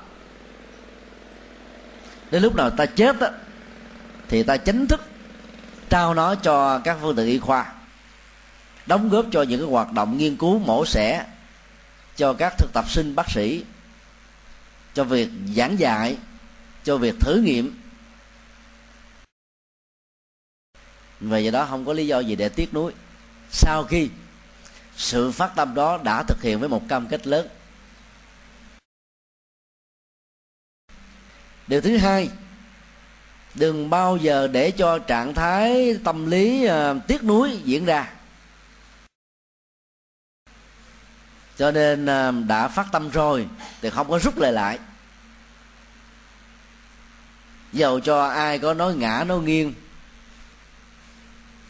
Đến 2.32 2.44
lúc 2.44 2.56
nào 2.56 2.70
ta 2.70 2.86
chết 2.86 3.20
đó, 3.20 3.28
thì 4.28 4.44
ta 4.44 4.58
chính 4.58 4.88
thức 4.88 5.02
trao 5.90 6.14
nó 6.14 6.36
cho 6.36 6.80
các 6.80 6.98
phương 7.02 7.16
tiện 7.16 7.26
y 7.26 7.40
khoa 7.40 7.66
đóng 8.86 9.10
góp 9.10 9.26
cho 9.32 9.42
những 9.42 9.60
cái 9.60 9.70
hoạt 9.70 9.92
động 9.92 10.18
nghiên 10.18 10.38
cứu 10.38 10.60
mổ 10.60 10.86
xẻ 10.86 11.26
cho 12.16 12.34
các 12.34 12.54
thực 12.58 12.74
tập 12.74 12.86
sinh 12.90 13.16
bác 13.16 13.30
sĩ 13.32 13.64
cho 14.94 15.04
việc 15.04 15.30
giảng 15.56 15.80
dạy 15.80 16.18
cho 16.90 16.98
việc 16.98 17.16
thử 17.20 17.36
nghiệm. 17.36 17.82
Và 21.20 21.38
do 21.38 21.52
đó 21.52 21.66
không 21.66 21.86
có 21.86 21.94
lý 21.94 22.08
do 22.08 22.20
gì 22.20 22.36
để 22.36 22.50
tiếc 22.50 22.74
nuối. 22.74 22.94
Sau 23.52 23.84
khi 23.84 24.10
sự 24.96 25.32
phát 25.32 25.52
tâm 25.56 25.74
đó 25.74 26.00
đã 26.04 26.24
thực 26.24 26.42
hiện 26.42 26.60
với 26.60 26.70
một 26.70 26.82
cam 26.88 27.08
kết 27.08 27.28
lớn. 27.28 27.48
Điều 31.68 31.82
thứ 31.82 31.98
hai 31.98 32.30
đừng 33.56 33.90
bao 33.90 34.18
giờ 34.18 34.48
để 34.48 34.72
cho 34.72 35.00
trạng 35.00 35.34
thái 35.34 35.96
tâm 36.04 36.26
lý 36.26 36.68
uh, 36.68 37.08
tiếc 37.08 37.24
nuối 37.24 37.62
diễn 37.64 37.86
ra. 37.86 38.14
Cho 41.58 41.72
nên 41.72 42.04
uh, 42.06 42.48
đã 42.48 42.68
phát 42.68 42.88
tâm 42.92 43.10
rồi 43.10 43.48
thì 43.82 43.90
không 43.90 44.10
có 44.10 44.20
rút 44.20 44.38
lại 44.38 44.52
lại 44.52 44.80
dầu 47.74 48.00
cho 48.00 48.28
ai 48.28 48.60
có 48.60 48.74
nói 48.74 48.96
ngã, 48.96 49.24
nói 49.28 49.40
nghiêng, 49.40 49.74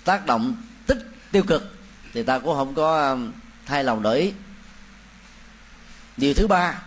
tác 0.03 0.25
động 0.25 0.55
tích 0.85 0.97
tiêu 1.31 1.43
cực, 1.43 1.75
thì 2.13 2.23
ta 2.23 2.39
cũng 2.39 2.55
không 2.55 2.75
có 2.75 3.09
um, 3.11 3.31
thay 3.65 3.83
lòng 3.83 4.01
đổi 4.01 4.19
ý. 4.19 4.33
Điều 6.17 6.33
thứ 6.33 6.47
ba, 6.47 6.81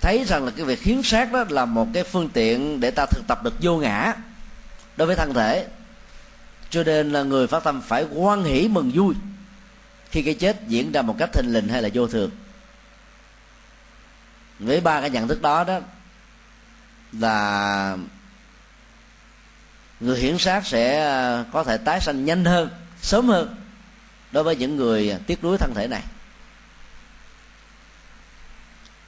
thấy 0.00 0.24
rằng 0.24 0.44
là 0.44 0.52
cái 0.56 0.64
việc 0.64 0.82
hiến 0.82 1.02
sát 1.02 1.32
đó 1.32 1.44
là 1.48 1.64
một 1.64 1.88
cái 1.94 2.04
phương 2.04 2.28
tiện 2.28 2.80
để 2.80 2.90
ta 2.90 3.06
thực 3.06 3.26
tập 3.28 3.42
được 3.44 3.54
vô 3.60 3.78
ngã 3.78 4.14
đối 4.96 5.06
với 5.06 5.16
thân 5.16 5.34
thể. 5.34 5.66
Cho 6.70 6.82
nên 6.82 7.12
là 7.12 7.22
người 7.22 7.46
phát 7.46 7.64
tâm 7.64 7.80
phải 7.80 8.04
quan 8.04 8.44
hỷ 8.44 8.68
mừng 8.68 8.90
vui 8.94 9.14
khi 10.10 10.22
cái 10.22 10.34
chết 10.34 10.56
diễn 10.68 10.92
ra 10.92 11.02
một 11.02 11.16
cách 11.18 11.30
thình 11.32 11.52
lình 11.52 11.68
hay 11.68 11.82
là 11.82 11.88
vô 11.94 12.06
thường. 12.06 12.30
Với 14.58 14.80
ba 14.80 15.00
cái 15.00 15.10
nhận 15.10 15.28
thức 15.28 15.42
đó 15.42 15.64
đó 15.64 15.80
là 17.20 17.96
người 20.00 20.18
hiển 20.18 20.38
sát 20.38 20.66
sẽ 20.66 21.06
à, 21.06 21.44
có 21.52 21.64
thể 21.64 21.76
tái 21.76 22.00
sanh 22.00 22.24
nhanh 22.24 22.44
hơn 22.44 22.70
sớm 23.02 23.28
hơn 23.28 23.56
đối 24.32 24.44
với 24.44 24.56
những 24.56 24.76
người 24.76 25.16
tiếc 25.26 25.44
nuối 25.44 25.58
thân 25.58 25.72
thể 25.74 25.88
này. 25.88 26.02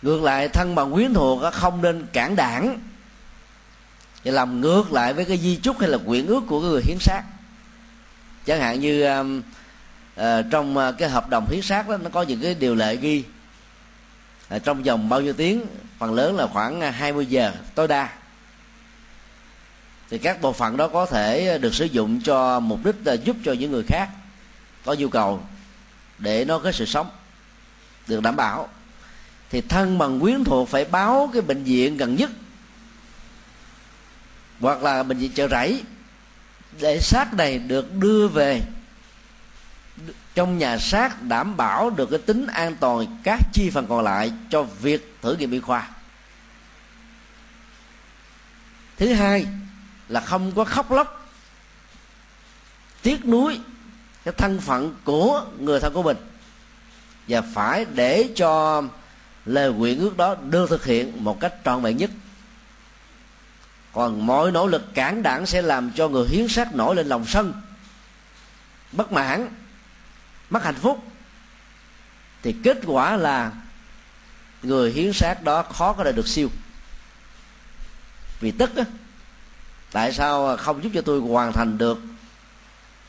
Ngược 0.02 0.22
lại 0.22 0.48
thân 0.48 0.74
bằng 0.74 0.92
quyến 0.92 1.14
thuộc 1.14 1.52
không 1.52 1.82
nên 1.82 2.06
cản 2.12 2.36
đảng 2.36 2.80
và 4.24 4.32
làm 4.32 4.60
ngược 4.60 4.92
lại 4.92 5.12
với 5.12 5.24
cái 5.24 5.38
di 5.38 5.56
chúc 5.56 5.80
hay 5.80 5.88
là 5.88 5.98
quyển 6.06 6.26
ước 6.26 6.40
của 6.46 6.60
người 6.60 6.82
hiến 6.84 6.98
sát. 7.00 7.22
Chẳng 8.46 8.60
hạn 8.60 8.80
như 8.80 9.06
uh, 9.10 10.24
trong 10.50 10.94
cái 10.98 11.08
hợp 11.08 11.28
đồng 11.28 11.46
hiến 11.50 11.62
sát 11.62 11.88
đó 11.88 11.96
nó 11.96 12.10
có 12.10 12.22
những 12.22 12.40
cái 12.40 12.54
điều 12.54 12.74
lệ 12.74 12.96
ghi. 12.96 13.24
À, 14.48 14.58
trong 14.58 14.82
vòng 14.82 15.08
bao 15.08 15.20
nhiêu 15.20 15.32
tiếng, 15.32 15.66
phần 15.98 16.14
lớn 16.14 16.36
là 16.36 16.46
khoảng 16.46 16.80
à, 16.80 16.90
20 16.90 17.26
giờ, 17.26 17.52
tối 17.74 17.88
đa. 17.88 18.08
Thì 20.10 20.18
các 20.18 20.40
bộ 20.40 20.52
phận 20.52 20.76
đó 20.76 20.88
có 20.88 21.06
thể 21.06 21.58
được 21.58 21.74
sử 21.74 21.84
dụng 21.84 22.20
cho 22.20 22.60
mục 22.60 22.84
đích 22.84 22.94
là 23.04 23.12
giúp 23.12 23.36
cho 23.44 23.52
những 23.52 23.72
người 23.72 23.82
khác 23.88 24.08
có 24.84 24.94
nhu 24.94 25.08
cầu 25.08 25.42
để 26.18 26.44
nó 26.44 26.58
có 26.58 26.72
sự 26.72 26.84
sống, 26.84 27.10
được 28.06 28.22
đảm 28.22 28.36
bảo. 28.36 28.68
Thì 29.50 29.60
thân 29.60 29.98
bằng 29.98 30.20
quyến 30.20 30.44
thuộc 30.44 30.68
phải 30.68 30.84
báo 30.84 31.30
cái 31.32 31.42
bệnh 31.42 31.64
viện 31.64 31.96
gần 31.96 32.16
nhất, 32.16 32.30
hoặc 34.60 34.82
là 34.82 35.02
bệnh 35.02 35.18
viện 35.18 35.32
chợ 35.32 35.48
rẫy, 35.48 35.82
để 36.80 37.00
xác 37.00 37.34
này 37.34 37.58
được 37.58 37.94
đưa 37.94 38.28
về 38.28 38.62
trong 40.38 40.58
nhà 40.58 40.78
xác 40.78 41.22
đảm 41.22 41.56
bảo 41.56 41.90
được 41.90 42.10
cái 42.10 42.18
tính 42.18 42.46
an 42.46 42.76
toàn, 42.80 43.18
các 43.24 43.40
chi 43.52 43.70
phần 43.70 43.86
còn 43.86 44.04
lại 44.04 44.32
cho 44.50 44.62
việc 44.62 45.16
thử 45.22 45.36
nghiệm 45.36 45.50
y 45.50 45.60
khoa. 45.60 45.88
Thứ 48.96 49.12
hai 49.12 49.46
là 50.08 50.20
không 50.20 50.52
có 50.52 50.64
khóc 50.64 50.90
lóc, 50.90 51.30
tiếc 53.02 53.26
nuối 53.26 53.60
cái 54.24 54.34
thân 54.38 54.60
phận 54.60 54.94
của 55.04 55.46
người 55.58 55.80
thân 55.80 55.94
của 55.94 56.02
mình. 56.02 56.16
Và 57.28 57.40
phải 57.54 57.86
để 57.94 58.28
cho 58.36 58.82
lời 59.44 59.72
nguyện 59.72 59.98
ước 59.98 60.16
đó 60.16 60.34
được 60.34 60.70
thực 60.70 60.84
hiện 60.84 61.24
một 61.24 61.40
cách 61.40 61.54
trọn 61.64 61.82
vẹn 61.82 61.96
nhất. 61.96 62.10
Còn 63.92 64.26
mọi 64.26 64.52
nỗ 64.52 64.66
lực 64.66 64.94
cản 64.94 65.22
đảng 65.22 65.46
sẽ 65.46 65.62
làm 65.62 65.90
cho 65.90 66.08
người 66.08 66.26
hiến 66.28 66.48
sát 66.48 66.74
nổi 66.74 66.96
lên 66.96 67.06
lòng 67.06 67.24
sân, 67.26 67.52
bất 68.92 69.12
mãn 69.12 69.48
mất 70.50 70.64
hạnh 70.64 70.74
phúc. 70.74 71.04
Thì 72.42 72.54
kết 72.64 72.78
quả 72.86 73.16
là 73.16 73.52
người 74.62 74.92
hiến 74.92 75.12
xác 75.12 75.42
đó 75.42 75.62
khó 75.62 75.92
có 75.92 76.04
thể 76.04 76.12
được 76.12 76.28
siêu. 76.28 76.50
Vì 78.40 78.50
tức 78.50 78.76
á, 78.76 78.84
tại 79.92 80.12
sao 80.12 80.56
không 80.56 80.84
giúp 80.84 80.90
cho 80.94 81.02
tôi 81.02 81.20
hoàn 81.20 81.52
thành 81.52 81.78
được 81.78 81.98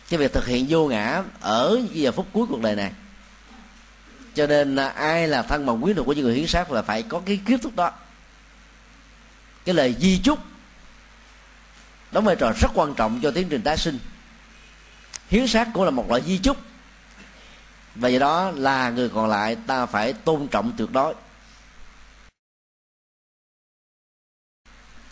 cái 0.09 0.19
việc 0.19 0.33
thực 0.33 0.45
hiện 0.45 0.65
vô 0.69 0.87
ngã 0.87 1.23
ở 1.39 1.79
giờ 1.91 2.11
phút 2.11 2.27
cuối 2.33 2.45
cuộc 2.49 2.61
đời 2.61 2.75
này? 2.75 2.91
Cho 4.35 4.47
nên 4.47 4.75
ai 4.75 5.27
là 5.27 5.41
thân 5.41 5.65
bằng 5.65 5.81
quyến 5.81 5.95
thuộc 5.95 6.05
của 6.05 6.13
những 6.13 6.25
người 6.25 6.35
hiến 6.35 6.47
xác 6.47 6.71
là 6.71 6.81
phải 6.81 7.03
có 7.03 7.21
cái 7.25 7.39
kiếp 7.45 7.61
thức 7.61 7.75
đó. 7.75 7.91
Cái 9.65 9.75
lời 9.75 9.95
di 9.99 10.19
chúc, 10.23 10.39
đóng 12.11 12.25
vai 12.25 12.35
trò 12.35 12.53
rất 12.59 12.71
quan 12.73 12.93
trọng 12.95 13.19
cho 13.23 13.31
tiến 13.31 13.49
trình 13.49 13.61
tái 13.61 13.77
sinh. 13.77 13.99
Hiến 15.29 15.47
xác 15.47 15.67
cũng 15.73 15.83
là 15.83 15.91
một 15.91 16.09
loại 16.09 16.21
di 16.21 16.37
chúc 16.37 16.57
và 17.95 18.09
do 18.09 18.19
đó 18.19 18.51
là 18.55 18.89
người 18.89 19.09
còn 19.09 19.29
lại 19.29 19.57
ta 19.67 19.85
phải 19.85 20.13
tôn 20.13 20.47
trọng 20.47 20.71
tuyệt 20.77 20.91
đối. 20.91 21.13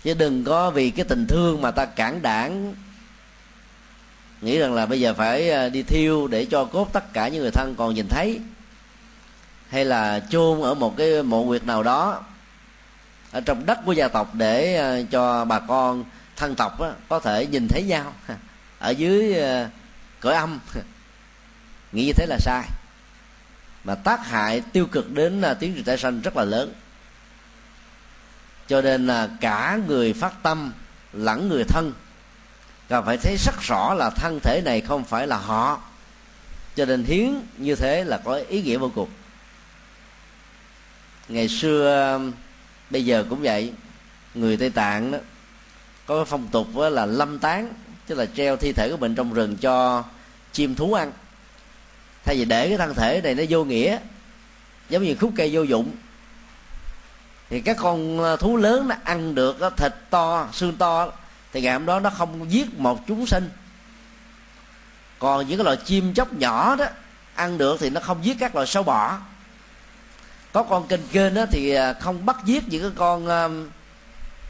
Chứ 0.04 0.14
đừng 0.14 0.44
có 0.44 0.72
vì 0.72 0.90
cái 0.90 1.06
tình 1.06 1.28
thương 1.28 1.62
mà 1.62 1.72
ta 1.72 1.86
cản 1.86 2.22
đảng, 2.22 2.76
nghĩ 4.42 4.60
rằng 4.60 4.74
là 4.74 4.86
bây 4.86 5.00
giờ 5.00 5.14
phải 5.14 5.50
ờ, 5.50 5.70
đi 5.70 5.84
thiêu 5.84 6.28
để 6.28 6.46
cho 6.46 6.66
cốt 6.66 6.90
tất 6.94 7.14
cả 7.14 7.28
những 7.28 7.42
người 7.42 7.52
thân 7.52 7.76
còn 7.78 7.94
nhìn 7.94 8.08
thấy. 8.08 8.40
Hay 9.70 9.86
là 9.86 10.20
chôn 10.30 10.62
ở 10.62 10.74
một 10.74 10.98
cái 10.98 11.24
mộ 11.24 11.48
quyệt 11.48 11.66
nào 11.66 11.84
đó, 11.84 12.24
ở 13.32 13.42
trong 13.42 13.66
đất 13.66 13.80
của 13.86 13.92
gia 13.92 14.08
tộc 14.08 14.36
để 14.36 14.76
ờ, 14.76 15.04
cho 15.12 15.46
bà 15.46 15.60
con 15.60 16.04
thân 16.36 16.56
tộc 16.56 16.80
có 17.10 17.20
thể 17.20 17.46
nhìn 17.46 17.68
thấy 17.68 17.84
nhau. 17.84 18.14
Ở 18.80 18.90
dưới 18.90 19.34
ờ, 19.34 19.70
cõi 20.20 20.34
âm. 20.34 20.60
nghĩ 21.92 22.06
như 22.06 22.14
thế 22.14 22.26
là 22.26 22.38
sai. 22.40 22.64
Mà 23.84 23.96
tác 23.96 24.28
hại 24.28 24.62
tiêu 24.62 24.86
cực 24.86 25.12
đến 25.12 25.42
là 25.42 25.54
tiến 25.54 25.74
trình 25.76 25.84
tái 25.84 25.98
sanh 25.98 26.22
rất 26.22 26.38
là 26.38 26.44
lớn. 26.44 26.74
Cho 28.68 28.82
nên 28.82 29.08
là 29.08 29.30
cả 29.42 29.80
người 29.88 30.14
phát 30.14 30.44
tâm 30.44 30.74
lẫn 31.14 31.50
người 31.50 31.64
thân, 31.64 31.94
cần 32.90 33.06
phải 33.06 33.18
thấy 33.18 33.38
rất 33.38 33.62
rõ 33.62 33.94
là 33.94 34.10
thân 34.10 34.40
thể 34.44 34.62
này 34.66 34.82
không 34.82 35.04
phải 35.04 35.28
là 35.28 35.38
họ. 35.38 35.82
Cho 36.76 36.86
nên 36.86 37.04
hiến 37.04 37.34
như 37.58 37.76
thế 37.76 38.04
là 38.04 38.18
có 38.18 38.34
ý 38.48 38.62
nghĩa 38.62 38.78
vô 38.78 38.92
cùng. 38.96 39.10
Ngày 41.28 41.48
xưa, 41.48 42.20
bây 42.90 43.06
giờ 43.06 43.26
cũng 43.30 43.42
vậy, 43.42 43.74
người 44.34 44.58
tây 44.58 44.70
tạng 44.70 45.12
đó, 45.12 45.18
có 46.06 46.26
phong 46.26 46.48
tục 46.48 46.68
là 46.78 47.06
lâm 47.06 47.40
tán, 47.40 47.74
tức 48.08 48.16
là 48.16 48.26
treo 48.26 48.58
thi 48.58 48.74
thể 48.74 48.90
của 48.92 48.98
mình 48.98 49.16
trong 49.16 49.34
rừng 49.34 49.58
cho 49.58 50.04
chim 50.52 50.76
thú 50.76 50.94
ăn 50.94 51.12
thay 52.28 52.36
vì 52.36 52.46
để 52.46 52.68
cái 52.70 52.78
thân 52.78 52.96
thể 52.96 53.22
này 53.22 53.36
nó 53.36 53.44
vô 53.50 53.64
nghĩa, 53.64 54.00
giống 54.90 55.04
như 55.04 55.16
khúc 55.20 55.32
cây 55.36 55.50
vô 55.54 55.62
dụng, 55.62 55.92
thì 57.50 57.62
các 57.62 57.78
con 57.80 58.20
ờ, 58.20 58.36
thú 58.36 58.58
lớn 58.58 58.88
nó 58.88 58.96
ăn 59.04 59.36
được 59.36 59.58
thịt 59.78 59.94
to, 60.10 60.50
xương 60.54 60.76
to, 60.76 61.12
thì 61.54 61.62
ngày 61.62 61.74
hôm 61.74 61.86
đó 61.86 62.00
nó 62.00 62.10
không 62.10 62.52
giết 62.52 62.80
một 62.80 63.08
chúng 63.08 63.28
sinh. 63.28 63.50
Còn 65.20 65.48
những 65.48 65.58
cái 65.58 65.66
loài 65.66 65.78
chim 65.86 66.14
chóc 66.14 66.34
nhỏ 66.34 66.76
đó, 66.76 66.86
ăn 67.36 67.58
được 67.58 67.78
thì 67.80 67.90
nó 67.90 68.02
không 68.02 68.26
giết 68.26 68.38
các 68.40 68.56
loài 68.56 68.68
sâu 68.68 68.84
bọ. 68.84 69.18
Có 70.54 70.64
con 70.64 70.88
kênh 70.88 71.08
kênh 71.12 71.34
đó 71.34 71.46
thì 71.52 71.72
ờ, 71.72 71.94
không 72.00 72.26
bắt 72.26 72.38
giết 72.46 72.64
những 72.68 72.82
cái 72.82 72.92
con 72.96 73.28
ờ, 73.28 73.50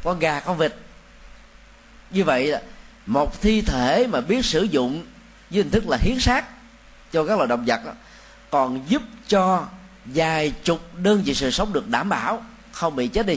con 0.04 0.20
gà, 0.20 0.40
con 0.40 0.58
vịt. 0.58 0.74
Như 2.12 2.24
vậy 2.24 2.54
một 3.06 3.42
thi 3.42 3.62
thể 3.62 4.08
mà 4.10 4.22
biết 4.22 4.46
sử 4.46 4.64
dụng 4.64 5.06
với 5.50 5.64
hình 5.64 5.72
thức 5.72 5.88
là 5.88 5.98
hiến 5.98 6.20
sát 6.20 6.46
cho 7.12 7.24
các 7.24 7.38
loài 7.38 7.48
động 7.48 7.64
vật 7.68 7.86
đó, 7.86 7.92
còn 8.50 8.82
giúp 8.88 9.02
cho 9.28 9.66
vài 10.06 10.54
chục 10.64 10.80
đơn 10.98 11.22
vị 11.26 11.34
sự 11.34 11.52
sống 11.52 11.74
được 11.74 11.90
đảm 11.90 12.10
bảo 12.10 12.44
không 12.72 12.96
bị 12.96 13.08
chết 13.08 13.26
đi. 13.28 13.36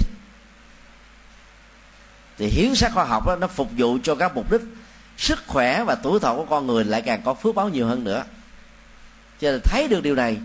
Thì 2.39 2.47
hiến 2.47 2.75
xác 2.75 2.93
khoa 2.95 3.05
học 3.05 3.27
đó, 3.27 3.37
nó 3.37 3.47
phục 3.47 3.71
vụ 3.77 3.99
cho 4.03 4.15
các 4.15 4.35
mục 4.35 4.53
đích 4.53 4.61
sức 5.17 5.39
khỏe 5.47 5.85
và 5.85 5.95
tuổi 5.95 6.21
thọ 6.21 6.35
của 6.35 6.45
con 6.45 6.67
người 6.67 6.85
lại 6.85 7.03
càng 7.03 7.23
có 7.25 7.35
phước 7.35 7.55
báo 7.55 7.69
nhiều 7.69 7.87
hơn 7.87 8.05
nữa. 8.05 8.25
Cho 9.41 9.51
nên 9.51 9.61
thấy 9.65 9.89
được 9.89 10.03
điều 10.03 10.15
này 10.15 10.39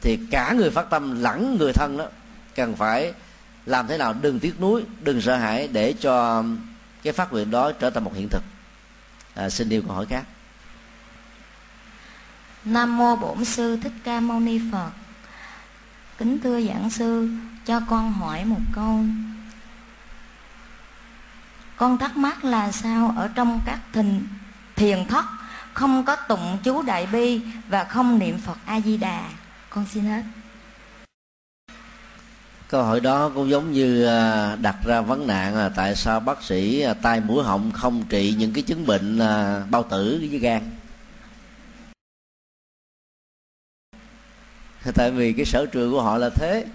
thì 0.00 0.18
cả 0.30 0.52
người 0.52 0.70
phát 0.70 0.90
tâm 0.90 1.22
lẫn 1.22 1.56
người 1.58 1.72
thân 1.72 1.96
đó 1.96 2.06
cần 2.54 2.76
phải 2.76 3.12
làm 3.66 3.86
thế 3.86 3.98
nào 3.98 4.14
đừng 4.20 4.40
tiếc 4.40 4.60
nuối 4.60 4.82
đừng 5.00 5.20
sợ 5.20 5.36
hãi 5.36 5.68
để 5.72 5.94
cho 6.00 6.44
cái 7.02 7.12
phát 7.12 7.32
nguyện 7.32 7.50
đó 7.50 7.72
trở 7.72 7.90
thành 7.90 8.04
một 8.04 8.12
hiện 8.14 8.28
thực. 8.28 8.42
À, 9.34 9.50
xin 9.50 9.68
điều 9.68 9.82
câu 9.82 9.92
hỏi 9.92 10.06
khác 10.06 10.24
nam 12.64 12.96
mô 12.96 13.16
bổn 13.16 13.44
sư 13.44 13.76
thích 13.76 13.92
ca 14.04 14.20
mâu 14.20 14.40
ni 14.40 14.60
phật. 14.72 14.90
Kính 16.18 16.38
thưa 16.40 16.60
giảng 16.60 16.90
sư, 16.90 17.28
cho 17.66 17.80
con 17.80 18.12
hỏi 18.12 18.44
một 18.44 18.60
câu. 18.74 19.04
Con 21.76 21.98
thắc 21.98 22.16
mắc 22.16 22.44
là 22.44 22.72
sao 22.72 23.14
ở 23.16 23.28
trong 23.28 23.60
các 23.66 23.78
thình 23.92 24.26
thiền 24.76 25.04
thất 25.08 25.24
không 25.72 26.04
có 26.04 26.16
tụng 26.16 26.58
chú 26.62 26.82
đại 26.82 27.06
bi 27.06 27.40
và 27.68 27.84
không 27.84 28.18
niệm 28.18 28.38
phật 28.38 28.58
a 28.66 28.80
di 28.80 28.96
đà 28.96 29.28
con 29.70 29.86
xin 29.92 30.04
hết. 30.04 30.22
Câu 32.68 32.84
hỏi 32.84 33.00
đó 33.00 33.30
cũng 33.34 33.50
giống 33.50 33.72
như 33.72 34.06
à, 34.06 34.56
đặt 34.56 34.76
ra 34.84 35.00
vấn 35.00 35.26
nạn 35.26 35.56
là 35.56 35.68
tại 35.68 35.96
sao 35.96 36.20
bác 36.20 36.42
sĩ 36.42 36.80
à, 36.80 36.94
tai 36.94 37.20
mũi 37.20 37.44
họng 37.44 37.72
không 37.72 38.04
trị 38.08 38.34
những 38.38 38.52
cái 38.52 38.62
chứng 38.62 38.86
bệnh 38.86 39.18
à, 39.18 39.62
bao 39.70 39.82
tử 39.82 40.26
với 40.30 40.38
gan? 40.38 40.62
tại 44.94 45.10
vì 45.10 45.32
cái 45.32 45.44
sở 45.44 45.66
trường 45.66 45.92
của 45.92 46.02
họ 46.02 46.18
là 46.18 46.30
thế. 46.30 46.66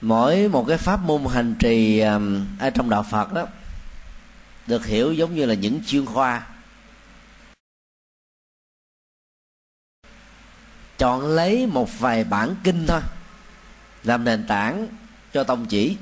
Mỗi 0.00 0.48
một 0.48 0.64
cái 0.68 0.78
pháp 0.78 1.00
môn 1.02 1.24
hành 1.32 1.54
trì 1.58 2.00
um, 2.00 2.46
ở 2.58 2.70
trong 2.70 2.90
đạo 2.90 3.06
phật 3.10 3.32
đó, 3.32 3.46
được 4.66 4.86
hiểu 4.86 5.12
giống 5.12 5.34
như 5.34 5.46
là 5.46 5.54
những 5.54 5.80
chuyên 5.86 6.06
khoa. 6.06 6.46
Chọn 10.98 11.26
lấy 11.26 11.66
một 11.66 11.98
vài 11.98 12.24
bản 12.24 12.54
kinh 12.64 12.86
thôi, 12.86 13.00
làm 14.04 14.24
nền 14.24 14.46
tảng 14.46 14.88
cho 15.32 15.44
tông 15.44 15.66
chỉ. 15.66 15.96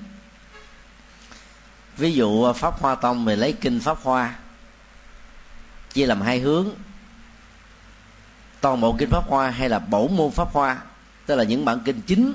Ví 1.97 2.13
dụ 2.13 2.29
uh, 2.29 2.57
pháp 2.57 2.81
hoa 2.81 2.95
tông 2.95 3.27
thì 3.27 3.37
lấy 3.37 3.53
kinh 3.53 3.81
pháp 3.81 3.99
hoa, 4.03 4.39
chia 5.93 6.07
làm 6.07 6.21
hai 6.21 6.39
hướng 6.39 6.71
toàn 8.67 8.81
bộ 8.81 8.97
kinh 8.99 9.11
pháp 9.11 9.25
hoa 9.29 9.51
hay 9.51 9.69
là 9.69 9.79
bổ 9.79 10.09
môn 10.09 10.31
pháp 10.31 10.49
hoa 10.53 10.83
tức 11.27 11.35
là 11.37 11.45
những 11.45 11.65
bản 11.65 11.81
kinh 11.85 12.01
chính 12.07 12.33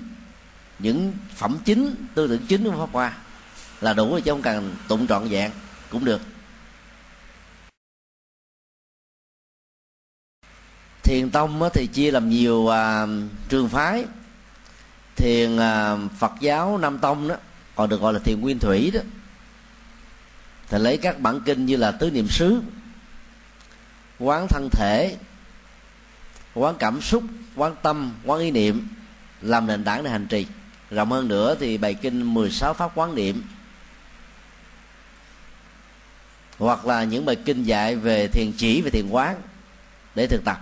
những 0.79 1.13
phẩm 1.35 1.57
chính 1.65 1.95
tư 2.15 2.27
tưởng 2.27 2.45
chính 2.47 2.63
của 2.63 2.77
pháp 2.77 2.93
hoa 2.93 3.17
là 3.81 3.93
đủ 3.93 4.11
rồi 4.11 4.21
chứ 4.21 4.31
không 4.31 4.41
cần 4.41 4.75
tụng 4.87 5.07
trọn 5.07 5.27
vẹn 5.29 5.51
cũng 5.89 6.05
được. 6.05 6.21
Thiền 11.03 11.29
tông 11.31 11.69
thì 11.73 11.87
chia 11.87 12.11
làm 12.11 12.29
nhiều 12.29 12.67
à, 12.67 13.05
trường 13.49 13.69
phái. 13.69 14.05
Thiền 15.15 15.57
à, 15.57 15.97
phật 16.17 16.31
giáo 16.39 16.77
nam 16.77 16.99
tông 16.99 17.27
đó 17.27 17.35
còn 17.75 17.89
được 17.89 18.01
gọi 18.01 18.13
là 18.13 18.19
thiền 18.19 18.41
nguyên 18.41 18.59
thủy 18.59 18.91
đó. 18.93 19.01
Thì 20.69 20.77
lấy 20.77 20.97
các 20.97 21.19
bản 21.19 21.41
kinh 21.45 21.65
như 21.65 21.75
là 21.75 21.91
tứ 21.91 22.11
niệm 22.11 22.27
xứ 22.27 22.61
quán 24.19 24.47
thân 24.49 24.69
thể 24.71 25.17
quán 26.53 26.75
cảm 26.79 27.01
xúc 27.01 27.23
quán 27.55 27.75
tâm 27.81 28.13
quán 28.25 28.39
ý 28.39 28.51
niệm 28.51 28.87
làm 29.41 29.67
nền 29.67 29.83
tảng 29.83 30.03
để 30.03 30.09
hành 30.09 30.27
trì. 30.27 30.47
Rộng 30.89 31.11
hơn 31.11 31.27
nữa 31.27 31.55
thì 31.59 31.77
bài 31.77 31.93
kinh 31.93 32.33
16 32.33 32.73
pháp 32.73 32.91
quán 32.95 33.15
niệm. 33.15 33.43
Hoặc 36.57 36.85
là 36.85 37.03
những 37.03 37.25
bài 37.25 37.35
kinh 37.45 37.63
dạy 37.63 37.95
về 37.95 38.27
thiền 38.27 38.51
chỉ 38.57 38.81
về 38.81 38.89
thiền 38.89 39.09
quán 39.09 39.41
để 40.15 40.27
thực 40.27 40.41
tập. 40.45 40.59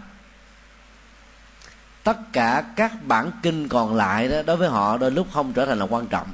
Tất 2.03 2.17
cả 2.33 2.63
các 2.75 3.05
bản 3.07 3.31
kinh 3.43 3.67
còn 3.67 3.95
lại 3.95 4.27
đó 4.27 4.41
đối 4.45 4.57
với 4.57 4.69
họ 4.69 4.97
đôi 4.97 5.11
lúc 5.11 5.27
không 5.31 5.53
trở 5.53 5.65
thành 5.65 5.79
là 5.79 5.85
quan 5.85 6.07
trọng. 6.07 6.27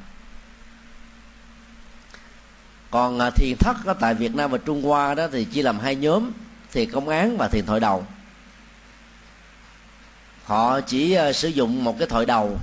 Còn 2.92 3.20
à, 3.20 3.30
thiền 3.30 3.58
thất 3.60 3.86
đó, 3.86 3.94
tại 4.00 4.14
Việt 4.14 4.36
Nam 4.36 4.52
và 4.52 4.58
Trung 4.58 4.84
Hoa 4.84 5.14
đó 5.14 5.28
thì 5.32 5.46
chia 5.46 5.64
làm 5.64 5.80
hai 5.80 5.96
nhóm 5.96 6.32
thiền 6.72 6.92
công 6.92 7.10
án 7.10 7.38
và 7.38 7.48
thiền 7.48 7.66
thoại 7.66 7.80
đầu 7.80 8.06
họ 10.46 10.82
chỉ 10.82 11.14
ờ, 11.14 11.34
sử 11.34 11.48
dụng 11.48 11.84
một 11.84 12.00
cái 12.00 12.08
thoại 12.08 12.26
đầu. 12.26 12.58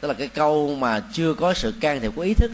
Tức 0.00 0.08
là 0.08 0.14
cái 0.14 0.28
câu 0.28 0.76
mà 0.76 1.02
chưa 1.12 1.34
có 1.34 1.54
sự 1.54 1.74
can 1.80 2.00
thiệp 2.00 2.12
của 2.16 2.22
ý 2.22 2.34
thức. 2.34 2.50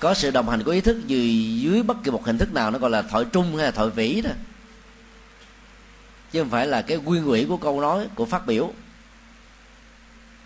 Có 0.00 0.14
sự 0.14 0.30
đồng 0.30 0.48
hành 0.48 0.62
của 0.62 0.70
ý 0.70 0.80
thức 0.80 1.06
dưới, 1.06 1.58
dưới 1.60 1.82
bất 1.82 1.96
kỳ 2.04 2.10
một 2.10 2.24
hình 2.24 2.38
thức 2.38 2.52
nào 2.52 2.70
nó 2.70 2.78
gọi 2.78 2.90
là 2.90 3.02
thoại 3.02 3.24
trung 3.32 3.56
hay 3.56 3.64
là 3.64 3.70
thoại 3.70 3.90
vĩ 3.90 4.20
đó. 4.20 4.30
Chứ 6.32 6.40
không 6.40 6.50
phải 6.50 6.66
là 6.66 6.82
cái 6.82 6.98
nguyên 6.98 7.24
ủy 7.24 7.44
của 7.44 7.56
câu 7.56 7.80
nói 7.80 8.06
của 8.14 8.24
phát 8.24 8.46
biểu. 8.46 8.72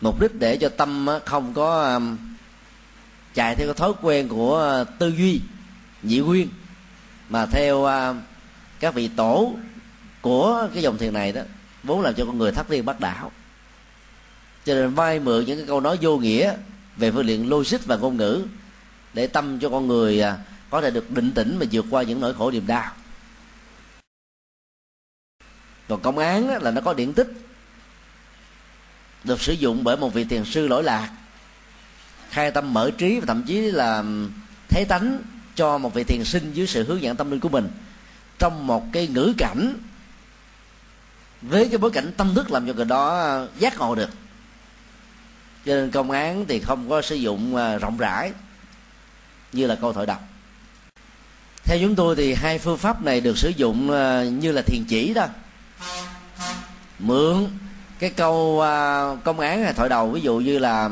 Mục 0.01 0.21
đích 0.21 0.35
để 0.35 0.57
cho 0.57 0.69
tâm 0.69 1.09
không 1.25 1.55
có 1.55 2.01
chạy 3.35 3.55
theo 3.55 3.67
cái 3.67 3.75
thói 3.75 3.93
quen 4.03 4.29
của 4.29 4.57
ờ, 4.57 4.85
tư 4.99 5.09
duy 5.09 5.41
nhị 6.03 6.19
nguyên 6.19 6.49
mà 7.29 7.47
theo 7.47 7.87
các 8.81 8.95
vị 8.95 9.09
tổ 9.17 9.55
của 10.21 10.69
cái 10.75 10.83
dòng 10.83 10.99
thiền 10.99 11.13
này 11.13 11.33
đó 11.33 11.43
vốn 11.87 12.01
làm 12.01 12.15
cho 12.15 12.25
con 12.25 12.39
người 12.39 12.53
thất 12.53 12.71
liên 12.71 12.85
bắt 12.85 13.01
đảo. 13.01 13.33
Cho 14.65 14.75
nên 14.75 14.95
vay 14.95 15.19
mượn 15.19 15.45
những 15.45 15.59
cái 15.59 15.67
câu 15.67 15.81
nói 15.81 15.99
vô 16.01 16.19
nghĩa 16.19 16.55
về 16.97 17.11
phương 17.11 17.27
diện 17.27 17.51
logic 17.51 17.85
và 17.85 17.97
ngôn 17.97 18.17
ngữ 18.17 18.45
để 19.15 19.27
tâm 19.27 19.59
cho 19.59 19.69
con 19.69 19.87
người 19.87 20.21
à, 20.21 20.39
có 20.71 20.81
thể 20.81 20.91
được 20.91 21.11
định 21.11 21.33
tĩnh 21.33 21.59
và 21.59 21.67
vượt 21.73 21.87
qua 21.91 22.03
những 22.03 22.21
nỗi 22.21 22.35
khổ 22.35 22.51
niềm 22.51 22.67
đau. 22.67 22.93
Còn 25.89 26.03
công 26.03 26.19
án 26.19 26.63
là 26.63 26.71
nó 26.71 26.81
có 26.81 26.95
điển 26.95 27.13
tích, 27.13 27.29
được 29.25 29.41
sử 29.41 29.53
dụng 29.53 29.85
bởi 29.85 29.97
một 29.97 30.15
vị 30.15 30.25
thiền 30.25 30.45
sư 30.45 30.69
lỗi 30.69 30.85
lạc, 30.85 31.11
khai 32.31 32.51
tâm 32.51 32.75
mở 32.75 32.91
trí 32.99 33.21
và 33.21 33.27
thậm 33.27 33.43
chí 33.43 33.61
là 33.61 34.05
thấy 34.69 34.85
tánh 34.85 35.23
cho 35.55 35.79
một 35.79 35.95
vị 35.95 36.05
thiền 36.05 36.25
sinh 36.25 36.53
dưới 36.53 36.67
sự 36.67 36.85
hướng 36.85 37.03
dẫn 37.03 37.17
tâm 37.17 37.31
linh 37.31 37.41
của 37.41 37.49
mình. 37.49 37.69
Trong 38.39 38.67
một 38.67 38.85
cái 38.93 39.07
ngữ 39.07 39.35
cảnh 39.39 39.75
với 41.43 41.69
cái 41.69 41.79
bối 41.79 41.91
cảnh 41.91 42.13
tâm 42.17 42.35
thức 42.35 42.51
làm 42.51 42.67
cho 42.67 42.73
người 42.73 42.85
đó 42.85 43.39
giác 43.59 43.79
ngộ 43.79 43.95
được. 43.95 44.11
Cho 45.65 45.75
nên 45.75 45.91
công 45.91 46.11
án 46.11 46.45
thì 46.49 46.61
không 46.61 46.89
có 46.89 47.03
sử 47.03 47.15
dụng 47.15 47.57
à, 47.57 47.79
rộng 47.79 47.97
rãi 47.97 48.33
như 49.53 49.67
là 49.67 49.75
câu 49.75 49.93
thoại 49.93 50.07
đọc. 50.07 50.23
Theo 51.65 51.79
chúng 51.81 51.95
tôi 51.95 52.17
thì 52.17 52.35
hai 52.35 52.59
phương 52.59 52.79
pháp 52.79 53.03
này 53.03 53.21
được 53.21 53.39
sử 53.39 53.49
dụng 53.49 53.91
à, 53.91 54.25
như 54.25 54.53
là 54.53 54.63
thiền 54.63 54.85
chỉ 54.89 55.15
đó. 55.15 55.27
Mượn 56.99 57.49
cái 57.99 58.11
câu 58.11 58.61
à, 58.61 59.05
công 59.25 59.41
án 59.41 59.63
là 59.63 59.73
thoại 59.73 59.89
đầu, 59.89 60.11
ví 60.11 60.21
dụ 60.21 60.39
như 60.39 60.59
là, 60.59 60.91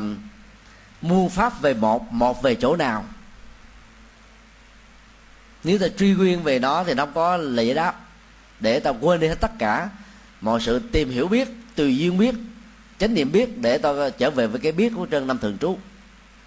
muôn 1.01 1.29
pháp 1.29 1.61
về 1.61 1.73
một 1.73 2.13
một 2.13 2.41
về 2.43 2.55
chỗ 2.55 2.75
nào? 2.75 3.05
Nếu 5.63 5.79
ta 5.79 5.87
truy 5.97 6.13
nguyên 6.13 6.43
về 6.43 6.59
nó 6.59 6.83
thì 6.83 6.93
nó 6.93 7.05
có 7.05 7.37
lệ 7.37 7.73
đáp 7.73 7.95
để 8.59 8.79
ta 8.79 8.89
quên 8.89 9.19
đi 9.19 9.27
hết 9.27 9.39
tất 9.39 9.51
cả 9.59 9.89
mọi 10.45 10.61
sự 10.61 10.79
tìm 10.79 11.09
hiểu 11.09 11.27
biết 11.27 11.47
tùy 11.75 11.97
duyên 11.97 12.17
biết, 12.17 12.35
chánh 12.99 13.13
niệm 13.13 13.31
biết 13.31 13.57
để 13.57 13.77
ta 13.77 13.89
trở 14.17 14.29
về 14.29 14.47
với 14.47 14.59
cái 14.59 14.71
biết 14.71 14.93
của 14.95 15.05
chân 15.05 15.27
năm 15.27 15.39
thường 15.39 15.57
trú. 15.57 15.77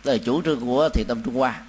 Đó 0.05 0.13
là 0.13 0.19
chủ 0.19 0.43
trương 0.43 0.61
của 0.61 0.89
thiền 0.89 1.07
tâm 1.09 1.23
trung 1.23 1.35
hoa. 1.35 1.61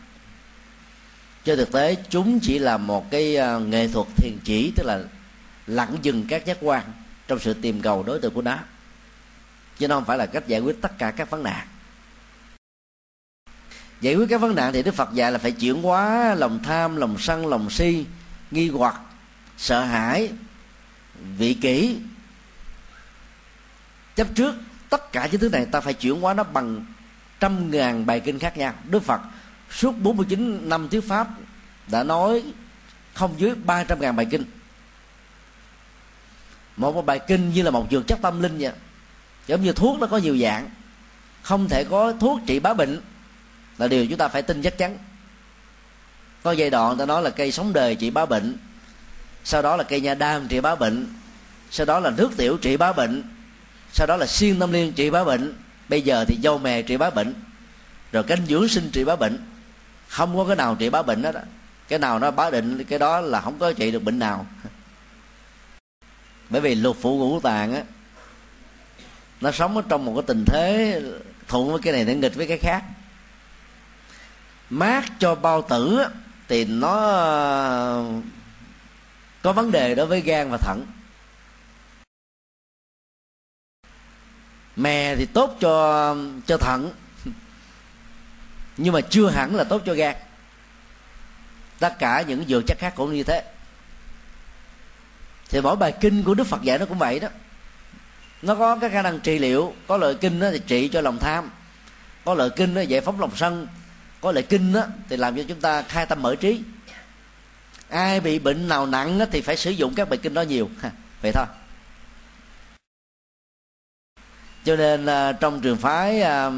Trên 1.43 1.57
thực 1.57 1.71
tế, 1.71 1.95
chúng 2.09 2.39
chỉ 2.39 2.59
là 2.59 2.77
một 2.77 3.11
cái 3.11 3.37
à, 3.37 3.57
nghệ 3.57 3.87
thuật 3.87 4.07
thiền 4.15 4.37
chỉ, 4.43 4.71
tức 4.75 4.83
là 4.85 5.03
lặng 5.67 5.97
dừng 6.01 6.25
các 6.27 6.45
giác 6.45 6.57
quan 6.61 6.83
trong 7.27 7.39
sự 7.39 7.53
tìm 7.53 7.81
cầu 7.81 8.03
đối 8.03 8.19
tượng 8.19 8.33
của 8.33 8.41
nó. 8.41 8.57
Chứ 9.77 9.87
nó 9.87 9.95
không 9.95 10.05
phải 10.05 10.17
là 10.17 10.25
cách 10.25 10.47
giải 10.47 10.59
quyết 10.59 10.81
tất 10.81 10.97
cả 10.97 11.11
các 11.11 11.29
vấn 11.29 11.43
nạn. 11.43 11.67
Giải 14.01 14.15
quyết 14.15 14.25
các 14.29 14.41
vấn 14.41 14.55
nạn 14.55 14.73
thì 14.73 14.83
đức 14.83 14.95
phật 14.95 15.13
dạy 15.13 15.31
là 15.31 15.37
phải 15.37 15.51
chuyển 15.51 15.81
hóa 15.81 16.35
lòng 16.35 16.59
tham, 16.63 16.95
lòng 16.95 17.15
sân, 17.19 17.47
lòng 17.47 17.69
si, 17.69 18.05
nghi 18.51 18.69
hoặc, 18.69 18.95
sợ 19.57 19.83
hãi, 19.83 20.29
vị 21.37 21.53
kỷ 21.53 21.97
chấp 24.19 24.27
trước 24.35 24.55
tất 24.89 25.11
cả 25.11 25.27
những 25.31 25.41
thứ 25.41 25.49
này, 25.49 25.65
ta 25.65 25.81
phải 25.81 25.93
chuyển 25.93 26.21
hóa 26.21 26.33
nó 26.33 26.43
bằng 26.43 26.85
trăm 27.39 27.71
ngàn 27.71 28.05
bài 28.05 28.19
kinh 28.19 28.39
khác 28.39 28.57
nhau. 28.57 28.73
Đức 28.89 29.03
phật, 29.03 29.21
suốt 29.71 29.91
49 29.91 30.69
năm 30.69 30.89
thuyết 30.89 31.07
pháp, 31.07 31.27
đã 31.87 32.03
nói 32.03 32.43
không 33.13 33.35
dưới 33.37 33.55
300 33.55 34.01
ngàn 34.01 34.15
bài 34.15 34.27
kinh. 34.31 34.43
Một 36.77 37.05
bài 37.05 37.19
kinh 37.27 37.53
như 37.53 37.61
là 37.61 37.71
một 37.71 37.87
dược 37.91 38.07
chất 38.07 38.19
tâm 38.21 38.41
linh 38.41 38.57
vậy. 38.59 38.71
Giống 39.47 39.61
như 39.61 39.73
thuốc 39.73 39.99
nó 39.99 40.07
có 40.07 40.17
nhiều 40.17 40.37
dạng. 40.37 40.69
Không 41.41 41.69
thể 41.69 41.83
có 41.83 42.13
thuốc 42.19 42.39
trị 42.47 42.59
bá 42.59 42.73
bệnh 42.73 43.01
là 43.77 43.87
điều 43.87 44.07
chúng 44.07 44.17
ta 44.17 44.27
phải 44.27 44.41
tin 44.41 44.61
chắc 44.61 44.77
chắn. 44.77 44.97
Có 46.43 46.51
giai 46.51 46.69
đoạn 46.69 46.97
ta 46.97 47.05
nói 47.05 47.21
là 47.21 47.29
cây 47.29 47.51
sống 47.51 47.73
đời 47.73 47.95
trị 47.95 48.09
bá 48.09 48.25
bệnh, 48.25 48.57
sau 49.43 49.61
đó 49.61 49.75
là 49.75 49.83
cây 49.83 50.01
nha 50.01 50.15
đam 50.15 50.47
trị 50.47 50.59
bá 50.59 50.75
bệnh, 50.75 51.07
sau 51.71 51.85
đó 51.85 51.99
là 51.99 52.09
nước 52.09 52.31
tiểu 52.37 52.57
trị 52.61 52.77
bá 52.77 52.93
bệnh 52.93 53.38
sau 53.93 54.07
đó 54.07 54.17
là 54.17 54.25
xuyên 54.25 54.59
tâm 54.59 54.71
liên 54.71 54.93
trị 54.93 55.09
bá 55.09 55.23
bệnh. 55.23 55.53
Bây 55.89 56.01
giờ 56.01 56.25
thì 56.27 56.37
dâu 56.43 56.57
mè 56.57 56.81
trị 56.81 56.97
bá 56.97 57.09
bệnh. 57.09 57.33
Rồi 58.11 58.23
canh 58.23 58.45
dưỡng 58.45 58.67
sinh 58.67 58.89
trị 58.93 59.03
bá 59.03 59.15
bệnh. 59.15 59.37
Không 60.07 60.37
có 60.37 60.45
cái 60.45 60.55
nào 60.55 60.75
trị 60.75 60.89
bá 60.89 61.01
bệnh 61.01 61.21
đó, 61.21 61.31
đó 61.31 61.41
cái 61.87 61.99
nào 61.99 62.19
nó 62.19 62.31
bá 62.31 62.49
định 62.49 62.83
cái 62.83 62.99
đó 62.99 63.21
là 63.21 63.41
không 63.41 63.59
có 63.59 63.73
trị 63.73 63.91
được 63.91 64.03
bệnh 64.03 64.19
nào. 64.19 64.45
Bởi 66.49 66.61
vì 66.61 66.75
lục 66.75 66.97
phủ 67.01 67.17
ngũ 67.17 67.39
tạng 67.39 67.73
á 67.73 67.81
nó 69.41 69.51
sống 69.51 69.77
ở 69.77 69.83
trong 69.89 70.05
một 70.05 70.13
cái 70.15 70.23
tình 70.27 70.45
thế 70.45 71.01
thuận 71.47 71.71
với 71.71 71.81
cái 71.81 71.93
này 71.93 72.05
để 72.05 72.15
nghịch 72.15 72.35
với 72.35 72.47
cái 72.47 72.57
khác. 72.57 72.83
Mát 74.69 75.03
cho 75.19 75.35
bao 75.35 75.61
tử 75.61 76.05
thì 76.47 76.65
nó 76.65 76.93
có 79.41 79.53
vấn 79.53 79.71
đề 79.71 79.95
đối 79.95 80.05
với 80.05 80.21
gan 80.21 80.49
và 80.51 80.57
thận. 80.57 80.85
Mè 84.79 85.15
thì 85.15 85.25
tốt 85.25 85.57
cho 85.59 86.15
cho 86.45 86.57
thận. 86.57 86.91
Nhưng 88.77 88.93
mà 88.93 89.01
chưa 89.01 89.29
hẳn 89.29 89.55
là 89.55 89.63
tốt 89.63 89.81
cho 89.85 89.93
gan. 89.93 90.15
Tất 91.79 91.99
cả 91.99 92.23
những 92.27 92.45
dược 92.47 92.63
chất 92.67 92.77
khác 92.79 92.93
cũng 92.95 93.13
như 93.13 93.23
thế. 93.23 93.43
Thì 95.49 95.61
mỗi 95.61 95.75
bài 95.75 95.93
kinh 96.01 96.23
của 96.23 96.33
đức 96.33 96.43
phật 96.43 96.61
dạy 96.61 96.79
nó 96.79 96.85
cũng 96.85 96.97
vậy 96.97 97.19
đó. 97.19 97.27
Nó 98.41 98.55
có 98.55 98.75
cái 98.75 98.89
khả 98.89 99.01
năng 99.01 99.19
trị 99.19 99.39
liệu, 99.39 99.73
có 99.87 99.97
lời 99.97 100.15
kinh 100.21 100.39
đó 100.39 100.47
thì 100.51 100.59
trị 100.67 100.87
cho 100.87 101.01
lòng 101.01 101.19
tham. 101.19 101.49
Có 102.25 102.33
lời 102.33 102.49
kinh 102.55 102.73
đó 102.73 102.81
giải 102.81 103.01
phóng 103.01 103.19
lòng 103.19 103.31
sân. 103.35 103.67
Có 104.21 104.31
lời 104.31 104.43
kinh 104.43 104.73
đó 104.73 104.85
thì 105.09 105.17
làm 105.17 105.35
cho 105.35 105.43
chúng 105.47 105.61
ta 105.61 105.81
khai 105.81 106.05
tâm 106.05 106.21
mở 106.21 106.35
trí. 106.35 106.61
Ai 107.89 108.19
bị 108.19 108.39
bệnh 108.39 108.67
nào 108.67 108.85
nặng 108.85 109.19
thì 109.31 109.41
phải 109.41 109.57
sử 109.57 109.71
dụng 109.71 109.95
các 109.95 110.09
bài 110.09 110.19
kinh 110.23 110.33
đó 110.33 110.41
nhiều. 110.41 110.69
Vậy 111.21 111.31
thôi 111.31 111.45
cho 114.69 114.75
nên 114.75 115.05
à, 115.05 115.31
trong 115.31 115.61
trường 115.61 115.77
phái 115.77 116.21
à, 116.21 116.51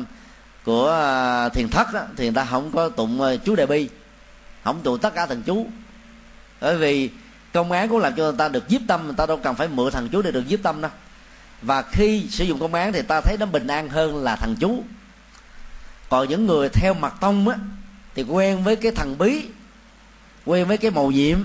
của 0.64 0.92
à, 0.92 1.50
thiền 1.50 1.70
thất 1.70 1.94
đó, 1.94 2.02
thì 2.18 2.26
người 2.26 2.34
ta 2.34 2.46
không 2.46 2.72
có 2.72 2.90
tụng 2.90 3.22
chú 3.46 3.56
đại 3.56 3.68
bi. 3.68 3.90
Không 4.64 4.82
tụng 4.84 5.00
tất 5.00 5.16
cả 5.16 5.26
thần 5.26 5.42
chú. 5.46 5.68
Bởi 6.62 6.78
vì 6.78 7.10
công 7.54 7.72
án 7.72 7.90
cũng 7.90 8.00
làm 8.00 8.16
cho 8.16 8.24
người 8.24 8.38
ta 8.38 8.48
được 8.48 8.68
giúp 8.68 8.82
tâm 8.88 9.06
người 9.06 9.16
ta 9.18 9.26
đâu 9.26 9.38
cần 9.38 9.56
phải 9.56 9.68
mượn 9.68 9.92
thần 9.92 10.10
chú 10.10 10.22
để 10.22 10.32
được 10.32 10.48
giúp 10.48 10.60
tâm 10.64 10.82
đâu. 10.82 10.92
Và 11.62 11.82
khi 11.82 12.28
sử 12.30 12.46
dụng 12.46 12.60
công 12.60 12.74
án 12.74 12.94
thì 12.94 13.02
ta 13.02 13.22
thấy 13.22 13.38
nó 13.40 13.46
bình 13.46 13.68
an 13.68 13.90
hơn 13.90 14.24
là 14.24 14.36
thần 14.36 14.56
chú. 14.60 14.84
Còn 16.10 16.30
những 16.30 16.48
người 16.48 16.70
theo 16.70 16.94
mặt 16.94 17.14
tông 17.22 17.48
á 17.48 17.58
thì 18.16 18.24
quen 18.24 18.64
với 18.64 18.76
cái 18.76 18.92
thần 18.92 19.18
bí 19.18 19.46
quen 20.46 20.68
với 20.68 20.78
cái 20.78 20.92
màu 20.92 21.12
nhiệm 21.12 21.38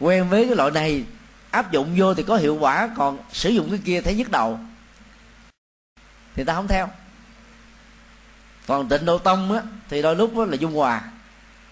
quen 0.00 0.28
với 0.28 0.46
cái 0.46 0.56
loại 0.56 0.70
này 0.70 1.04
áp 1.50 1.72
dụng 1.72 1.94
vô 1.96 2.14
thì 2.14 2.22
có 2.22 2.36
hiệu 2.36 2.56
quả 2.60 2.90
còn 2.96 3.18
sử 3.32 3.50
dụng 3.50 3.70
cái 3.70 3.80
kia 3.84 4.00
thấy 4.00 4.14
nhức 4.14 4.30
đầu 4.30 4.60
thì 6.36 6.44
ta 6.44 6.54
không 6.54 6.68
theo. 6.68 6.88
Còn 8.66 8.88
tịnh 8.88 9.04
độ 9.04 9.18
tông 9.18 9.52
á, 9.52 9.62
thì 9.88 10.02
đôi 10.02 10.16
lúc 10.16 10.36
đó 10.36 10.44
là 10.44 10.54
dung 10.54 10.74
hòa. 10.74 11.02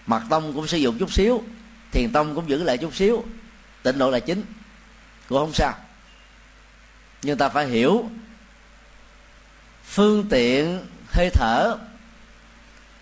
Mật 0.05 0.21
tông 0.29 0.53
cũng 0.53 0.67
sử 0.67 0.77
dụng 0.77 0.97
chút 0.99 1.11
xíu, 1.11 1.43
thiền 1.91 2.11
tông 2.11 2.35
cũng 2.35 2.49
giữ 2.49 2.63
lại 2.63 2.77
chút 2.77 2.95
xíu, 2.95 3.25
tịnh 3.83 3.97
độ 3.97 4.11
là 4.11 4.19
chính. 4.19 4.43
Cũng 5.29 5.37
không 5.37 5.53
sao. 5.53 5.73
Nhưng 7.21 7.37
ta 7.37 7.49
phải 7.49 7.67
hiểu, 7.67 8.09
phương 9.85 10.25
tiện 10.29 10.85
hơi 11.13 11.29
thở, 11.33 11.77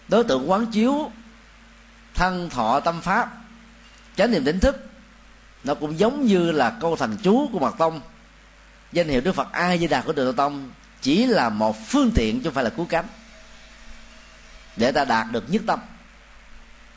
đối 0.07 0.24
tượng 0.24 0.51
quán 0.51 0.66
chiếu, 0.66 1.11
thân 2.14 2.49
thọ 2.49 2.80
tâm 2.80 3.01
pháp, 3.01 3.30
chánh 4.16 4.32
niệm 4.32 4.45
tỉnh 4.45 4.59
thức, 4.59 4.89
nó 5.64 5.76
cũng 5.76 5.99
giống 5.99 6.26
như 6.26 6.51
là 6.51 6.78
câu 6.82 6.95
thành 6.95 7.18
chú 7.24 7.49
của 7.53 7.59
mật 7.59 7.76
tông. 7.78 8.01
Danh 8.91 9.07
hiệu 9.07 9.22
đức 9.22 9.36
phật 9.36 9.51
a 9.51 9.78
di 9.78 9.88
đà 9.88 10.01
của 10.01 10.14
đường 10.14 10.36
tông 10.36 10.72
chỉ 11.04 11.26
là 11.26 11.49
một 11.49 11.88
phương 11.88 12.12
tiện 12.16 12.39
chứ 12.39 12.43
không 12.43 12.54
phải 12.54 12.64
là 12.64 12.70
cứu 12.70 12.86
cánh. 12.86 13.08
Để 14.76 14.91
ta 14.91 15.06
đạt 15.06 15.32
được 15.32 15.43
nhất 15.47 15.62
tâm. 15.68 15.80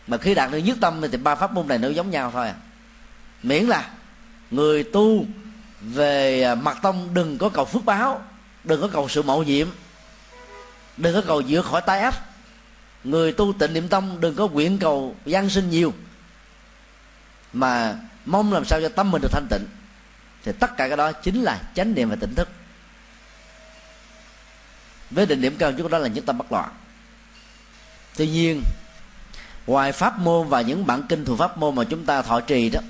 Mà 0.07 0.17
khi 0.17 0.35
đạt 0.35 0.51
được 0.51 0.59
nhất 0.59 0.77
tâm 0.81 1.03
thì 1.13 1.19
ba 1.19 1.35
pháp 1.35 1.53
môn 1.53 1.69
này 1.69 1.79
nó 1.79 1.89
giống 1.89 2.11
nhau 2.11 2.31
thôi 2.31 2.49
à. 2.49 2.55
Miễn 3.43 3.65
là 3.65 3.91
người 4.51 4.85
tu 4.85 5.27
về 5.81 6.55
mặt 6.55 6.79
tông 6.83 7.15
đừng 7.15 7.39
có 7.39 7.49
cầu 7.49 7.65
phước 7.65 7.85
báo, 7.85 8.23
đừng 8.65 8.81
có 8.81 8.89
cầu 8.89 9.09
sự 9.09 9.23
mạo 9.23 9.43
nhiệm, 9.43 9.69
đừng 10.97 11.15
có 11.15 11.23
cầu 11.27 11.41
giữa 11.41 11.63
khỏi 11.63 11.83
tai 11.87 12.01
ách 12.01 12.15
người 13.05 13.33
tu 13.33 13.53
tịnh 13.59 13.73
niệm 13.73 13.89
tông 13.89 14.21
đừng 14.21 14.35
có 14.35 14.49
nguyện 14.49 14.79
cầu 14.79 15.17
gian 15.25 15.51
sinh 15.51 15.71
nhiều. 15.71 15.95
Mà 17.53 17.97
mong 18.25 18.53
làm 18.53 18.65
sao 18.65 18.81
cho 18.81 18.89
tâm 18.89 19.11
mình 19.11 19.23
được 19.23 19.29
thanh 19.33 19.47
tịnh. 19.51 19.67
Thì 20.45 20.53
tất 20.53 20.77
cả 20.77 20.89
cái 20.89 20.97
đó 20.97 21.13
chính 21.13 21.43
là 21.43 21.61
chánh 21.75 21.95
niệm 21.95 22.11
và 22.11 22.17
tỉnh 22.21 22.35
thức 22.35 22.49
với 25.11 25.27
định 25.27 25.41
điểm 25.41 25.57
cao 25.59 25.73
nhất 25.73 25.91
đó 25.91 25.99
là 25.99 26.09
nhất 26.09 26.25
tâm 26.27 26.39
bất 26.39 26.53
loạn. 26.53 26.69
Tuy 28.17 28.29
nhiên, 28.29 28.63
ngoài 29.67 29.93
pháp 29.93 30.19
môn 30.19 30.49
và 30.49 30.61
những 30.61 30.87
bản 30.87 31.03
kinh 31.09 31.25
thuộc 31.25 31.39
pháp 31.39 31.59
môn 31.59 31.75
mà 31.75 31.85
chúng 31.85 32.05
ta 32.05 32.23
thọ 32.23 32.41
trì 32.41 32.71
đó, 32.71 32.81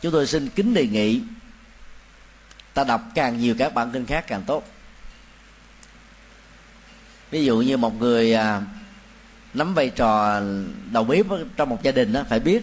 chúng 0.00 0.12
tôi 0.12 0.26
xin 0.26 0.48
kính 0.48 0.74
đề 0.74 0.86
nghị 0.86 1.20
ta 2.74 2.84
đọc 2.84 3.02
càng 3.14 3.38
nhiều 3.38 3.54
các 3.58 3.74
bản 3.74 3.90
kinh 3.92 4.06
khác 4.06 4.24
càng 4.26 4.42
tốt. 4.46 4.64
Ví 7.30 7.44
dụ 7.44 7.60
như 7.60 7.76
một 7.76 7.98
người 7.98 8.34
à, 8.34 8.62
nắm 9.54 9.74
vai 9.74 9.90
trò 9.90 10.40
đầu 10.92 11.04
bếp 11.04 11.26
trong 11.56 11.68
một 11.68 11.82
gia 11.82 11.92
đình 11.92 12.12
đó, 12.12 12.22
phải 12.28 12.40
biết 12.40 12.62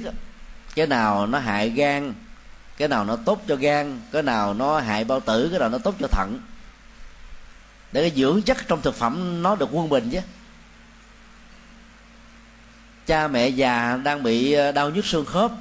cái 0.76 0.88
nào 0.88 1.28
nó 1.28 1.40
hại 1.40 1.70
gan, 1.70 2.14
cái 2.78 2.88
nào 2.88 3.06
nó 3.06 3.16
tốt 3.16 3.44
cho 3.48 3.56
gan, 3.56 4.00
cái 4.12 4.24
nào 4.24 4.54
nó 4.54 4.80
hại 4.80 5.04
bao 5.04 5.20
tử, 5.20 5.48
cái 5.52 5.60
nào 5.60 5.70
nó 5.70 5.78
tốt 5.78 5.96
cho 6.00 6.08
thận 6.08 6.40
để 7.92 8.10
cái 8.10 8.20
dưỡng 8.20 8.42
chất 8.42 8.58
trong 8.68 8.82
thực 8.82 8.96
phẩm 8.96 9.44
nó 9.44 9.56
được 9.56 9.70
quân 9.72 9.90
bình 9.90 10.10
chứ. 10.12 10.20
Cha 13.08 13.28
mẹ 13.28 13.48
già 13.48 14.00
đang 14.04 14.24
bị 14.24 14.54
ờ, 14.54 14.72
đau 14.72 14.90
nhức 14.90 15.06
xương 15.06 15.26
khớp 15.26 15.52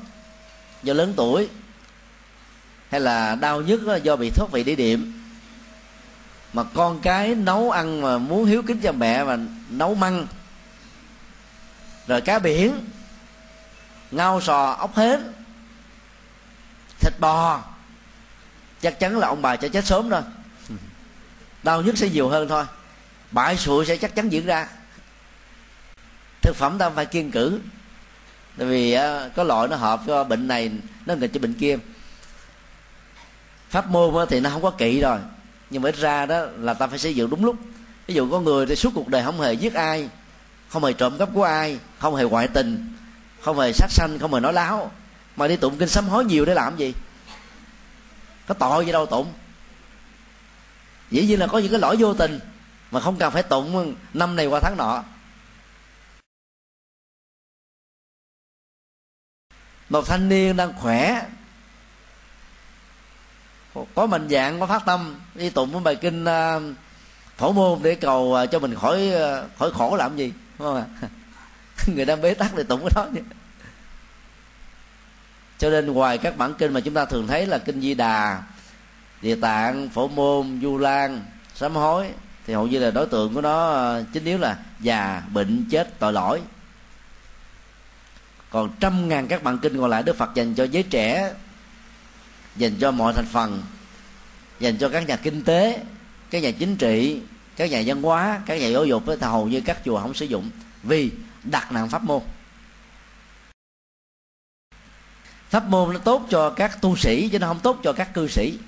do 0.83 0.95
lớn 0.95 1.14
tuổi, 1.16 1.49
hay 2.91 3.01
là 3.01 3.35
đau 3.35 3.61
nhức 3.61 3.87
ờ, 3.87 3.97
do 3.97 4.16
bị 4.16 4.31
thoát 4.31 4.53
vị 4.53 4.64
đĩa 4.64 4.75
điểm. 4.75 5.20
Mà 6.53 6.64
con 6.75 7.01
cái 7.01 7.35
nấu 7.35 7.70
ăn 7.70 8.01
mà 8.01 8.18
muốn 8.18 8.45
hiếu 8.45 8.62
kính 8.62 8.81
cho 8.81 8.93
mẹ 8.93 9.25
mà 9.25 9.39
nấu 9.70 9.95
măng, 9.95 10.27
rồi 12.07 12.20
cá 12.20 12.39
biển, 12.39 12.72
ngao 14.11 14.41
sò, 14.41 14.77
ốc 14.79 14.97
hến, 14.97 15.20
thịt 17.01 17.20
bò, 17.20 17.61
chắc 18.81 19.01
chắn 19.01 19.18
là 19.18 19.29
ông 19.29 19.43
bà 19.43 19.57
sẽ 19.57 19.68
chết 19.68 19.85
sớm 19.85 20.11
thôi 20.11 20.22
đau 21.65 21.83
nhức 21.83 21.99
sẽ 21.99 22.09
nhiều 22.09 22.29
hơn 22.29 22.49
thôi. 22.49 22.65
Bãi 23.31 23.57
sụi 23.57 23.87
sẽ 23.87 23.97
chắc 23.97 24.15
chắn 24.15 24.29
diễn 24.29 24.47
ra. 24.47 24.69
Thực 26.43 26.57
phẩm 26.57 26.79
ta 26.79 26.91
phải 26.91 27.07
kiên 27.07 27.31
cử. 27.31 27.61
Tại 28.59 28.67
vì 28.67 28.93
ờ, 28.93 29.31
có 29.37 29.45
loại 29.45 29.69
nó 29.69 29.77
hợp 29.77 30.01
cho 30.07 30.25
bệnh 30.25 30.49
này, 30.49 30.71
nó 31.07 31.15
nghịch 31.15 31.33
cho 31.33 31.41
bệnh 31.41 31.55
kia. 31.55 31.79
Pháp 33.71 33.91
môn 33.91 34.27
thì 34.29 34.41
nó 34.41 34.51
không 34.51 34.62
có 34.62 34.71
kỵ 34.71 35.01
rồi. 35.01 35.19
Nhưng 35.71 35.83
mà 35.83 35.89
ít 35.89 35.97
ra 35.97 36.27
đó 36.27 36.47
là 36.59 36.75
ta 36.75 36.87
phải 36.87 36.99
sử 36.99 37.11
dụng 37.11 37.31
đúng 37.31 37.45
lúc. 37.45 37.57
Ví 38.07 38.15
dụ 38.15 38.31
có 38.31 38.41
người 38.41 38.67
thì 38.67 38.77
suốt 38.77 38.91
cuộc 38.95 39.09
đời 39.09 39.25
không 39.25 39.41
hề 39.41 39.53
giết 39.53 39.75
ai, 39.75 40.09
không 40.69 40.85
hề 40.85 40.93
trộm 40.93 41.19
cắp 41.19 41.29
của 41.35 41.43
ai, 41.43 41.79
không 41.99 42.15
hề 42.15 42.25
ngoại 42.25 42.49
tình, 42.49 42.95
không 43.41 43.59
hề 43.59 43.73
sát 43.73 43.91
sanh, 43.91 44.19
không 44.19 44.35
hề 44.35 44.41
nói 44.41 44.53
láo. 44.53 44.91
Mà 45.37 45.49
đi 45.49 45.57
tụng 45.57 45.77
kinh 45.79 45.89
sám 45.89 46.09
hối 46.09 46.25
nhiều 46.25 46.45
để 46.45 46.55
làm 46.55 46.77
gì? 46.77 46.95
Có 48.47 48.55
tội 48.55 48.87
gì 48.87 48.93
đâu 48.93 49.07
tụng 49.07 49.33
dĩ 51.15 51.27
nhiên 51.27 51.41
là 51.41 51.47
có 51.47 51.59
những 51.59 51.71
cái 51.71 51.81
lỗi 51.81 51.97
vô 51.99 52.15
tình, 52.15 52.41
mà 52.91 53.01
không 53.01 53.17
cần 53.17 53.33
phải 53.33 53.43
tụng 53.43 53.95
năm 54.15 54.37
này 54.37 54.47
qua 54.47 54.61
tháng 54.61 54.77
nọ. 54.77 55.05
Một 59.89 60.07
thanh 60.07 60.29
niên 60.29 60.57
đang 60.57 60.73
khỏe, 60.81 61.27
có 63.95 64.07
mình 64.07 64.29
dạng, 64.29 64.61
có 64.61 64.67
phát 64.67 64.83
tâm, 64.87 65.21
đi 65.35 65.51
tụng 65.51 65.73
một 65.73 65.81
bài 65.81 65.97
kinh 65.97 66.25
à, 66.25 66.61
phổ 67.37 67.53
môn 67.53 67.83
để 67.83 67.95
cầu 67.95 68.35
à, 68.35 68.47
cho 68.47 68.59
mình 68.59 68.75
khỏi 68.75 69.12
à, 69.15 69.43
khỏi 69.59 69.71
khổ 69.73 69.97
làm 69.97 70.17
gì 70.17 70.33
đúng 70.59 70.69
không 70.69 70.77
ạ? 70.77 71.09
Người 71.95 72.05
đang 72.05 72.23
bế 72.23 72.35
tắc 72.35 72.53
thì 72.57 72.62
tụng 72.62 72.81
cái 72.81 72.91
đó. 72.95 73.07
Nhỉ 73.12 73.21
cho 75.59 75.71
nên 75.71 75.93
ngoài 75.93 76.19
các 76.19 76.37
bản 76.37 76.55
kinh 76.55 76.73
mà 76.73 76.81
chúng 76.81 76.95
ta 76.95 77.05
thường 77.05 77.27
thấy 77.27 77.47
là 77.47 77.59
kinh 77.59 77.81
di 77.81 77.95
đà 77.95 78.43
địa 79.25 79.35
tạng, 79.35 79.89
phổ 79.89 80.09
môn, 80.09 80.61
du 80.62 80.79
lan, 80.79 81.25
sám 81.55 81.75
hối. 81.75 82.09
Thì 82.47 82.55
hầu 82.55 82.66
như 82.66 82.79
là 82.79 82.91
đối 82.91 83.07
tượng 83.07 83.35
của 83.35 83.41
nó 83.41 83.70
ờ, 83.70 84.05
chính 84.12 84.25
yếu 84.25 84.39
là 84.39 84.59
già, 84.81 85.22
bệnh, 85.33 85.64
chết, 85.70 85.99
tội 85.99 86.12
lỗi. 86.12 86.41
Còn 88.51 88.70
trăm 88.81 89.09
ngàn 89.09 89.27
các 89.27 89.43
bản 89.43 89.59
kinh 89.59 89.81
còn 89.81 89.91
lại, 89.91 90.03
đức 90.03 90.16
phật 90.16 90.35
dành 90.35 90.55
cho 90.55 90.64
giới 90.64 90.83
trẻ, 90.83 91.35
dành 92.57 92.77
cho 92.81 92.91
mọi 92.91 93.12
thành 93.12 93.27
phần, 93.27 93.62
dành 94.61 94.77
cho 94.79 94.89
các 94.89 95.09
nhà 95.09 95.16
kinh 95.16 95.45
tế, 95.45 95.83
các 96.31 96.43
nhà 96.43 96.51
chính 96.51 96.77
trị, 96.77 97.20
các 97.57 97.70
nhà 97.70 97.83
văn 97.87 98.03
hóa, 98.03 98.41
các 98.47 98.61
nhà 98.61 98.66
giáo 98.66 98.85
dục, 98.85 99.03
thì 99.07 99.14
hầu 99.20 99.49
như 99.49 99.61
các 99.61 99.79
chùa 99.85 100.01
không 100.01 100.14
sử 100.14 100.27
dụng 100.27 100.51
vì 100.83 101.11
đặt 101.45 101.72
nặng 101.72 101.89
pháp 101.89 102.05
môn. 102.05 102.22
Pháp 105.51 105.68
môn 105.68 105.93
nó 105.93 105.99
tốt 105.99 106.27
cho 106.31 106.51
các 106.51 106.81
tu 106.81 106.97
sĩ, 106.97 107.29
chứ 107.29 107.39
nó 107.39 107.47
không 107.47 107.61
tốt 107.61 107.81
cho 107.83 107.93
các 107.93 108.14
cư 108.14 108.29
sĩ 108.29 108.59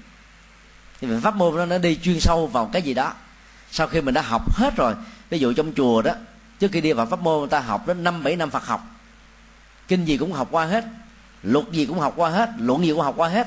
thì 1.00 1.08
pháp 1.22 1.36
môn 1.36 1.56
nó 1.56 1.66
nó 1.66 1.78
đi 1.78 1.98
chuyên 2.02 2.20
sâu 2.20 2.46
vào 2.46 2.70
cái 2.72 2.82
gì 2.82 2.94
đó. 2.94 3.12
Sau 3.70 3.86
khi 3.86 4.00
mình 4.00 4.14
đã 4.14 4.22
học 4.22 4.56
hết 4.56 4.76
rồi, 4.76 4.94
ví 5.30 5.38
dụ 5.38 5.52
trong 5.52 5.72
chùa 5.76 6.02
đó, 6.02 6.12
trước 6.58 6.72
khi 6.72 6.80
đi 6.80 6.92
vào 6.92 7.06
pháp 7.06 7.20
môn, 7.20 7.38
người 7.38 7.48
ta 7.48 7.60
học 7.60 7.86
đến 7.86 8.04
năm, 8.04 8.22
bảy 8.22 8.36
năm 8.36 8.50
phật 8.50 8.66
học. 8.66 8.86
Kinh 9.88 10.04
gì 10.04 10.16
cũng 10.16 10.32
học 10.32 10.48
qua 10.50 10.64
hết, 10.64 10.84
luật 11.42 11.64
gì 11.72 11.86
cũng 11.86 11.98
học 11.98 12.12
qua 12.16 12.30
hết, 12.30 12.50
luận 12.58 12.84
gì 12.84 12.90
cũng 12.90 13.00
học 13.00 13.14
qua 13.16 13.28
hết. 13.28 13.46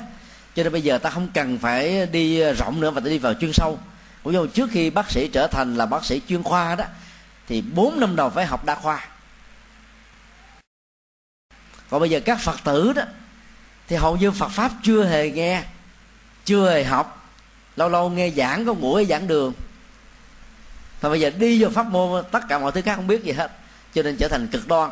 Cho 0.54 0.62
nên 0.62 0.72
bây 0.72 0.82
giờ 0.82 0.98
ta 0.98 1.10
không 1.10 1.28
cần 1.34 1.58
phải 1.58 2.06
đi 2.06 2.52
rộng 2.52 2.80
nữa 2.80 2.90
mà 2.90 3.00
ta 3.00 3.08
đi 3.08 3.18
vào 3.18 3.34
chuyên 3.34 3.52
sâu. 3.52 3.78
Cũng 4.22 4.32
như 4.32 4.46
trước 4.54 4.70
khi 4.72 4.90
bác 4.90 5.10
sĩ 5.10 5.28
trở 5.28 5.46
thành 5.46 5.76
là 5.76 5.86
bác 5.86 6.04
sĩ 6.04 6.20
chuyên 6.28 6.42
khoa 6.42 6.74
đó, 6.74 6.84
thì 7.48 7.60
4 7.60 8.00
năm 8.00 8.16
đầu 8.16 8.30
phải 8.30 8.46
học 8.46 8.64
đa 8.64 8.74
khoa. 8.74 9.08
Còn 11.90 12.00
bây 12.00 12.10
giờ 12.10 12.20
các 12.20 12.40
phật 12.40 12.64
tử 12.64 12.92
đó, 12.92 13.02
thì 13.88 13.96
hầu 13.96 14.16
như 14.16 14.30
phật 14.30 14.48
pháp 14.48 14.72
chưa 14.82 15.04
hề 15.04 15.30
nghe, 15.30 15.62
chưa 16.44 16.70
hề 16.70 16.84
học 16.84 17.19
lâu 17.80 17.88
lâu 17.88 18.10
nghe 18.10 18.30
giảng 18.30 18.66
có 18.66 18.74
mũi 18.74 19.06
giảng 19.06 19.26
đường. 19.26 19.52
Mà 21.02 21.08
bây 21.08 21.20
giờ 21.20 21.30
đi 21.30 21.62
vô 21.62 21.68
pháp 21.68 21.86
môn, 21.86 22.24
tất 22.30 22.40
cả 22.48 22.58
mọi 22.58 22.72
thứ 22.72 22.82
khác 22.82 22.96
không 22.96 23.06
biết 23.06 23.24
gì 23.24 23.32
hết. 23.32 23.50
Cho 23.94 24.02
nên 24.02 24.16
trở 24.16 24.28
thành 24.28 24.46
cực 24.46 24.68
đoan, 24.68 24.90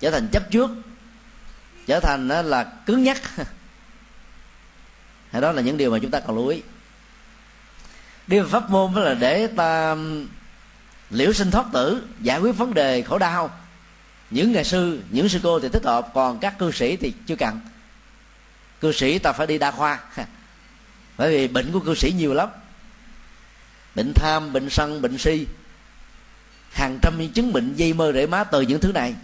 trở 0.00 0.10
thành 0.10 0.28
chấp 0.32 0.50
trước, 0.50 0.70
trở 1.86 2.00
thành 2.00 2.28
là 2.28 2.64
cứng 2.64 3.02
nhắc. 3.02 3.22
Đó 5.32 5.52
là 5.52 5.62
những 5.62 5.76
điều 5.76 5.90
mà 5.90 5.98
chúng 6.02 6.10
ta 6.10 6.20
cần 6.20 6.36
lưu 6.36 6.48
ý. 6.48 6.62
Đi 8.26 8.38
vào 8.38 8.48
pháp 8.48 8.70
môn 8.70 8.94
đó 8.94 9.00
là 9.00 9.14
để 9.14 9.46
ta 9.46 9.96
liễu 11.10 11.32
sinh 11.32 11.50
thoát 11.50 11.66
tử, 11.72 12.02
giải 12.20 12.40
quyết 12.40 12.52
vấn 12.52 12.74
đề 12.74 13.02
khổ 13.02 13.18
đau. 13.18 13.50
Những 14.30 14.52
ngày 14.52 14.64
sư 14.64 15.02
những 15.10 15.28
sư 15.28 15.40
cô 15.42 15.60
thì 15.60 15.68
thích 15.68 15.84
hợp, 15.84 16.08
còn 16.14 16.38
các 16.38 16.58
cư 16.58 16.72
sĩ 16.72 16.96
thì 16.96 17.12
chưa 17.26 17.36
cần. 17.36 17.60
Cư 18.80 18.92
sĩ 18.92 19.18
ta 19.18 19.32
phải 19.32 19.46
đi 19.46 19.58
đa 19.58 19.70
khoa. 19.70 20.00
bởi 21.16 21.30
vì 21.30 21.48
bệnh 21.48 21.72
của 21.72 21.80
cư 21.80 21.94
sĩ 21.94 22.12
nhiều 22.12 22.34
lắm. 22.34 22.48
Bệnh 23.94 24.12
tham, 24.14 24.52
bệnh 24.52 24.70
sân, 24.70 25.02
bệnh 25.02 25.18
si. 25.18 25.46
Hàng 26.72 26.98
trăm 27.02 27.18
những 27.18 27.32
chứng 27.32 27.52
bệnh 27.52 27.74
dây 27.74 27.92
mơ 27.92 28.12
rễ 28.12 28.26
má 28.26 28.44
từ 28.44 28.60
những 28.60 28.80
thứ 28.80 28.92
này. 28.92 29.14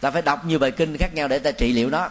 Ta 0.00 0.10
phải 0.10 0.22
đọc 0.22 0.44
nhiều 0.44 0.58
bài 0.58 0.70
kinh 0.70 0.96
khác 0.96 1.14
nhau 1.14 1.28
để 1.28 1.38
ta 1.38 1.50
trị 1.50 1.72
liệu 1.72 1.90
nó. 1.90 2.08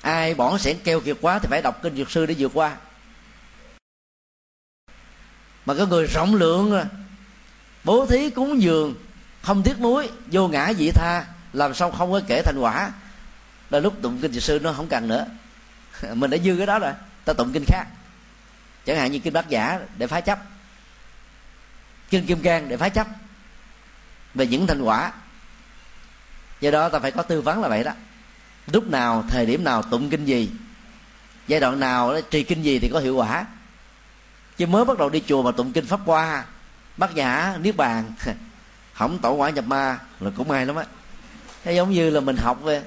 Ai 0.00 0.34
bỏ 0.34 0.58
sẻn 0.58 0.76
keo 0.84 1.00
kiệt 1.00 1.16
quá 1.20 1.38
thì 1.38 1.48
phải 1.50 1.62
đọc 1.62 1.82
kinh 1.82 1.96
dược 1.96 2.10
sư 2.10 2.26
để 2.26 2.34
vượt 2.38 2.50
qua. 2.54 2.76
Mà 5.66 5.74
có 5.74 5.86
người 5.86 6.06
rộng 6.06 6.34
lượng 6.34 6.72
à, 6.72 6.84
bố 7.84 8.06
thí 8.06 8.30
cúng 8.30 8.62
dường, 8.62 8.94
không 9.42 9.62
tiếc 9.62 9.80
nuối, 9.80 10.10
vô 10.26 10.48
ngã 10.48 10.72
dị 10.78 10.90
tha, 10.90 11.24
làm 11.52 11.74
sao 11.74 11.90
không 11.90 12.12
có 12.12 12.20
kể 12.26 12.42
thành 12.44 12.58
quả. 12.58 12.92
Là 13.70 13.78
lúc 13.78 13.94
tụng 14.02 14.18
kinh 14.22 14.40
sư 14.40 14.58
nó 14.62 14.72
không 14.72 14.88
cần 14.88 15.08
nữa. 15.08 15.26
mình 16.14 16.30
đã 16.30 16.38
dư 16.38 16.56
cái 16.56 16.66
đó 16.66 16.78
rồi 16.78 16.92
ta 17.24 17.32
tụng 17.32 17.52
kinh 17.52 17.64
khác. 17.66 17.84
Chẳng 18.86 18.96
hạn 18.96 19.12
như 19.12 19.18
kinh 19.18 19.32
bát 19.32 19.48
giả 19.48 19.80
để 19.98 20.06
phá 20.06 20.20
chấp. 20.20 20.38
Kinh 22.10 22.26
kim 22.26 22.42
cang 22.42 22.68
để 22.68 22.76
phá 22.76 22.88
chấp. 22.88 23.06
Về 24.34 24.46
những 24.46 24.66
thành 24.66 24.82
quả. 24.82 25.12
Do 26.60 26.70
đó 26.70 26.88
ta 26.88 26.98
phải 26.98 27.10
có 27.10 27.22
tư 27.22 27.40
vấn 27.40 27.62
là 27.62 27.68
vậy 27.68 27.84
đó. 27.84 27.92
Lúc 28.66 28.90
nào 28.90 29.24
thời 29.28 29.46
điểm 29.46 29.64
nào 29.64 29.82
tụng 29.82 30.10
kinh 30.10 30.24
gì 30.24 30.50
giai 31.48 31.60
đoạn 31.60 31.80
nào 31.80 32.20
trì 32.30 32.42
kinh 32.42 32.62
gì 32.62 32.78
thì 32.78 32.88
có 32.92 32.98
hiệu 32.98 33.16
quả. 33.16 33.46
Chứ 34.56 34.66
mới 34.66 34.84
bắt 34.84 34.98
đầu 34.98 35.08
đi 35.08 35.22
chùa 35.26 35.42
mà 35.42 35.50
tụng 35.52 35.72
kinh 35.72 35.86
pháp 35.86 36.00
qua 36.06 36.44
bát 36.96 37.14
giả, 37.14 37.58
niết 37.62 37.76
bàn 37.76 38.12
không 38.92 39.18
tổ 39.18 39.32
quả 39.32 39.50
nhập 39.50 39.64
ma 39.66 39.98
là 40.20 40.30
cũng 40.36 40.48
may 40.48 40.66
lắm 40.66 40.76
á. 40.76 40.84
Thế 41.64 41.72
giống 41.72 41.90
như 41.90 42.10
là 42.10 42.20
mình 42.20 42.36
học 42.36 42.62
về 42.62 42.82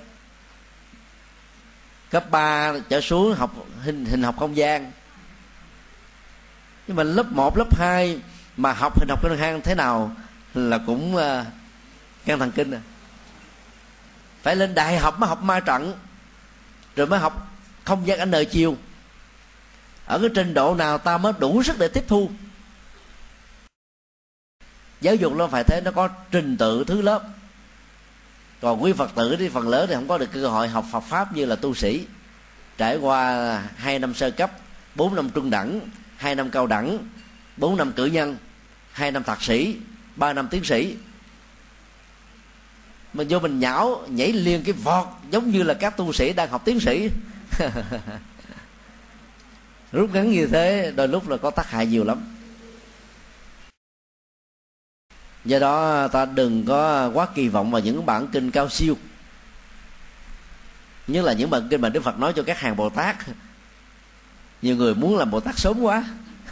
cấp 2.16 2.32
3 2.32 2.74
trở 2.90 3.02
xuống 3.02 3.36
học 3.36 3.52
hình 3.82 4.06
hình 4.06 4.24
học 4.24 4.36
không 4.40 4.58
gian. 4.58 4.92
Nhưng 6.88 6.98
mà 6.98 7.04
lớp 7.04 7.32
1, 7.32 7.58
lớp 7.58 7.78
2 7.78 8.20
mà 8.58 8.74
học 8.74 9.00
hình 9.00 9.10
học 9.10 9.20
không 9.22 9.38
gian 9.40 9.62
thế 9.62 9.76
nào 9.76 10.12
là 10.54 10.78
cũng 10.78 11.16
ờ, 11.16 11.40
uh, 11.42 11.48
căng 12.26 12.40
thần 12.40 12.52
kinh 12.52 12.72
à. 12.72 12.82
Phải 14.42 14.56
lên 14.56 14.76
đại 14.76 14.98
học 14.98 15.20
mới 15.20 15.28
học 15.28 15.42
ma 15.42 15.60
trận 15.60 15.94
rồi 16.96 17.08
mới 17.08 17.20
học 17.20 17.48
không 17.84 18.08
gian 18.08 18.20
ảnh 18.20 18.32
đời 18.32 18.46
chiều. 18.46 18.78
Ở 20.06 20.20
cái 20.20 20.30
trình 20.36 20.54
độ 20.54 20.76
nào 20.76 20.98
ta 20.98 21.18
mới 21.18 21.34
đủ 21.40 21.64
sức 21.64 21.80
để 21.80 21.88
tiếp 21.88 22.04
thu? 22.08 22.30
Giáo 25.02 25.16
dục 25.16 25.34
nó 25.36 25.48
phải 25.48 25.64
thế 25.64 25.82
nó 25.86 25.92
có 25.92 26.10
trình 26.32 26.58
tự 26.58 26.84
thứ 26.88 27.02
lớp 27.02 27.24
còn 28.66 28.84
quý 28.84 28.94
phật 28.94 29.16
tử 29.16 29.36
thì 29.40 29.50
phần 29.50 29.68
lớn 29.68 29.86
thì 29.90 29.96
không 29.96 30.08
có 30.08 30.18
được 30.18 30.30
cơ 30.34 30.48
hội 30.48 30.68
học 30.68 30.86
phật 30.92 31.00
pháp 31.00 31.34
như 31.34 31.46
là 31.46 31.56
tu 31.56 31.76
sĩ. 31.76 32.06
Trải 32.78 32.98
qua 32.98 33.62
hai 33.76 34.00
năm 34.00 34.14
sơ 34.14 34.32
cấp, 34.32 34.52
bốn 34.96 35.16
năm 35.16 35.30
trung 35.30 35.50
đẳng, 35.50 35.80
hai 36.18 36.36
năm 36.36 36.50
cao 36.50 36.68
đẳng, 36.68 36.98
bốn 37.58 37.78
năm 37.78 37.92
cử 37.92 38.06
nhân, 38.06 38.38
hai 38.92 39.12
năm 39.12 39.24
thạc 39.24 39.44
sĩ, 39.44 39.78
ba 40.16 40.34
năm 40.34 40.48
tiến 40.52 40.64
sĩ. 40.64 40.96
Mình 43.14 43.28
vô 43.28 43.40
mình 43.40 43.60
nhão, 43.60 44.04
nhảy 44.10 44.34
liền 44.34 44.64
cái 44.64 44.74
vọt 44.74 45.08
giống 45.32 45.52
như 45.52 45.64
là 45.64 45.74
các 45.74 45.98
tu 45.98 46.14
sĩ 46.14 46.34
đang 46.34 46.50
học 46.50 46.62
tiến 46.66 46.80
sĩ. 46.80 47.10
Rút 49.92 50.14
ngắn 50.14 50.32
như 50.32 50.48
thế, 50.48 50.94
đôi 50.96 51.08
lúc 51.08 51.30
là 51.30 51.38
có 51.38 51.52
tác 51.52 51.70
hại 51.70 51.86
nhiều 51.86 52.04
lắm. 52.04 52.35
Do 55.46 55.60
đó, 55.60 56.08
ta 56.08 56.26
đừng 56.26 56.66
có 56.66 57.10
quá 57.14 57.28
kỳ 57.36 57.48
vọng 57.48 57.72
vào 57.72 57.82
những 57.82 58.06
bản 58.06 58.28
kinh 58.28 58.52
cao 58.52 58.70
siêu. 58.70 58.98
Nhất 61.08 61.26
là 61.26 61.34
những 61.34 61.50
bản 61.50 61.68
kinh 61.70 61.82
mà 61.82 61.90
đức 61.90 62.04
phật 62.04 62.20
nói 62.20 62.34
cho 62.36 62.44
các 62.44 62.60
hàng 62.60 62.76
bồ 62.76 62.90
tát. 62.90 63.16
Nhiều 64.62 64.76
người 64.76 64.96
muốn 64.96 65.18
làm 65.18 65.32
bồ 65.32 65.40
tát 65.40 65.58
sớm 65.58 65.82
quá. 65.82 66.04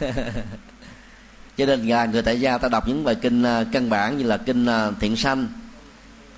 Cho 1.56 1.66
nên 1.66 1.88
là 1.88 2.06
người 2.06 2.22
tại 2.22 2.40
gia 2.40 2.58
ta 2.58 2.68
đọc 2.68 2.88
những 2.88 3.04
bài 3.04 3.14
kinh 3.14 3.42
à, 3.42 3.64
căn 3.72 3.90
bản 3.90 4.18
như 4.18 4.24
là 4.24 4.36
kinh 4.36 4.66
à, 4.66 4.90
thiện 5.00 5.16
sanh, 5.16 5.48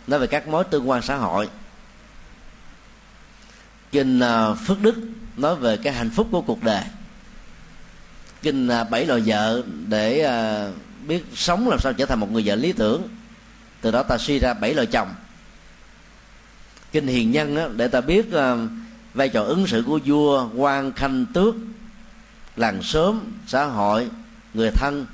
nói 0.06 0.20
về 0.20 0.26
các 0.26 0.48
mối 0.48 0.64
tương 0.64 0.90
quan 0.90 1.02
xã 1.02 1.16
hội. 1.16 1.48
Kinh 3.92 4.20
à, 4.20 4.54
phước 4.54 4.82
đức 4.82 4.94
nói 5.36 5.56
về 5.56 5.76
cái 5.76 5.92
hạnh 5.92 6.10
phúc 6.10 6.28
của 6.30 6.40
cuộc 6.40 6.62
đời. 6.62 6.82
Kinh 8.42 8.68
bảy 8.90 9.06
loại 9.06 9.22
vợ 9.26 9.62
để 9.86 10.30
biết 11.06 11.24
sống 11.34 11.68
làm 11.68 11.80
sao 11.80 11.92
trở 11.92 12.06
thành 12.06 12.20
một 12.20 12.32
người 12.32 12.42
vợ 12.46 12.54
lý 12.54 12.72
tưởng. 12.72 13.08
Từ 13.80 13.90
đó 13.90 14.02
ta 14.02 14.18
suy 14.18 14.38
ra 14.38 14.54
bảy 14.54 14.74
loại 14.74 14.86
chồng. 14.86 15.08
Kinh 16.92 17.06
hiền 17.06 17.30
nhân 17.30 17.54
đó, 17.54 17.68
để 17.76 17.88
ta 17.88 18.00
biết 18.00 18.26
uh, 18.28 18.70
vai 19.14 19.28
trò 19.28 19.42
ứng 19.42 19.66
xử 19.66 19.82
của 19.86 20.00
vua 20.04 20.48
quan 20.54 20.92
khanh 20.92 21.26
tước 21.34 21.54
làng 22.56 22.82
sớm 22.82 23.32
xã 23.46 23.64
hội 23.64 24.10
người 24.54 24.70
thân 24.70 25.06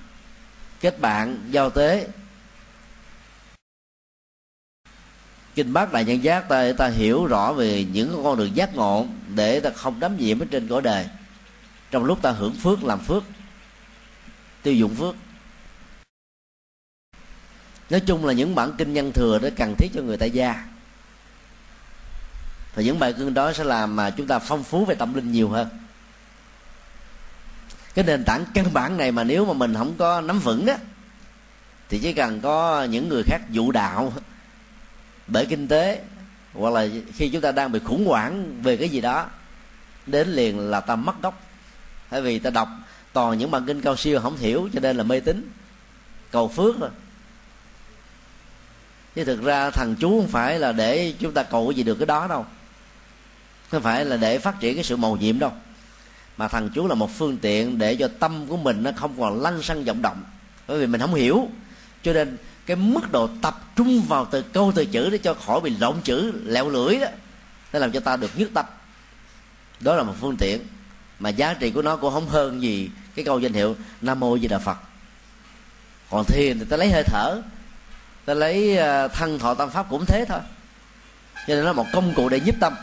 kết 0.81 1.01
bạn 1.01 1.39
giao 1.51 1.71
tế. 1.71 2.09
Kinh 5.55 5.73
bát 5.73 5.93
đại 5.93 6.05
nhân 6.05 6.25
giác 6.25 6.49
ta 6.49 6.63
để 6.63 6.73
ta 6.73 6.89
hiểu 6.89 7.27
rõ 7.27 7.53
về 7.53 7.85
những 7.93 8.21
con 8.25 8.39
đường 8.39 8.57
giác 8.57 8.75
ngộ 8.75 9.07
để 9.35 9.61
ta 9.61 9.71
không 9.71 10.01
đắm 10.01 10.17
nhiễm 10.17 10.39
ở 10.41 10.47
trên 10.51 10.69
cõi 10.69 10.83
đời. 10.83 11.07
Trong 11.91 12.05
lúc 12.05 12.23
ta 12.23 12.31
hưởng 12.31 12.55
phước 12.55 12.85
làm 12.85 13.01
phước 13.01 13.23
tiêu 14.63 14.75
dụng 14.75 14.95
phước 14.95 15.15
nói 17.93 18.01
chung 18.01 18.25
là 18.27 18.33
những 18.33 18.55
bản 18.55 18.73
kinh 18.79 18.93
nhân 18.93 19.13
thừa 19.13 19.39
đó 19.39 19.49
cần 19.57 19.75
thiết 19.79 19.89
cho 19.95 20.03
người 20.03 20.17
tại 20.17 20.31
gia. 20.31 20.65
Và 22.75 22.83
những 22.83 22.99
bài 22.99 23.13
kinh 23.13 23.35
đó 23.35 23.53
sẽ 23.53 23.65
làm 23.65 23.97
mà 23.97 24.11
chúng 24.11 24.27
ta 24.27 24.39
phong 24.39 24.65
phú 24.65 24.85
về 24.85 24.95
tâm 24.95 25.15
linh 25.15 25.33
nhiều 25.33 25.49
hơn. 25.49 25.69
Cái 27.95 28.05
nền 28.05 28.25
tảng 28.25 28.45
căn 28.55 28.73
bản 28.73 28.97
này 28.97 29.13
mà 29.13 29.25
nếu 29.25 29.47
mà 29.47 29.53
mình 29.53 29.75
không 29.75 29.95
có 29.99 30.21
nắm 30.21 30.39
vững 30.39 30.67
đó 30.67 30.75
thì 31.89 31.99
chỉ 31.99 32.13
cần 32.13 32.41
có 32.41 32.85
những 32.85 33.09
người 33.09 33.23
khác 33.27 33.41
dụ 33.51 33.73
đạo 33.73 34.13
bởi 35.27 35.47
kinh 35.47 35.69
tế, 35.69 36.03
hoặc 36.53 36.71
là 36.71 36.89
khi 37.15 37.29
chúng 37.29 37.41
ta 37.41 37.53
đang 37.53 37.73
bị 37.73 37.79
khủng 37.79 38.07
hoảng 38.07 38.63
về 38.63 38.77
cái 38.77 38.89
gì 38.89 39.01
đó, 39.01 39.27
đến 40.07 40.29
liền 40.29 40.59
là 40.59 40.81
ta 40.81 40.97
mất 40.97 41.23
gốc. 41.23 41.43
Bởi 42.11 42.23
vì 42.23 42.39
ta 42.39 42.51
đọc 42.51 42.69
toàn 43.13 43.39
những 43.39 43.51
bản 43.51 43.67
kinh 43.67 43.81
cao 43.81 43.97
siêu 43.97 44.21
không 44.21 44.37
hiểu, 44.37 44.69
cho 44.73 44.81
nên 44.81 44.97
là 44.97 45.05
mê 45.05 45.21
tín, 45.21 45.51
cầu 46.31 46.49
phước 46.49 46.81
rồi 46.81 46.91
chứ 49.15 49.25
thực 49.25 49.43
ra 49.43 49.71
thần 49.71 49.97
chú 49.97 50.21
không 50.21 50.29
phải 50.29 50.59
là 50.59 50.73
để 50.73 51.15
chúng 51.19 51.33
ta 51.33 51.43
cầu 51.43 51.69
cái 51.69 51.75
gì 51.77 51.83
được 51.83 51.95
cái 51.95 52.07
đó 52.07 52.27
đâu. 52.27 52.47
Không 53.71 53.83
phải 53.83 54.05
là 54.05 54.17
để 54.17 54.39
phát 54.39 54.61
triển 54.61 54.75
cái 54.75 54.85
sự 54.85 54.97
màu 54.97 55.17
nhiệm 55.17 55.39
đâu. 55.39 55.53
Mà 56.37 56.49
thần 56.49 56.71
chú 56.75 56.87
là 56.87 56.95
một 56.95 57.11
phương 57.19 57.37
tiện 57.37 57.79
để 57.79 57.97
cho 57.97 58.09
tâm 58.19 58.47
của 58.47 58.57
mình 58.57 58.83
nó 58.83 58.91
không 58.97 59.21
còn 59.21 59.43
lăn 59.43 59.63
xăng 59.63 59.85
vọng 59.85 60.03
động. 60.03 60.23
Bởi 60.67 60.79
vì 60.79 60.87
mình 60.87 61.01
không 61.01 61.15
hiểu. 61.15 61.49
Cho 62.03 62.13
nên 62.13 62.37
cái 62.67 62.77
mức 62.77 63.13
độ 63.13 63.29
tập 63.43 63.61
trung 63.77 64.03
vào 64.09 64.25
từ 64.31 64.43
câu 64.43 64.73
từ 64.75 64.85
chữ 64.85 65.11
để 65.11 65.19
cho 65.19 65.35
khỏi 65.35 65.61
bị 65.61 65.77
lộn 65.81 66.01
chữ, 66.05 66.33
lẹo 66.45 66.69
lưỡi 66.69 66.99
đó, 66.99 67.07
nó 67.73 67.79
làm 67.79 67.93
cho 67.93 68.01
ta 68.01 68.17
được 68.17 68.31
nhất 68.39 68.49
tâm. 68.55 68.67
Đó 69.81 69.97
là 69.97 70.03
một 70.03 70.15
phương 70.21 70.37
tiện 70.39 70.61
mà 71.19 71.29
giá 71.29 71.55
trị 71.55 71.71
của 71.71 71.83
nó 71.83 71.97
cũng 71.97 72.13
không 72.13 72.29
hơn 72.29 72.63
gì 72.63 72.91
cái 73.15 73.25
câu 73.25 73.39
danh 73.39 73.53
hiệu 73.53 73.77
nam 74.01 74.21
mô 74.21 74.39
di 74.39 74.49
đà 74.49 74.59
phật. 74.59 74.77
Còn 76.11 76.25
thiền 76.25 76.59
thì 76.59 76.65
ta 76.65 76.77
lấy 76.77 76.91
hơi 76.91 77.03
thở 77.07 77.43
ta 78.25 78.35
lấy 78.35 78.79
à, 78.79 79.09
thân 79.09 79.39
thọ 79.39 79.55
tâm 79.55 79.71
pháp 79.71 79.87
cũng 79.91 80.05
thế 80.07 80.25
thôi. 80.29 80.41
Cho 81.35 81.55
nên 81.55 81.59
nó 81.59 81.65
là 81.65 81.73
một 81.73 81.87
công 81.93 82.15
cụ 82.15 82.29
để 82.29 82.37
giúp 82.37 82.55
tâm. 82.61 82.75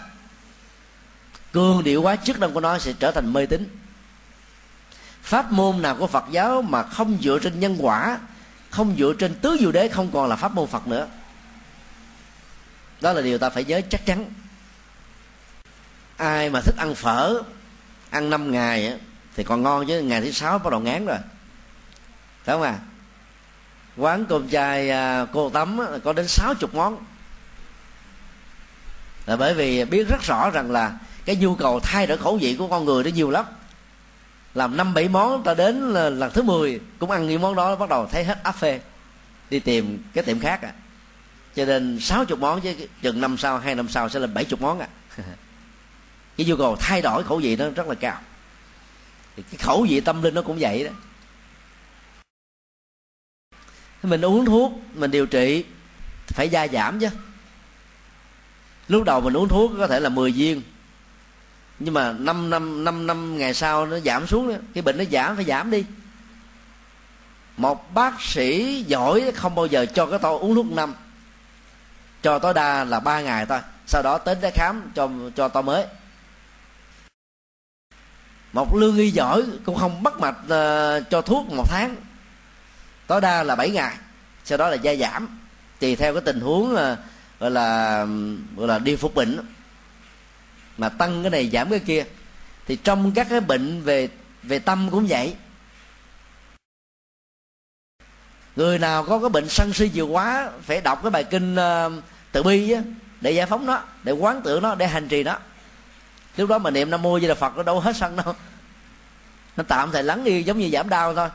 Cương 1.53 1.83
điệu 1.83 2.01
quá 2.01 2.15
chức 2.15 2.39
năng 2.39 2.53
của 2.53 2.59
nó 2.59 2.79
sẽ 2.79 2.93
trở 2.99 3.11
thành 3.11 3.33
mê 3.33 3.45
tín. 3.45 3.77
Pháp 5.21 5.51
môn 5.51 5.81
nào 5.81 5.95
của 5.95 6.07
phật 6.07 6.25
giáo 6.31 6.61
mà 6.61 6.83
không 6.83 7.17
dựa 7.21 7.39
trên 7.39 7.59
nhân 7.59 7.77
quả, 7.79 8.19
không 8.69 8.95
dựa 8.97 9.13
trên 9.19 9.35
tứ 9.35 9.57
diệu 9.59 9.71
đế, 9.71 9.87
không 9.87 10.11
còn 10.11 10.29
là 10.29 10.35
pháp 10.35 10.51
môn 10.51 10.67
phật 10.67 10.87
nữa. 10.87 11.07
Đó 13.01 13.13
là 13.13 13.21
điều 13.21 13.37
ta 13.37 13.49
phải 13.49 13.63
nhớ 13.63 13.81
chắc 13.89 14.05
chắn. 14.05 14.25
Ai 16.17 16.49
mà 16.49 16.61
thích 16.61 16.75
ăn 16.77 16.95
phở, 16.95 17.41
ăn 18.09 18.29
năm 18.29 18.51
ngày 18.51 18.99
thì 19.35 19.43
còn 19.43 19.63
ngon 19.63 19.87
chứ, 19.87 20.01
ngày 20.01 20.21
thứ 20.21 20.31
sáu 20.31 20.59
bắt 20.59 20.69
đầu 20.71 20.79
ngán 20.79 21.05
rồi. 21.05 21.17
Phải 22.43 22.55
không 22.55 22.61
à? 22.61 22.79
Quán 23.99 24.25
cơm 24.25 24.49
chai 24.49 24.91
cô 25.33 25.47
à, 25.47 25.53
tắm 25.53 25.79
có 26.03 26.13
đến 26.13 26.27
sáu 26.27 26.53
chục 26.53 26.75
món. 26.75 26.97
Là 29.25 29.35
bởi 29.35 29.53
vì 29.53 29.85
biết 29.85 30.07
rất 30.09 30.21
rõ 30.23 30.49
rằng 30.49 30.71
là 30.71 30.93
cái 31.25 31.35
nhu 31.35 31.55
cầu 31.55 31.79
thay 31.79 32.07
đổi 32.07 32.17
khẩu 32.17 32.37
vị 32.37 32.55
của 32.59 32.67
con 32.67 32.85
người 32.85 33.03
nó 33.03 33.09
nhiều 33.09 33.29
lắm. 33.29 33.45
Làm 34.53 34.77
năm 34.77 34.93
bảy 34.93 35.07
món 35.07 35.43
ta 35.43 35.53
đến 35.53 35.93
là 35.93 36.09
lần 36.09 36.31
thứ 36.33 36.41
10 36.41 36.79
cũng 36.99 37.11
ăn 37.11 37.27
những 37.27 37.41
món 37.41 37.55
đó, 37.55 37.75
bắt 37.75 37.89
đầu 37.89 38.07
thấy 38.11 38.23
hết 38.23 38.43
áp 38.43 38.51
phê, 38.51 38.79
đi 39.49 39.59
tìm 39.59 40.03
cái 40.13 40.23
tiệm 40.23 40.39
khác 40.39 40.61
à. 40.61 40.73
Cho 41.55 41.65
nên 41.65 41.99
sáu 41.99 42.25
chục 42.25 42.39
món 42.39 42.61
chứ 42.61 42.75
chừng 43.01 43.21
năm 43.21 43.37
sau, 43.37 43.59
hai 43.59 43.75
năm 43.75 43.89
sau 43.89 44.09
sẽ 44.09 44.19
là 44.19 44.27
bảy 44.27 44.45
chục 44.45 44.61
món 44.61 44.79
à. 44.79 44.87
Cái 46.37 46.47
nhu 46.47 46.55
cầu 46.55 46.75
thay 46.79 47.01
đổi 47.01 47.23
khẩu 47.23 47.37
vị 47.37 47.55
nó 47.55 47.69
rất 47.69 47.87
là 47.87 47.95
cao. 47.95 48.21
Thì 49.35 49.43
cái 49.51 49.57
khẩu 49.57 49.85
vị 49.89 50.01
tâm 50.01 50.21
linh 50.21 50.33
nó 50.33 50.41
cũng 50.41 50.57
vậy 50.59 50.83
đó 50.83 50.91
mình 54.03 54.21
uống 54.21 54.45
thuốc 54.45 54.71
mình 54.93 55.11
điều 55.11 55.25
trị 55.25 55.65
phải 56.27 56.49
gia 56.49 56.67
giảm 56.67 56.99
chứ. 56.99 57.09
Lúc 58.87 59.03
đầu 59.03 59.21
mình 59.21 59.37
uống 59.37 59.47
thuốc 59.47 59.71
có 59.77 59.87
thể 59.87 59.99
là 59.99 60.09
10 60.09 60.31
viên 60.31 60.61
nhưng 61.79 61.93
mà 61.93 62.11
5 62.11 62.49
năm 62.49 62.83
5 62.83 63.07
năm 63.07 63.37
ngày 63.37 63.53
sau 63.53 63.85
nó 63.85 63.99
giảm 63.99 64.27
xuống 64.27 64.57
cái 64.73 64.81
bệnh 64.81 64.97
nó 64.97 65.03
giảm 65.11 65.35
phải 65.35 65.45
giảm 65.45 65.71
đi. 65.71 65.85
Một 67.57 67.93
bác 67.93 68.21
sĩ 68.21 68.83
giỏi 68.87 69.31
không 69.35 69.55
bao 69.55 69.65
giờ 69.65 69.85
cho 69.85 70.05
cái 70.05 70.19
tôi 70.19 70.39
uống 70.39 70.55
thuốc 70.55 70.71
năm 70.71 70.93
cho 72.23 72.39
tối 72.39 72.53
đa 72.53 72.83
là 72.83 72.99
ba 72.99 73.21
ngày 73.21 73.45
thôi 73.45 73.59
sau 73.87 74.01
đó 74.01 74.19
đến 74.25 74.37
để 74.41 74.51
khám 74.51 74.91
cho 74.95 75.09
cho 75.35 75.47
tôi 75.47 75.63
mới. 75.63 75.85
Một 78.53 78.75
lương 78.75 78.97
y 78.97 79.11
giỏi 79.11 79.43
cũng 79.65 79.75
không 79.75 80.03
bắt 80.03 80.19
mạch 80.19 80.37
uh, 80.43 81.09
cho 81.09 81.21
thuốc 81.21 81.49
một 81.49 81.65
tháng 81.69 81.95
tối 83.09 83.21
đa 83.21 83.43
là 83.43 83.55
7 83.55 83.69
ngày 83.69 83.97
sau 84.45 84.57
đó 84.57 84.69
là 84.69 84.75
gia 84.75 84.95
giảm. 84.95 85.39
Tùy 85.79 85.95
theo 85.95 86.13
cái 86.13 86.21
tình 86.25 86.39
huống 86.39 86.73
là 86.73 86.97
gọi 87.39 87.51
là 87.51 88.05
gọi 88.55 88.67
là 88.67 88.79
đi 88.79 88.95
phục 88.95 89.15
bệnh 89.15 89.39
mà 90.77 90.89
tăng 90.89 91.23
cái 91.23 91.29
này 91.29 91.49
giảm 91.53 91.69
cái 91.69 91.79
kia 91.79 92.05
thì 92.67 92.75
trong 92.75 93.11
các 93.11 93.27
cái 93.29 93.39
bệnh 93.39 93.81
về 93.81 94.09
về 94.43 94.59
tâm 94.59 94.89
cũng 94.91 95.07
vậy. 95.07 95.35
Người 98.55 98.79
nào 98.79 99.05
có 99.05 99.19
cái 99.19 99.29
bệnh 99.29 99.49
sân 99.49 99.73
si 99.73 99.91
nhiều 99.93 100.07
quá 100.07 100.49
phải 100.61 100.81
đọc 100.81 100.99
cái 101.03 101.11
bài 101.11 101.23
kinh 101.23 101.55
ờ, 101.55 101.91
uh, 101.97 102.03
tự 102.31 102.43
bi 102.43 102.71
á 102.71 102.81
để 103.21 103.31
giải 103.31 103.45
phóng 103.45 103.65
nó 103.65 103.83
để 104.03 104.11
quán 104.11 104.41
tưởng 104.43 104.63
nó 104.63 104.75
để 104.75 104.87
hành 104.87 105.07
trì 105.07 105.23
nó. 105.23 105.37
Lúc 106.37 106.49
đó 106.49 106.57
mà 106.57 106.69
niệm 106.69 106.89
nam 106.89 107.01
mô 107.01 107.19
di 107.19 107.27
đà 107.27 107.35
phật 107.35 107.57
nó 107.57 107.63
đâu 107.63 107.79
hết 107.79 107.95
sân 107.95 108.15
đâu. 108.15 108.33
Nó 109.57 109.63
tạm 109.67 109.91
thời 109.91 110.03
lắng 110.03 110.23
đi 110.23 110.43
giống 110.43 110.59
như 110.59 110.69
giảm 110.69 110.89
đau 110.89 111.15
thôi 111.15 111.29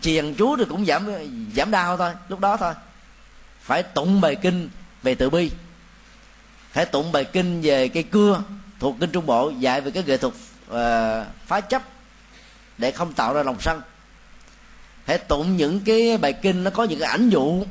chiền 0.00 0.34
chú 0.34 0.56
thì 0.56 0.64
cũng 0.68 0.86
giảm 0.86 1.08
giảm 1.56 1.70
đau 1.70 1.96
thôi 1.96 2.12
lúc 2.28 2.40
đó 2.40 2.56
thôi. 2.56 2.74
Phải 3.62 3.82
tụng 3.82 4.20
bài 4.20 4.36
kinh 4.36 4.68
về 5.02 5.14
tự 5.14 5.30
bi. 5.30 5.50
Phải 6.72 6.86
tụng 6.86 7.12
bài 7.12 7.24
kinh 7.24 7.60
về 7.62 7.88
cây 7.88 8.02
cưa 8.02 8.42
thuộc 8.80 8.96
kinh 9.00 9.10
trung 9.10 9.26
bộ 9.26 9.50
dạy 9.50 9.80
về 9.80 9.90
cái 9.90 10.02
nghệ 10.06 10.16
thuật 10.16 10.34
uh, 10.70 11.26
phá 11.46 11.60
chấp 11.60 11.82
để 12.78 12.90
không 12.90 13.12
tạo 13.12 13.34
ra 13.34 13.42
lòng 13.42 13.60
sân. 13.60 13.80
Hãy 15.06 15.18
tụng 15.18 15.56
những 15.56 15.80
cái 15.80 16.18
bài 16.18 16.32
kinh 16.32 16.64
nó 16.64 16.70
có 16.70 16.84
những 16.84 16.98
cái 17.00 17.10
ảnh 17.10 17.28
dụ 17.28 17.64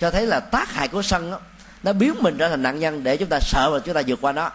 cho 0.00 0.10
thấy 0.10 0.26
là 0.26 0.40
tác 0.40 0.72
hại 0.72 0.88
của 0.88 1.02
sân 1.02 1.30
đó, 1.30 1.40
nó 1.82 1.92
biến 1.92 2.14
mình 2.20 2.36
trở 2.38 2.48
thành 2.48 2.62
nạn 2.62 2.78
nhân 2.78 3.04
để 3.04 3.16
chúng 3.16 3.28
ta 3.28 3.38
sợ 3.40 3.70
và 3.72 3.78
chúng 3.78 3.94
ta 3.94 4.02
vượt 4.06 4.20
qua 4.20 4.32
nó. 4.32 4.50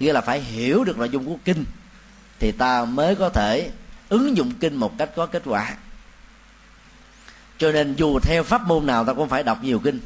Nghĩa 0.00 0.12
là 0.12 0.20
phải 0.20 0.40
hiểu 0.40 0.84
được 0.84 0.98
nội 0.98 1.08
dung 1.08 1.26
của 1.26 1.36
kinh 1.44 1.64
thì 2.38 2.52
ta 2.52 2.84
mới 2.84 3.14
có 3.14 3.28
thể 3.28 3.70
ứng 4.08 4.36
dụng 4.36 4.52
kinh 4.60 4.76
một 4.76 4.98
cách 4.98 5.10
có 5.16 5.26
kết 5.26 5.42
quả. 5.44 5.76
Cho 7.58 7.72
nên 7.72 7.94
dù 7.94 8.18
theo 8.18 8.42
pháp 8.42 8.66
môn 8.66 8.86
nào 8.86 9.04
ta 9.04 9.12
cũng 9.12 9.28
phải 9.28 9.42
đọc 9.42 9.58
nhiều 9.62 9.78
kinh. 9.78 10.00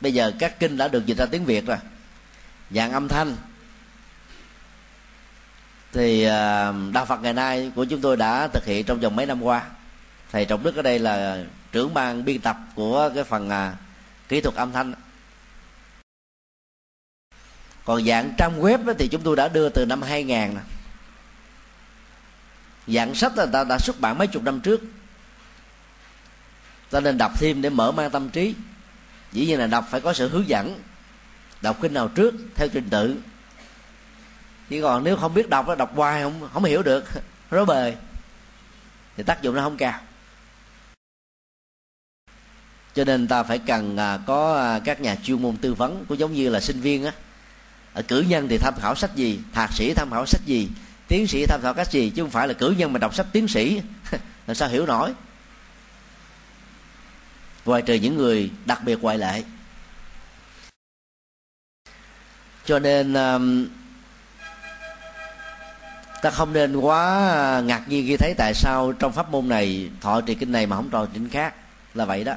Bây 0.00 0.14
giờ 0.14 0.32
các 0.38 0.60
kinh 0.60 0.76
đã 0.76 0.88
được 0.88 1.06
dịch 1.06 1.18
ra 1.18 1.26
tiếng 1.26 1.44
việt 1.44 1.66
rồi. 1.66 1.76
Dạng 2.70 2.92
âm 2.92 3.08
thanh. 3.08 3.36
Thì 5.92 6.24
à, 6.24 6.72
đạo 6.92 7.06
phật 7.06 7.22
ngày 7.22 7.32
nay 7.32 7.72
của 7.74 7.84
chúng 7.84 8.00
tôi 8.00 8.16
đã 8.16 8.48
thực 8.48 8.64
hiện 8.64 8.84
trong 8.86 9.00
vòng 9.00 9.16
mấy 9.16 9.26
năm 9.26 9.42
qua. 9.42 9.62
Thầy 10.32 10.44
trọng 10.44 10.62
đức 10.62 10.76
ở 10.76 10.82
đây 10.82 10.98
là 10.98 11.44
trưởng 11.72 11.94
ban 11.94 12.24
biên 12.24 12.40
tập 12.40 12.56
của 12.74 13.10
cái 13.14 13.24
phần 13.24 13.50
à, 13.50 13.76
kỹ 14.28 14.40
thuật 14.40 14.54
âm 14.54 14.72
thanh. 14.72 14.94
Còn 17.84 18.04
dạng 18.04 18.34
trang 18.38 18.60
web 18.60 18.94
thì 18.98 19.08
chúng 19.08 19.22
tôi 19.22 19.36
đã 19.36 19.48
đưa 19.48 19.68
từ 19.68 19.86
năm 19.86 20.02
2000 20.02 20.54
nè 20.54 20.60
dạng 22.86 23.14
sách 23.14 23.32
là 23.36 23.46
ta 23.46 23.64
đã 23.64 23.78
xuất 23.78 24.00
bản 24.00 24.18
mấy 24.18 24.26
chục 24.26 24.42
năm 24.42 24.60
trước. 24.60 24.80
Ta 26.90 27.00
nên 27.00 27.18
đọc 27.18 27.32
thêm 27.38 27.62
để 27.62 27.70
mở 27.70 27.92
mang 27.92 28.10
tâm 28.10 28.28
trí. 28.28 28.54
Dĩ 29.32 29.46
nhiên 29.46 29.58
là 29.58 29.66
đọc 29.66 29.86
phải 29.90 30.00
có 30.00 30.12
sự 30.12 30.28
hướng 30.28 30.48
dẫn. 30.48 30.80
Đọc 31.60 31.76
kinh 31.80 31.94
nào 31.94 32.08
trước, 32.08 32.34
theo 32.54 32.68
trình 32.72 32.88
tự. 32.90 33.16
Chứ 34.70 34.82
còn 34.82 35.04
nếu 35.04 35.16
không 35.16 35.34
biết 35.34 35.48
đọc 35.48 35.66
đọc 35.78 35.96
hoài 35.96 36.22
không 36.22 36.48
không 36.52 36.64
hiểu 36.64 36.82
được. 36.82 37.04
Rối 37.50 37.66
bời. 37.66 37.96
Thì 39.16 39.22
tác 39.22 39.42
dụng 39.42 39.54
nó 39.54 39.62
không 39.62 39.76
cao. 39.76 40.00
Cho 42.94 43.04
nên 43.04 43.28
ta 43.28 43.42
phải 43.42 43.58
cần 43.58 43.96
à, 43.96 44.18
có 44.26 44.56
à, 44.56 44.78
các 44.78 45.00
nhà 45.00 45.16
chuyên 45.22 45.42
môn 45.42 45.56
tư 45.56 45.74
vấn, 45.74 46.04
cũng 46.08 46.18
giống 46.18 46.32
như 46.32 46.48
là 46.48 46.60
sinh 46.60 46.80
viên 46.80 47.04
á. 47.04 47.12
Ở 47.94 48.02
cử 48.02 48.20
nhân 48.28 48.48
thì 48.48 48.58
tham 48.58 48.74
khảo 48.80 48.94
sách 48.94 49.16
gì, 49.16 49.40
thạc 49.52 49.72
sĩ 49.72 49.94
tham 49.94 50.10
khảo 50.10 50.26
sách 50.26 50.40
gì 50.46 50.68
tiến 51.08 51.26
sĩ 51.26 51.46
tham 51.46 51.60
khảo 51.62 51.74
cách 51.74 51.90
gì, 51.90 52.10
chứ 52.10 52.22
không 52.22 52.30
phải 52.30 52.48
là 52.48 52.54
cử 52.54 52.74
nhân 52.78 52.92
mà 52.92 52.98
đọc 52.98 53.14
sách 53.14 53.26
tiến 53.32 53.48
sĩ. 53.48 53.82
Làm 54.46 54.54
sao 54.54 54.68
hiểu 54.68 54.86
nổi? 54.86 55.12
Ngoài 57.64 57.82
trừ 57.82 57.94
những 57.94 58.16
người 58.16 58.50
đặc 58.64 58.80
biệt 58.84 59.02
ngoại 59.02 59.18
lệ. 59.18 59.42
Cho 62.64 62.78
nên 62.78 63.14
um, 63.14 63.66
ta 66.22 66.30
không 66.30 66.52
nên 66.52 66.76
quá 66.76 67.62
ngạc 67.64 67.88
nhiên 67.88 68.06
khi 68.06 68.16
thấy 68.16 68.34
tại 68.38 68.52
sao 68.54 68.92
trong 68.92 69.12
pháp 69.12 69.30
môn 69.30 69.48
này, 69.48 69.90
thọ 70.00 70.20
trì 70.20 70.34
kinh 70.34 70.52
này 70.52 70.66
mà 70.66 70.76
không 70.76 70.90
trò 70.90 71.06
kinh 71.14 71.28
khác. 71.28 71.54
Là 71.94 72.04
vậy 72.04 72.24
đó. 72.24 72.34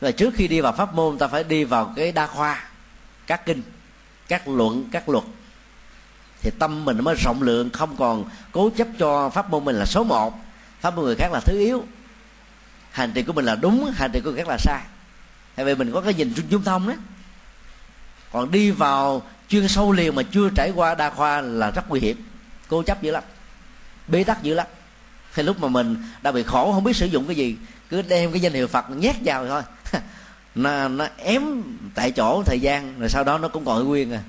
Và 0.00 0.10
trước 0.10 0.34
khi 0.34 0.48
đi 0.48 0.60
vào 0.60 0.72
pháp 0.72 0.94
môn, 0.94 1.18
ta 1.18 1.28
phải 1.28 1.44
đi 1.44 1.64
vào 1.64 1.92
cái 1.96 2.12
đa 2.12 2.26
khoa, 2.26 2.68
các 3.26 3.46
kinh, 3.46 3.62
các 4.28 4.48
luận, 4.48 4.88
các 4.92 5.08
luật 5.08 5.24
thì 6.42 6.50
tâm 6.58 6.84
mình 6.84 7.04
mới 7.04 7.14
rộng 7.14 7.42
lượng, 7.42 7.70
không 7.70 7.96
còn 7.96 8.24
cố 8.52 8.70
chấp 8.76 8.88
cho 8.98 9.30
pháp 9.30 9.50
môn 9.50 9.64
mình 9.64 9.76
là 9.76 9.86
số 9.86 10.04
một. 10.04 10.34
Pháp 10.80 10.96
môn 10.96 11.04
người 11.04 11.16
khác 11.16 11.32
là 11.32 11.40
thứ 11.40 11.58
yếu. 11.58 11.84
Hành 12.90 13.12
trì 13.12 13.22
của 13.22 13.32
mình 13.32 13.44
là 13.44 13.54
đúng, 13.54 13.92
hành 13.94 14.10
trì 14.12 14.20
của 14.20 14.30
người 14.30 14.38
khác 14.38 14.48
là 14.48 14.56
sai. 14.58 14.80
Tại 15.54 15.64
vì 15.66 15.74
mình 15.74 15.92
có 15.92 16.00
cái 16.00 16.14
nhìn 16.14 16.34
trung 16.50 16.62
thông 16.64 16.88
đó. 16.88 16.94
Còn 18.32 18.50
đi 18.50 18.70
vào 18.70 19.22
chuyên 19.48 19.68
sâu 19.68 19.92
liền 19.92 20.14
mà 20.14 20.22
chưa 20.22 20.50
trải 20.56 20.72
qua 20.74 20.94
đa 20.94 21.10
khoa 21.10 21.40
là 21.40 21.70
rất 21.70 21.88
nguy 21.88 22.00
hiểm. 22.00 22.16
Cố 22.68 22.82
chấp 22.82 23.02
dữ 23.02 23.10
lắm. 23.10 23.24
Bế 24.08 24.24
tắc 24.24 24.42
dữ 24.42 24.54
lắm. 24.54 24.66
Khi 25.32 25.42
lúc 25.42 25.60
mà 25.60 25.68
mình 25.68 25.96
đã 26.22 26.32
bị 26.32 26.42
khổ, 26.42 26.72
không 26.72 26.84
biết 26.84 26.96
sử 26.96 27.06
dụng 27.06 27.26
cái 27.26 27.36
gì, 27.36 27.56
cứ 27.88 28.02
đem 28.02 28.32
cái 28.32 28.40
danh 28.40 28.52
hiệu 28.52 28.66
phật 28.66 28.90
nhét 28.90 29.16
vào 29.24 29.46
thôi. 29.48 29.62
Nó 30.54 30.88
nó 30.88 31.06
ém 31.16 31.62
tại 31.94 32.10
chỗ 32.10 32.42
thời 32.46 32.60
gian, 32.60 32.98
rồi 32.98 33.08
sau 33.08 33.24
đó 33.24 33.38
nó 33.38 33.48
cũng 33.48 33.64
còn 33.64 33.88
nguyên 33.88 34.12
à 34.12 34.22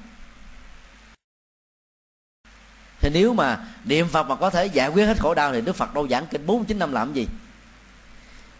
thì 3.01 3.09
nếu 3.09 3.33
mà 3.33 3.59
niệm 3.83 4.07
phật 4.07 4.23
mà 4.23 4.35
có 4.35 4.49
thể 4.49 4.65
giải 4.65 4.89
quyết 4.89 5.05
hết 5.05 5.19
khổ 5.19 5.33
đau 5.33 5.53
thì 5.53 5.61
đức 5.61 5.75
phật 5.75 5.93
đâu 5.93 6.07
giảng 6.07 6.27
kinh 6.27 6.45
bốn 6.45 6.65
chín 6.65 6.79
năm 6.79 6.91
làm 6.91 7.13
gì? 7.13 7.27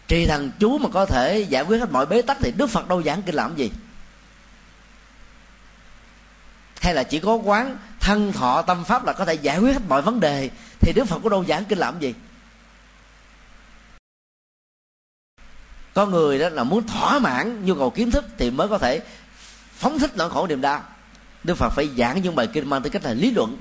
Trì 0.08 0.26
thần 0.26 0.50
chú 0.58 0.78
mà 0.78 0.88
có 0.92 1.06
thể 1.06 1.46
giải 1.48 1.62
quyết 1.62 1.78
hết 1.78 1.90
mọi 1.90 2.06
bế 2.06 2.22
tắc 2.22 2.36
thì 2.40 2.52
đức 2.56 2.66
phật 2.66 2.88
đâu 2.88 3.02
giảng 3.02 3.22
kinh 3.22 3.34
làm 3.34 3.56
gì? 3.56 3.70
Hay 6.80 6.94
là 6.94 7.02
chỉ 7.02 7.20
có 7.20 7.34
quán 7.34 7.76
thân 8.00 8.32
thọ 8.32 8.62
tâm 8.62 8.84
pháp 8.84 9.04
là 9.04 9.12
có 9.12 9.24
thể 9.24 9.34
giải 9.34 9.58
quyết 9.58 9.72
hết 9.72 9.82
mọi 9.88 10.02
vấn 10.02 10.20
đề 10.20 10.50
thì 10.80 10.92
đức 10.92 11.04
phật 11.04 11.20
có 11.24 11.28
đâu 11.28 11.44
giảng 11.48 11.64
kinh 11.64 11.78
làm 11.78 12.00
gì? 12.00 12.14
Có 15.94 16.06
người 16.06 16.38
đó 16.38 16.48
là 16.48 16.64
muốn 16.64 16.86
thỏa 16.86 17.18
mãn 17.18 17.64
nhu 17.64 17.74
cầu 17.74 17.90
kiến 17.90 18.10
thức 18.10 18.24
thì 18.38 18.50
mới 18.50 18.68
có 18.68 18.78
thể 18.78 19.00
phóng 19.72 19.98
thích 19.98 20.10
nỗi 20.16 20.30
khổ 20.30 20.46
niềm 20.46 20.60
đau. 20.60 20.82
Đức 21.44 21.54
phật 21.54 21.70
phải 21.70 21.88
giảng 21.96 22.22
những 22.22 22.34
bài 22.34 22.46
kinh 22.52 22.70
mang 22.70 22.82
tới 22.82 22.90
cách 22.90 23.04
là 23.04 23.14
lý 23.14 23.30
luận 23.30 23.56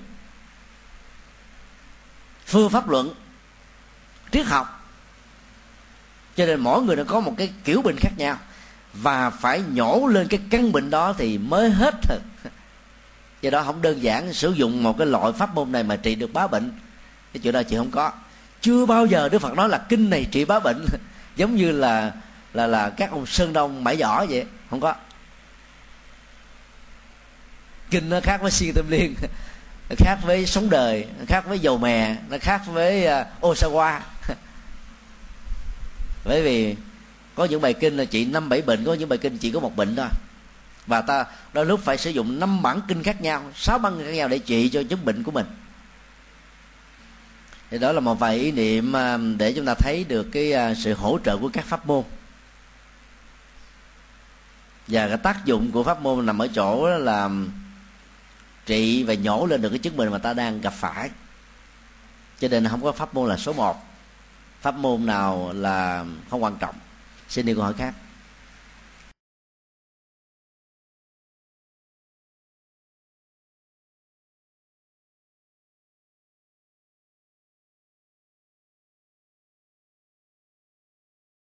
phương 2.52 2.70
pháp 2.70 2.90
luận, 2.90 3.14
triết 4.32 4.46
học. 4.46 4.90
Cho 6.36 6.46
nên 6.46 6.60
mỗi 6.60 6.82
người 6.82 6.96
nó 6.96 7.04
có 7.04 7.20
một 7.20 7.34
cái 7.38 7.54
kiểu 7.64 7.82
bệnh 7.82 7.96
khác 8.00 8.12
nhau. 8.18 8.38
Và 8.94 9.30
phải 9.30 9.62
nhổ 9.74 10.08
lên 10.08 10.28
cái 10.28 10.40
căn 10.50 10.72
bệnh 10.72 10.90
đó 10.90 11.14
thì 11.18 11.38
mới 11.38 11.70
hết 11.70 11.96
thật 12.02 12.20
do 13.42 13.50
đó 13.50 13.64
không 13.64 13.82
đơn 13.82 14.04
giản 14.04 14.34
sử 14.34 14.52
dụng 14.52 14.84
một 14.84 14.98
cái 14.98 15.08
loại 15.08 15.34
pháp 15.34 15.56
môn 15.56 15.72
này 15.72 15.84
mà 15.84 15.96
trị 15.96 16.16
được 16.16 16.34
bá 16.34 16.48
bệnh. 16.48 16.72
Cái 17.34 17.42
chuyện 17.44 17.54
đó 17.54 17.64
chị 17.64 17.76
không 17.76 17.92
có. 17.92 18.12
Chưa 18.62 18.86
bao 18.86 19.06
giờ 19.06 19.30
đức 19.30 19.40
phật 19.40 19.54
nói 19.54 19.70
là 19.70 19.78
kinh 19.90 20.10
này 20.10 20.28
trị 20.32 20.46
bá 20.46 20.60
bệnh. 20.60 20.86
Giống 21.36 21.56
như 21.56 21.72
là 21.72 22.12
là 22.54 22.68
là 22.68 22.90
các 22.90 23.12
ông 23.12 23.26
sơn 23.26 23.54
đông 23.54 23.84
mãi 23.84 23.98
giỏ 23.98 24.26
vậy. 24.30 24.46
Không 24.70 24.80
có. 24.80 24.96
Kinh 27.90 28.10
nó 28.10 28.20
khác 28.24 28.42
với 28.42 28.52
siêu 28.52 28.74
tâm 28.76 28.86
liên. 28.90 29.16
nó 29.92 29.96
khác 29.98 30.20
với 30.24 30.46
sống 30.46 30.70
đời 30.70 31.06
nó 31.20 31.26
khác 31.28 31.46
với 31.48 31.60
dầu 31.60 31.78
mè 31.78 32.16
nó 32.30 32.38
khác 32.42 32.62
với 32.66 33.08
uh, 33.22 33.28
osawa. 33.42 34.00
Bởi 36.26 36.42
vì 36.42 36.76
có 37.36 37.46
những 37.46 37.62
bài 37.62 37.74
kinh 37.74 37.98
là 37.98 38.06
chỉ 38.06 38.26
năm 38.26 38.50
bảy 38.50 38.62
bệnh 38.62 38.86
có 38.86 38.94
những 38.94 39.10
bài 39.10 39.18
kinh 39.18 39.38
chỉ 39.38 39.52
có 39.52 39.60
một 39.60 39.76
bệnh 39.76 39.96
thôi. 39.96 40.08
Và 40.88 41.02
ta 41.02 41.26
đôi 41.54 41.66
lúc 41.66 41.80
phải 41.84 41.98
sử 41.98 42.10
dụng 42.10 42.40
năm 42.40 42.62
bản 42.62 42.82
kinh 42.88 43.04
khác 43.04 43.22
nhau 43.22 43.44
sáu 43.56 43.80
bản 43.80 43.98
kinh 43.98 44.06
khác 44.06 44.14
nhau 44.14 44.28
để 44.28 44.40
trị 44.40 44.70
cho 44.70 44.84
chứng 44.84 45.06
bệnh 45.06 45.24
của 45.24 45.32
mình. 45.32 45.46
Thì 47.72 47.78
đó 47.78 47.92
là 47.92 48.00
một 48.00 48.20
vài 48.20 48.36
ý 48.36 48.52
niệm 48.52 48.94
ờ, 48.94 49.20
để 49.38 49.54
chúng 49.54 49.66
ta 49.66 49.74
thấy 49.74 50.06
được 50.08 50.28
cái 50.32 50.52
ờ, 50.52 50.74
sự 50.74 50.94
hỗ 50.94 51.20
trợ 51.26 51.38
của 51.38 51.50
các 51.54 51.66
pháp 51.66 51.86
môn. 51.86 52.04
Và 54.88 55.08
cái 55.08 55.18
tác 55.18 55.46
dụng 55.46 55.72
của 55.72 55.84
pháp 55.84 56.02
môn 56.02 56.26
nằm 56.26 56.42
ở 56.42 56.48
chỗ 56.48 56.90
là 56.90 57.30
trị 58.72 59.04
và 59.04 59.14
nhổ 59.14 59.46
lên 59.46 59.62
được 59.62 59.70
cái 59.70 59.80
chứng 59.80 59.98
bệnh 59.98 60.12
mà 60.12 60.18
ta 60.18 60.34
đang 60.34 60.62
gặp 60.62 60.74
phải. 60.74 61.10
Cho 62.40 62.48
nên 62.48 62.68
không 62.68 62.84
có 62.84 62.92
pháp 62.92 63.14
môn 63.14 63.30
là 63.30 63.38
số 63.38 63.54
một. 63.54 63.76
Pháp 64.62 64.76
môn 64.76 65.06
nào 65.06 65.54
là 65.54 66.06
không 66.30 66.44
quan 66.44 66.58
trọng. 66.60 66.76
Xin 67.30 67.46
đi 67.46 67.54
câu 67.54 67.64
hỏi 67.64 67.74
khác. 67.74 67.94